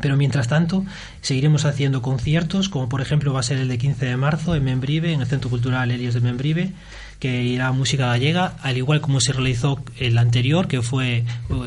Pero 0.00 0.16
mientras 0.16 0.48
tanto, 0.48 0.84
seguiremos 1.20 1.64
haciendo 1.64 2.02
conciertos, 2.02 2.68
como 2.68 2.88
por 2.88 3.00
ejemplo 3.00 3.32
va 3.32 3.40
a 3.40 3.42
ser 3.42 3.58
el 3.58 3.68
de 3.68 3.78
15 3.78 4.06
de 4.06 4.16
marzo 4.16 4.54
en 4.54 4.64
Membrive, 4.64 5.12
en 5.12 5.20
el 5.20 5.26
Centro 5.26 5.50
Cultural 5.50 5.90
Helios 5.90 6.14
de 6.14 6.20
Membrive, 6.20 6.72
que 7.18 7.42
irá 7.42 7.68
a 7.68 7.72
música 7.72 8.06
gallega, 8.06 8.54
al 8.62 8.78
igual 8.78 9.00
como 9.00 9.20
se 9.20 9.32
realizó 9.32 9.82
el 9.98 10.16
anterior, 10.16 10.68
que 10.68 10.80
fue 10.82 11.18
eh, 11.18 11.24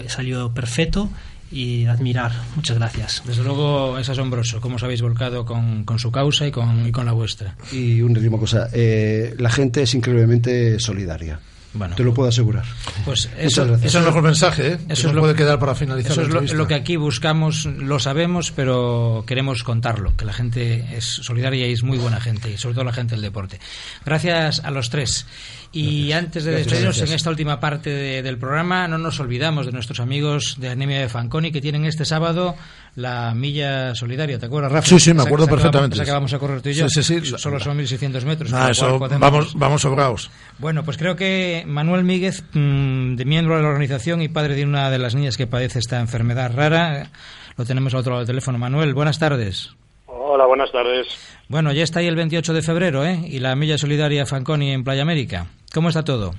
salió 0.08 0.52
perfecto 0.54 1.10
y 1.52 1.86
admirar. 1.86 2.32
Muchas 2.56 2.78
gracias. 2.78 3.22
Desde 3.26 3.44
luego 3.44 4.00
es 4.00 4.10
asombroso 4.10 4.60
cómo 4.60 4.78
os 4.78 4.84
habéis 4.84 5.02
volcado 5.02 5.46
con, 5.46 5.84
con 5.84 6.00
su 6.00 6.12
causa 6.12 6.48
y 6.48 6.52
con, 6.52 6.88
y 6.88 6.92
con 6.92 7.06
la 7.06 7.12
vuestra. 7.12 7.56
Y 7.72 8.02
una 8.02 8.18
última 8.18 8.40
cosa, 8.40 8.70
eh, 8.74 9.36
la 9.38 9.52
gente 9.52 9.84
es 9.84 9.94
increíblemente 9.94 10.80
solidaria. 10.80 11.40
Bueno, 11.74 11.96
te 11.96 12.04
lo 12.04 12.14
puedo 12.14 12.30
asegurar. 12.30 12.66
Pues 13.04 13.30
eso, 13.38 13.76
es 13.76 13.96
el 13.96 14.04
mejor 14.04 14.22
mensaje, 14.22 14.74
¿eh? 14.74 14.78
Eso 14.90 15.08
es 15.08 15.14
lo, 15.14 15.22
puede 15.22 15.36
quedar 15.36 15.58
para 15.58 15.74
finalizar. 15.74 16.12
Eso 16.12 16.22
es 16.22 16.54
lo, 16.54 16.68
que 16.68 16.76
aquí 16.76 16.98
buscamos, 16.98 17.66
lo 17.66 18.00
sabemos, 18.00 18.52
pero 18.52 19.24
queremos 19.26 19.64
contarlo, 19.64 20.16
que 20.16 20.26
la 20.26 20.34
gente 20.34 20.96
es 20.96 21.06
solidaria 21.06 21.68
y 21.68 21.72
es 21.72 21.84
muy 21.84 21.98
buena 21.98 22.22
gente, 22.22 22.52
y 22.52 22.58
sobre 22.58 22.76
todo 22.76 22.84
la 22.84 22.94
gente 22.94 23.16
del 23.16 23.24
deporte. 23.24 23.60
Gracias 24.06 24.62
a 24.64 24.70
los 24.70 24.90
tres. 24.90 25.26
Y 25.72 26.12
antes 26.12 26.44
de 26.44 26.52
despedirnos 26.52 27.02
en 27.02 27.12
esta 27.12 27.32
última 27.32 27.60
parte 27.60 28.22
del 28.22 28.38
programa, 28.38 28.88
no 28.88 29.00
nos 29.00 29.20
olvidamos 29.20 29.66
de 29.66 29.72
nuestros 29.72 30.00
amigos 30.00 30.58
de 30.60 30.70
Anemia 30.70 31.00
de 31.00 31.10
Fanconi 31.10 31.52
que 31.52 31.62
tienen 31.62 31.86
este 31.86 32.06
sábado 32.06 32.56
la 32.96 33.34
milla 33.34 33.96
solidaria, 33.96 34.38
¿te 34.38 34.46
acuerdas, 34.46 34.72
Rafa? 34.72 34.88
Sí, 34.88 35.00
sí, 35.00 35.14
me 35.14 35.24
acuerdo 35.24 35.48
perfectamente. 35.48 35.96
Esa 35.96 36.06
que 36.06 36.12
vamos 36.12 36.34
a 36.34 36.39
correr 36.39 36.62
tú 36.62 36.70
y 36.70 36.74
yo. 36.74 36.88
Sí, 36.89 37.02
sí, 37.02 37.20
sí. 37.22 37.34
Solo 37.38 37.60
son 37.60 37.78
1.600 37.80 38.24
metros. 38.24 38.54
Ah, 38.54 38.70
eso, 38.72 39.00
vamos, 39.00 39.58
vamos 39.58 39.82
sobrados. 39.82 40.30
Bueno, 40.60 40.84
pues 40.84 40.98
creo 40.98 41.16
que 41.16 41.64
Manuel 41.66 42.04
Míguez, 42.04 42.44
mm, 42.54 43.16
de 43.16 43.26
miembro 43.26 43.58
de 43.58 43.64
la 43.64 43.70
organización 43.70 44.22
y 44.22 44.28
padre 44.28 44.56
de 44.56 44.64
una 44.64 44.91
de 44.91 45.00
las 45.00 45.16
niñas 45.16 45.38
que 45.38 45.48
padece 45.48 45.80
esta 45.80 46.00
enfermedad 46.00 46.54
rara, 46.56 47.10
lo 47.58 47.66
tenemos 47.66 47.94
al 47.94 48.02
otro 48.02 48.12
lado 48.12 48.22
del 48.22 48.28
teléfono. 48.28 48.58
Manuel, 48.58 48.94
buenas 48.94 49.18
tardes. 49.18 49.72
Hola, 50.06 50.46
buenas 50.46 50.72
tardes. 50.72 51.08
Bueno, 51.50 51.72
ya 51.74 51.84
está 51.84 52.00
ahí 52.00 52.08
el 52.08 52.16
28 52.16 52.54
de 52.54 52.62
febrero, 52.62 53.06
¿eh? 53.06 53.20
Y 53.28 53.39
la 53.39 53.56
milla 53.56 53.78
solidaria 53.78 54.26
Fanconi 54.26 54.72
en 54.72 54.84
Playa 54.84 55.02
América. 55.02 55.48
¿Cómo 55.74 55.89
está 55.89 56.04
todo? 56.04 56.34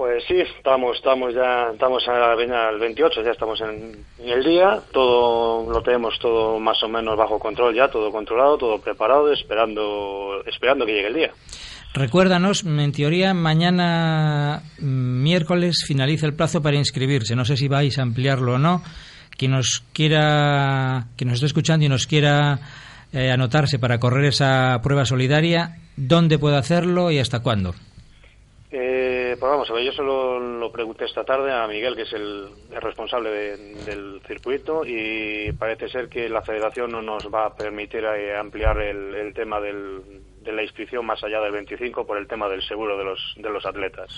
Pues 0.00 0.24
sí, 0.26 0.32
estamos, 0.56 0.96
estamos 0.96 1.34
ya, 1.34 1.72
estamos 1.74 2.02
al 2.08 2.78
28, 2.78 3.22
ya 3.22 3.32
estamos 3.32 3.60
en, 3.60 4.02
el 4.18 4.42
día, 4.42 4.80
todo 4.94 5.70
lo 5.70 5.82
tenemos 5.82 6.18
todo 6.18 6.58
más 6.58 6.82
o 6.82 6.88
menos 6.88 7.18
bajo 7.18 7.38
control 7.38 7.74
ya, 7.74 7.88
todo 7.88 8.10
controlado, 8.10 8.56
todo 8.56 8.80
preparado, 8.80 9.30
esperando, 9.30 10.42
esperando 10.46 10.86
que 10.86 10.92
llegue 10.94 11.08
el 11.08 11.14
día. 11.14 11.30
Recuérdanos, 11.92 12.64
en 12.64 12.92
teoría 12.92 13.34
mañana 13.34 14.62
mm, 14.78 15.22
miércoles 15.22 15.84
finaliza 15.86 16.24
el 16.24 16.32
plazo 16.32 16.62
para 16.62 16.78
inscribirse. 16.78 17.36
No 17.36 17.44
sé 17.44 17.58
si 17.58 17.68
vais 17.68 17.98
a 17.98 18.02
ampliarlo 18.02 18.54
o 18.54 18.58
no. 18.58 18.82
Quien 19.36 19.50
nos 19.50 19.84
quiera, 19.92 21.08
que 21.18 21.26
nos 21.26 21.34
esté 21.34 21.46
escuchando 21.48 21.84
y 21.84 21.90
nos 21.90 22.06
quiera 22.06 22.58
eh, 23.12 23.30
anotarse 23.30 23.78
para 23.78 24.00
correr 24.00 24.24
esa 24.24 24.80
prueba 24.82 25.04
solidaria, 25.04 25.76
¿dónde 25.94 26.38
puede 26.38 26.56
hacerlo 26.56 27.10
y 27.10 27.18
hasta 27.18 27.40
cuándo? 27.40 27.74
Eh, 28.72 29.36
pues 29.40 29.50
vamos 29.50 29.68
a 29.68 29.72
ver, 29.72 29.84
yo 29.84 29.92
solo 29.92 30.38
lo 30.38 30.70
pregunté 30.70 31.04
esta 31.04 31.24
tarde 31.24 31.52
a 31.52 31.66
Miguel, 31.66 31.96
que 31.96 32.02
es 32.02 32.12
el, 32.12 32.50
responsable 32.80 33.30
del 33.30 34.20
circuito, 34.28 34.82
y 34.86 35.50
parece 35.52 35.88
ser 35.88 36.08
que 36.08 36.28
la 36.28 36.42
federación 36.42 36.92
no 36.92 37.02
nos 37.02 37.26
va 37.34 37.46
a 37.46 37.56
permitir 37.56 38.04
eh, 38.04 38.38
ampliar 38.38 38.80
el, 38.80 39.34
tema 39.34 39.60
del, 39.60 40.02
de 40.42 40.52
la 40.52 40.62
inscripción 40.62 41.04
más 41.04 41.22
allá 41.24 41.40
del 41.40 41.52
25 41.52 42.06
por 42.06 42.16
el 42.16 42.28
tema 42.28 42.48
del 42.48 42.62
seguro 42.62 42.96
de 42.96 43.04
los, 43.04 43.34
de 43.38 43.50
los 43.50 43.66
atletas. 43.66 44.16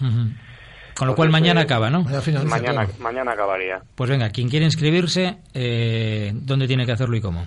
Con 0.99 1.09
lo 1.09 1.15
cual 1.15 1.31
mañana 1.31 1.63
acaba, 1.63 1.89
¿no? 1.89 2.05
Mañana, 2.45 2.87
mañana, 2.99 3.33
acabaría. 3.33 3.81
Pues 3.95 4.11
venga, 4.11 4.29
quien 4.29 4.51
quiere 4.51 4.67
inscribirse, 4.67 5.39
eh, 5.55 6.31
¿dónde 6.35 6.67
tiene 6.67 6.85
que 6.85 6.93
hacerlo 6.93 7.17
y 7.17 7.23
cómo? 7.23 7.47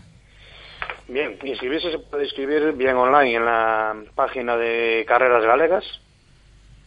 Bien, 1.08 1.38
inscribirse 1.44 1.92
se 1.92 2.00
puede 2.00 2.24
inscribir 2.24 2.74
bien 2.74 2.96
online 2.96 3.36
en 3.36 3.46
la 3.46 3.96
página 4.16 4.58
de 4.58 5.06
Carreras 5.08 5.46
Galegas 5.46 5.84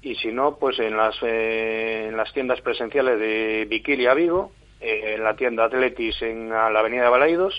y 0.03 0.15
si 0.17 0.29
no, 0.29 0.57
pues 0.57 0.79
en 0.79 0.97
las, 0.97 1.17
eh, 1.23 2.07
en 2.09 2.17
las 2.17 2.33
tiendas 2.33 2.61
presenciales 2.61 3.19
de 3.19 3.67
Viquilia 3.69 4.15
Vigo, 4.15 4.53
eh, 4.81 5.15
en 5.17 5.25
la 5.25 5.35
tienda 5.35 5.65
Atletis 5.65 6.23
en 6.23 6.51
la 6.51 6.67
avenida 6.67 7.05
de 7.05 7.09
Balaidos 7.09 7.55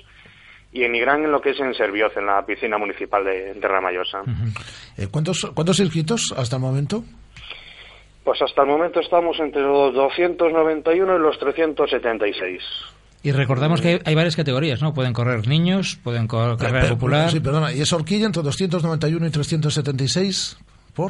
y 0.72 0.84
en 0.84 0.96
Igrán 0.96 1.24
en 1.24 1.32
lo 1.32 1.42
que 1.42 1.50
es 1.50 1.60
en 1.60 1.74
Servioz, 1.74 2.16
en 2.16 2.28
la 2.28 2.46
piscina 2.46 2.78
municipal 2.78 3.26
de, 3.26 3.56
de 3.56 3.68
Ramayosa. 3.68 4.22
Eh, 4.98 5.08
¿cuántos, 5.12 5.52
¿Cuántos 5.54 5.80
inscritos 5.80 6.34
hasta 6.38 6.56
el 6.56 6.62
momento? 6.62 7.04
Pues 8.24 8.42
hasta 8.42 8.62
el 8.62 8.68
momento 8.68 9.00
estamos 9.00 9.40
entre 9.40 9.62
los 9.62 9.94
291 9.94 11.16
y 11.16 11.20
los 11.20 11.40
376. 11.40 12.62
Y 13.22 13.32
recordamos 13.32 13.82
que 13.82 14.00
hay, 14.06 14.16
varias 14.16 14.36
categorías, 14.36 14.82
¿no? 14.82 14.94
Pueden 14.94 15.12
correr 15.12 15.46
niños, 15.48 16.00
pueden 16.04 16.28
correr 16.28 16.56
carrera 16.58 16.90
popular. 16.90 17.32
Sí, 17.32 17.42
perdona, 17.42 17.74
¿y 17.74 17.82
es 17.82 17.92
horquilla 17.92 18.28
entre 18.28 18.44
291 18.44 19.28
y 19.28 19.30
376? 19.30 20.58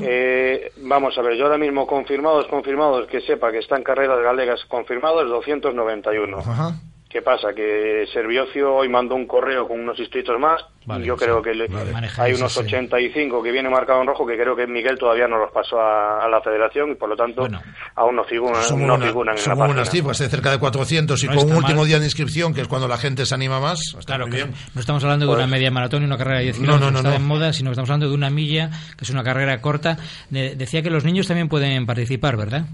Eh, 0.04 0.72
vamos 0.78 1.18
a 1.18 1.22
ver, 1.22 1.38
yo 1.38 1.46
ahora 1.46 1.58
mismo 1.58 1.88
confirmados, 1.88 2.48
confirmados, 2.48 3.08
que 3.08 3.22
sepa 3.22 3.52
que 3.52 3.60
están 3.60 3.84
carreras 3.84 4.22
galegas 4.22 4.64
confirmados, 4.66 5.30
291. 5.30 6.38
Ajá. 6.40 6.74
¿Qué 7.10 7.24
pasa? 7.24 7.54
Que 7.56 8.06
Serviocio 8.14 8.72
hoy 8.76 8.88
mandó 8.88 9.16
un 9.16 9.26
correo 9.26 9.68
con 9.68 9.80
unos 9.80 9.98
inscritos 9.98 10.40
más. 10.40 10.62
Vale, 10.86 11.06
yo 11.08 11.18
sí, 11.18 11.26
creo 11.26 11.42
que 11.42 11.56
le- 11.56 11.68
vale. 11.68 11.92
Hay 12.20 12.34
unos 12.34 12.52
ese- 12.52 12.60
85 12.66 13.42
que 13.42 13.52
viene 13.52 13.68
marcado 13.68 14.02
en 14.02 14.08
rojo 14.08 14.28
que 14.28 14.38
creo 14.38 14.56
que 14.56 14.68
Miguel 14.68 14.98
todavía 15.00 15.28
no 15.28 15.40
los 15.40 15.52
pasó 15.52 15.80
a, 15.82 16.24
a 16.24 16.30
la 16.30 16.40
federación 16.42 16.92
y 16.92 16.96
por 16.96 17.10
lo 17.10 17.16
tanto 17.16 17.48
aún 17.96 18.16
no 18.16 18.24
figuran, 18.26 18.62
Son, 18.62 18.86
no 18.86 19.00
figuran 19.00 19.36
en 19.36 19.76
la 19.76 19.86
cifras, 19.86 20.20
de 20.20 20.30
cerca 20.30 20.52
de 20.52 20.60
400 20.60 21.24
y 21.24 21.28
No 21.28 21.34
con 21.36 21.50
un 21.50 21.56
último 21.58 21.80
mal. 21.80 21.88
día 21.88 21.98
de 21.98 22.06
inscripción, 22.06 22.54
que 22.54 22.62
es 22.62 22.68
cuando 22.68 22.88
la 22.88 22.98
gente 22.98 23.26
se 23.26 23.34
anima 23.34 23.60
más. 23.60 23.80
Claro, 24.06 24.26
que 24.26 24.32
bien. 24.32 24.54
no 24.76 24.80
estamos 24.80 25.04
hablando 25.04 25.26
de 25.26 25.30
Pues- 25.32 25.38
una 25.44 25.48
media 25.48 25.72
maratón 25.72 26.04
y 26.04 26.06
una 26.06 26.18
carrera 26.18 26.38
de 26.40 26.44
10 26.46 26.60
No, 26.60 26.62
kilómetros, 26.62 26.92
no, 26.92 26.92
no, 26.92 27.00
está 27.00 27.10
no. 27.10 27.16
en 27.16 27.26
moda, 27.28 27.54
sino 27.54 27.70
que 27.70 27.74
estamos 27.74 27.90
hablando 27.90 28.08
de 28.10 28.14
una 28.16 28.30
milla, 28.30 28.70
que 28.96 29.04
es 29.04 29.10
una 29.10 29.24
carrera 29.24 29.60
corta. 29.62 29.98
De- 30.30 30.56
decía 30.56 30.84
que 30.84 30.92
los 30.92 31.04
niños 31.06 31.28
también 31.28 31.50
pueden 31.50 31.88
participar, 31.88 32.38
¿verdad? 32.38 32.66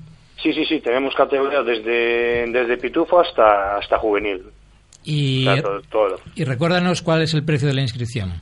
Sí, 0.41 0.53
sí, 0.53 0.65
sí, 0.65 0.79
tenemos 0.81 1.15
categorías 1.15 1.65
desde, 1.65 2.45
desde 2.51 2.77
pitufo 2.77 3.19
hasta, 3.19 3.77
hasta 3.77 3.97
juvenil. 3.97 4.43
Y, 5.03 5.47
O 5.47 5.53
sea, 5.53 5.61
todo- 5.63 5.81
todo. 5.83 6.19
y 6.36 6.43
recuérdanos 6.43 7.01
cuál 7.01 7.21
es 7.21 7.33
el 7.33 7.43
precio 7.43 7.67
de 7.67 7.73
la 7.75 7.81
inscripción. 7.81 8.41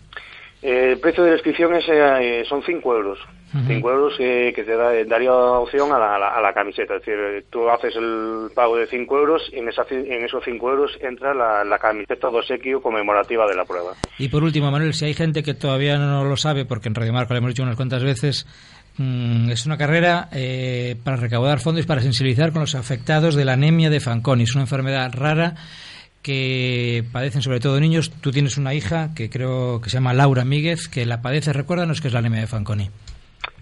Eh, 0.61 0.91
el 0.93 0.99
precio 0.99 1.23
de 1.23 1.31
la 1.31 1.35
inscripción 1.35 1.75
es, 1.75 1.83
eh, 1.89 2.43
son 2.47 2.63
5 2.63 2.95
euros. 2.95 3.19
Ujú. 3.53 3.65
5 3.67 3.91
euros 3.91 4.13
eh, 4.19 4.51
que 4.55 4.63
te 4.63 4.75
da- 4.75 5.03
daría 5.05 5.31
opción 5.33 5.91
a 5.91 5.99
la, 5.99 6.15
a 6.15 6.19
la- 6.19 6.29
a 6.29 6.41
la 6.41 6.53
camiseta. 6.53 6.95
Es 6.95 7.01
decir, 7.01 7.19
eh, 7.19 7.43
tú 7.51 7.69
haces 7.69 7.93
el 7.97 8.47
pago 8.55 8.77
de 8.77 8.87
5 8.87 9.17
euros 9.19 9.43
y 9.51 9.59
en, 9.59 9.67
esa, 9.69 9.85
en 9.91 10.23
esos 10.25 10.41
5 10.43 10.71
euros 10.71 10.91
entra 11.01 11.33
la, 11.35 11.63
la 11.65 11.77
camiseta 11.77 12.29
de 12.31 12.37
obsequio 12.37 12.81
conmemorativa 12.81 13.45
de 13.45 13.55
la 13.55 13.65
prueba. 13.65 13.91
Y 14.17 14.29
por 14.29 14.43
último, 14.43 14.71
Manuel, 14.71 14.93
si 14.93 15.05
hay 15.05 15.13
gente 15.13 15.43
que 15.43 15.53
todavía 15.53 15.97
no 15.97 16.23
lo 16.23 16.37
sabe, 16.37 16.65
porque 16.65 16.87
en 16.87 16.95
Radio 16.95 17.13
Marca 17.13 17.33
lo 17.33 17.39
hemos 17.39 17.49
dicho 17.51 17.63
unas 17.63 17.75
cuantas 17.75 18.03
veces, 18.03 18.47
mm, 18.97 19.49
es 19.51 19.65
una 19.65 19.77
carrera 19.77 20.29
eh, 20.31 20.95
para 21.03 21.17
recaudar 21.17 21.59
fondos 21.59 21.83
y 21.83 21.87
para 21.87 22.01
sensibilizar 22.01 22.51
con 22.51 22.61
los 22.61 22.75
afectados 22.75 23.35
de 23.35 23.45
la 23.45 23.53
anemia 23.53 23.89
de 23.89 23.99
Fanconi. 23.99 24.43
Es 24.43 24.53
una 24.55 24.63
enfermedad 24.63 25.11
rara 25.13 25.55
que 26.21 27.03
padecen 27.11 27.41
sobre 27.41 27.59
todo 27.59 27.79
niños. 27.79 28.11
Tú 28.21 28.31
tienes 28.31 28.57
una 28.57 28.73
hija 28.73 29.09
que 29.15 29.29
creo 29.29 29.81
que 29.81 29.89
se 29.89 29.97
llama 29.97 30.13
Laura 30.13 30.45
Míguez, 30.45 30.87
que 30.87 31.05
la 31.05 31.21
padece. 31.21 31.51
Recuérdanos 31.53 31.99
qué 32.01 32.07
es 32.07 32.13
la 32.13 32.19
anemia 32.19 32.41
de 32.41 32.47
Fanconi. 32.47 32.89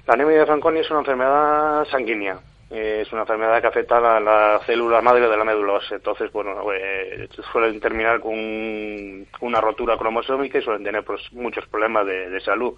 La 0.08 0.14
anemia 0.14 0.40
de 0.40 0.46
Fanconi 0.46 0.80
es 0.80 0.90
una 0.92 1.00
enfermedad 1.00 1.86
sanguínea. 1.90 2.38
Eh, 2.70 3.02
es 3.06 3.12
una 3.12 3.22
enfermedad 3.22 3.60
que 3.60 3.68
afecta 3.68 3.98
a 3.98 4.00
la, 4.00 4.20
la 4.20 4.60
célula 4.66 5.02
madre 5.02 5.28
de 5.28 5.36
la 5.36 5.44
médula. 5.44 5.80
Entonces, 5.92 6.32
bueno, 6.32 6.52
eh, 6.74 7.28
suelen 7.52 7.80
terminar 7.82 8.20
con 8.22 8.32
un- 8.34 9.28
una 9.42 9.60
rotura 9.60 9.98
cromosómica 9.98 10.58
y 10.60 10.62
suelen 10.62 10.84
tener 10.84 11.04
pues, 11.04 11.22
muchos 11.34 11.66
problemas 11.68 12.06
de 12.06 12.40
salud. 12.42 12.74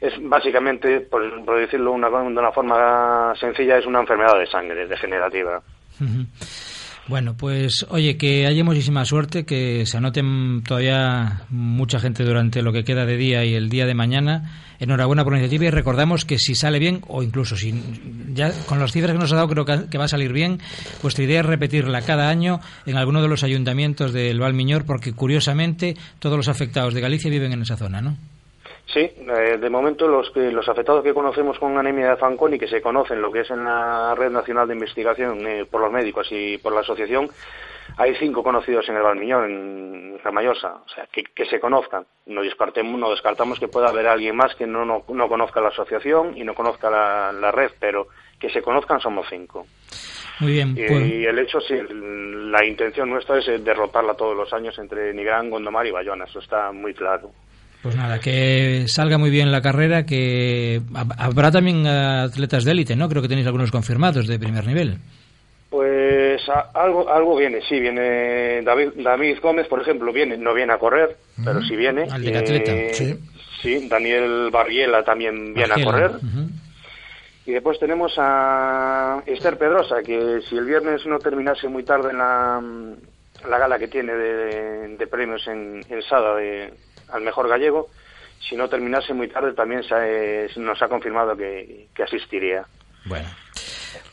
Es 0.00 0.12
básicamente, 0.22 1.00
por, 1.00 1.44
por 1.44 1.58
decirlo 1.60 1.92
una- 1.92 2.08
de 2.08 2.16
una 2.16 2.52
forma 2.52 3.34
sencilla, 3.40 3.78
es 3.78 3.86
una 3.86 4.00
enfermedad 4.00 4.38
de 4.38 4.46
sangre 4.46 4.86
degenerativa. 4.86 5.60
Bueno, 7.08 7.34
pues 7.38 7.86
oye, 7.88 8.18
que 8.18 8.46
haya 8.46 8.62
muchísima 8.64 9.04
suerte, 9.06 9.46
que 9.46 9.86
se 9.86 9.96
anoten 9.96 10.62
todavía 10.62 11.40
mucha 11.48 11.98
gente 11.98 12.22
durante 12.22 12.60
lo 12.60 12.70
que 12.72 12.84
queda 12.84 13.06
de 13.06 13.16
día 13.16 13.44
y 13.46 13.54
el 13.54 13.70
día 13.70 13.86
de 13.86 13.94
mañana. 13.94 14.52
Enhorabuena 14.78 15.24
por 15.24 15.32
la 15.32 15.38
iniciativa 15.38 15.64
y 15.64 15.70
recordamos 15.70 16.24
que 16.26 16.38
si 16.38 16.54
sale 16.54 16.78
bien, 16.78 17.00
o 17.08 17.22
incluso 17.22 17.56
si 17.56 17.72
ya 18.34 18.52
con 18.66 18.78
las 18.78 18.92
cifras 18.92 19.12
que 19.12 19.18
nos 19.18 19.32
ha 19.32 19.36
dado 19.36 19.48
creo 19.48 19.64
que 19.64 19.98
va 19.98 20.04
a 20.04 20.08
salir 20.08 20.32
bien, 20.34 20.60
vuestra 21.02 21.24
idea 21.24 21.40
es 21.40 21.46
repetirla 21.46 22.02
cada 22.02 22.28
año 22.28 22.60
en 22.86 22.96
alguno 22.98 23.22
de 23.22 23.28
los 23.28 23.42
ayuntamientos 23.42 24.12
del 24.12 24.38
Valmiñor, 24.38 24.84
porque 24.84 25.12
curiosamente 25.14 25.96
todos 26.20 26.36
los 26.36 26.48
afectados 26.48 26.92
de 26.94 27.00
Galicia 27.00 27.30
viven 27.30 27.52
en 27.54 27.62
esa 27.62 27.76
zona, 27.78 28.02
¿no? 28.02 28.16
Sí, 28.92 29.00
eh, 29.00 29.58
de 29.60 29.70
momento 29.70 30.08
los 30.08 30.30
que, 30.30 30.50
los 30.50 30.66
afectados 30.66 31.04
que 31.04 31.12
conocemos 31.12 31.58
con 31.58 31.76
anemia 31.76 32.10
de 32.10 32.16
Fanconi, 32.16 32.58
que 32.58 32.68
se 32.68 32.80
conocen 32.80 33.20
lo 33.20 33.30
que 33.30 33.40
es 33.40 33.50
en 33.50 33.64
la 33.64 34.14
Red 34.14 34.30
Nacional 34.30 34.66
de 34.66 34.74
Investigación 34.74 35.46
eh, 35.46 35.66
por 35.70 35.82
los 35.82 35.92
médicos 35.92 36.26
y 36.30 36.56
por 36.56 36.72
la 36.72 36.80
asociación, 36.80 37.28
hay 37.98 38.14
cinco 38.14 38.42
conocidos 38.42 38.88
en 38.88 38.96
el 38.96 39.02
Valmiñón, 39.02 39.44
en 39.44 40.18
Ramayosa, 40.24 40.76
o 40.86 40.88
sea, 40.88 41.06
que, 41.12 41.22
que 41.22 41.44
se 41.44 41.60
conozcan. 41.60 42.06
No 42.24 42.42
descartemos, 42.42 42.98
no 42.98 43.10
descartamos 43.10 43.60
que 43.60 43.68
pueda 43.68 43.88
haber 43.88 44.06
alguien 44.06 44.34
más 44.34 44.54
que 44.54 44.66
no, 44.66 44.86
no, 44.86 45.04
no 45.06 45.28
conozca 45.28 45.60
la 45.60 45.68
asociación 45.68 46.36
y 46.36 46.44
no 46.44 46.54
conozca 46.54 46.88
la, 46.88 47.30
la 47.32 47.52
red, 47.52 47.72
pero 47.78 48.08
que 48.40 48.48
se 48.48 48.62
conozcan 48.62 49.00
somos 49.00 49.26
cinco. 49.28 49.66
Muy 50.40 50.52
bien, 50.52 50.70
Y, 50.70 50.86
pues, 50.86 51.10
y 51.10 51.26
el 51.26 51.38
hecho, 51.40 51.60
sí, 51.60 51.74
la 51.90 52.64
intención 52.64 53.10
nuestra 53.10 53.38
es 53.38 53.48
eh, 53.48 53.58
derrotarla 53.58 54.14
todos 54.14 54.36
los 54.36 54.50
años 54.54 54.78
entre 54.78 55.12
Nigrán, 55.12 55.50
Gondomar 55.50 55.86
y 55.86 55.90
Bayona, 55.90 56.24
eso 56.24 56.38
está 56.38 56.72
muy 56.72 56.94
claro. 56.94 57.32
Pues 57.82 57.94
nada, 57.96 58.18
que 58.18 58.84
salga 58.88 59.18
muy 59.18 59.30
bien 59.30 59.52
la 59.52 59.62
carrera, 59.62 60.04
que 60.04 60.80
hab- 60.92 61.14
habrá 61.18 61.50
también 61.50 61.86
atletas 61.86 62.64
de 62.64 62.72
élite, 62.72 62.96
¿no? 62.96 63.08
Creo 63.08 63.22
que 63.22 63.28
tenéis 63.28 63.46
algunos 63.46 63.70
confirmados 63.70 64.26
de 64.26 64.38
primer 64.38 64.66
nivel. 64.66 64.98
Pues 65.70 66.48
a- 66.48 66.70
algo 66.74 67.08
algo 67.10 67.36
viene, 67.36 67.60
sí, 67.68 67.78
viene 67.78 68.62
David, 68.62 68.88
David 68.96 69.38
Gómez, 69.42 69.66
por 69.68 69.80
ejemplo, 69.82 70.12
viene, 70.12 70.36
no 70.38 70.54
viene 70.54 70.72
a 70.72 70.78
correr, 70.78 71.16
pero 71.44 71.62
sí 71.62 71.76
viene. 71.76 72.06
Al 72.10 72.22
de 72.24 72.38
atleta, 72.38 72.72
Eh, 72.72 72.90
sí. 72.94 73.14
Sí, 73.62 73.88
Daniel 73.88 74.50
Barriela 74.52 75.02
también 75.04 75.52
viene 75.52 75.72
a 75.74 75.84
correr. 75.84 76.12
Y 77.44 77.52
después 77.52 77.78
tenemos 77.80 78.12
a 78.18 79.22
Esther 79.26 79.58
Pedrosa, 79.58 79.96
que 80.04 80.40
si 80.48 80.56
el 80.56 80.64
viernes 80.64 81.04
no 81.06 81.18
terminase 81.18 81.66
muy 81.66 81.82
tarde 81.82 82.10
en 82.10 82.18
la, 82.18 82.62
la 83.48 83.58
gala 83.58 83.78
que 83.78 83.88
tiene 83.88 84.12
de, 84.14 84.96
de 84.96 85.06
premios 85.06 85.46
en, 85.48 85.80
en 85.88 86.02
Sada 86.02 86.36
de, 86.36 86.72
al 87.12 87.22
mejor 87.22 87.48
gallego, 87.48 87.88
si 88.48 88.56
no 88.56 88.68
terminase 88.68 89.12
muy 89.14 89.28
tarde 89.28 89.52
también 89.52 89.82
se 89.82 89.94
ha- 89.94 90.60
nos 90.60 90.80
ha 90.82 90.88
confirmado 90.88 91.36
que, 91.36 91.86
que 91.94 92.02
asistiría. 92.02 92.64
Bueno. 93.04 93.28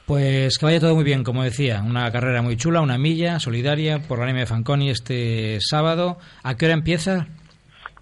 Pues 0.05 0.57
que 0.59 0.65
vaya 0.65 0.79
todo 0.79 0.93
muy 0.95 1.03
bien, 1.03 1.23
como 1.23 1.43
decía, 1.43 1.81
una 1.83 2.11
carrera 2.11 2.41
muy 2.43 2.57
chula, 2.57 2.81
una 2.81 2.97
milla 2.99 3.39
solidaria 3.39 3.99
por 3.99 4.19
la 4.19 4.25
de 4.41 4.45
Fanconi 4.45 4.89
este 4.91 5.57
sábado. 5.61 6.17
¿A 6.43 6.55
qué 6.55 6.65
hora 6.65 6.75
empieza? 6.75 7.27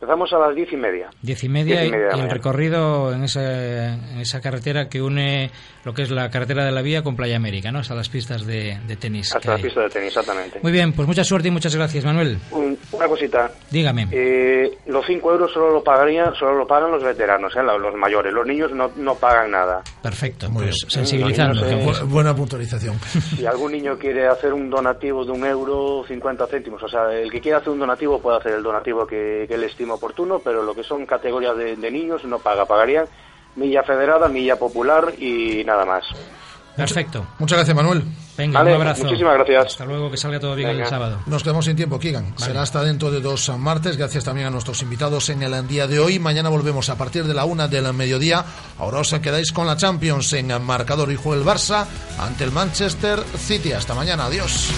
Empezamos 0.03 0.33
a 0.33 0.37
las 0.37 0.53
diez 0.53 0.71
y 0.73 0.75
media. 0.75 1.09
Diez 1.21 1.41
y 1.45 1.47
media, 1.49 1.75
Diez 1.79 1.85
y 1.85 1.87
y, 1.87 1.91
media 1.91 2.07
la 2.11 2.17
y 2.17 2.19
el 2.21 2.29
recorrido 2.29 3.13
en 3.13 3.23
esa, 3.23 3.93
en 3.93 4.19
esa 4.19 4.41
carretera 4.41 4.89
que 4.89 5.01
une 5.01 5.49
lo 5.85 5.93
que 5.93 6.01
es 6.01 6.11
la 6.11 6.29
carretera 6.29 6.65
de 6.65 6.71
la 6.73 6.81
vía 6.81 7.03
con 7.03 7.15
Playa 7.15 7.37
América, 7.37 7.71
¿no? 7.71 7.79
Hasta 7.79 7.95
las 7.95 8.09
pistas 8.09 8.45
de, 8.45 8.77
de 8.85 8.95
tenis. 8.97 9.33
Hasta 9.33 9.51
la 9.51 9.55
hay. 9.55 9.63
pista 9.63 9.79
de 9.81 9.89
tenis, 9.89 10.07
exactamente. 10.09 10.59
Muy 10.61 10.73
bien, 10.73 10.91
pues 10.91 11.07
mucha 11.07 11.23
suerte 11.23 11.47
y 11.47 11.51
muchas 11.51 11.73
gracias, 11.75 12.03
Manuel. 12.03 12.37
Un- 12.51 12.77
Una 12.91 13.07
cosita. 13.07 13.49
Dígame. 13.71 14.07
Eh, 14.11 14.77
los 14.87 15.05
5 15.05 15.31
euros 15.31 15.51
solo 15.53 15.71
lo 15.71 15.83
pagarían, 15.83 16.35
solo 16.35 16.55
lo 16.55 16.67
pagan 16.67 16.91
los 16.91 17.01
veteranos, 17.03 17.55
¿eh? 17.55 17.63
los 17.63 17.95
mayores. 17.95 18.33
Los 18.33 18.45
niños 18.45 18.71
no, 18.73 18.91
no 18.97 19.15
pagan 19.15 19.51
nada. 19.51 19.81
Perfecto, 20.01 20.49
Muy 20.49 20.63
pues 20.65 20.75
bien. 20.81 20.89
sensibilizando. 20.91 21.61
Que- 21.65 21.75
Bu- 21.85 22.07
buena 22.09 22.35
puntualización. 22.35 22.97
Si 23.37 23.45
algún 23.45 23.71
niño 23.71 23.97
quiere 23.97 24.27
hacer 24.27 24.53
un 24.53 24.69
donativo 24.69 25.23
de 25.25 25.31
un 25.31 25.45
euro 25.45 26.03
50 26.07 26.45
céntimos, 26.47 26.81
o 26.83 26.87
sea, 26.89 27.11
el 27.13 27.31
que 27.31 27.39
quiera 27.41 27.57
hacer 27.59 27.69
un 27.69 27.79
donativo 27.79 28.19
puede 28.21 28.37
hacer 28.37 28.53
el 28.53 28.63
donativo 28.63 29.05
que, 29.07 29.45
que 29.47 29.55
él 29.55 29.63
estima 29.63 29.92
oportuno, 29.93 30.39
pero 30.39 30.63
lo 30.63 30.73
que 30.75 30.83
son 30.83 31.05
categorías 31.05 31.55
de, 31.57 31.75
de 31.75 31.91
niños 31.91 32.23
no 32.25 32.39
paga. 32.39 32.65
Pagarían 32.65 33.05
milla 33.55 33.83
federada, 33.83 34.27
milla 34.27 34.57
popular 34.57 35.13
y 35.19 35.63
nada 35.63 35.85
más. 35.85 36.03
Perfecto. 36.75 37.23
Muchas 37.37 37.59
gracias, 37.59 37.75
Manuel. 37.75 38.03
Venga, 38.35 38.57
Vale, 38.57 38.71
un 38.75 38.81
abrazo. 38.81 39.03
muchísimas 39.03 39.35
gracias. 39.35 39.65
Hasta 39.67 39.85
luego, 39.85 40.09
que 40.09 40.17
salga 40.17 40.39
todo 40.39 40.55
bien 40.55 40.69
Venga. 40.69 40.85
el 40.85 40.89
sábado. 40.89 41.19
Nos 41.27 41.43
quedamos 41.43 41.65
sin 41.65 41.75
tiempo, 41.75 41.99
Kigan. 41.99 42.33
Será 42.35 42.63
hasta 42.63 42.83
dentro 42.83 43.11
de 43.11 43.21
dos 43.21 43.47
martes. 43.59 43.95
Gracias 43.95 44.23
también 44.23 44.47
a 44.47 44.49
nuestros 44.49 44.81
invitados 44.81 45.29
en 45.29 45.43
el 45.43 45.67
día 45.67 45.85
de 45.85 45.99
hoy. 45.99 46.17
Mañana 46.17 46.49
volvemos 46.49 46.89
a 46.89 46.97
partir 46.97 47.25
de 47.25 47.35
la 47.35 47.45
una 47.45 47.67
del 47.67 47.93
mediodía. 47.93 48.43
Ahora 48.79 49.01
os 49.01 49.13
quedáis 49.13 49.51
con 49.51 49.67
la 49.67 49.77
Champions 49.77 50.33
en 50.33 50.47
marcador 50.63 51.11
y 51.11 51.15
juega 51.15 51.39
el 51.43 51.47
Barça 51.47 51.85
ante 52.17 52.43
el 52.43 52.51
Manchester 52.51 53.19
City. 53.37 53.71
Hasta 53.73 53.93
mañana. 53.93 54.25
Adiós. 54.25 54.71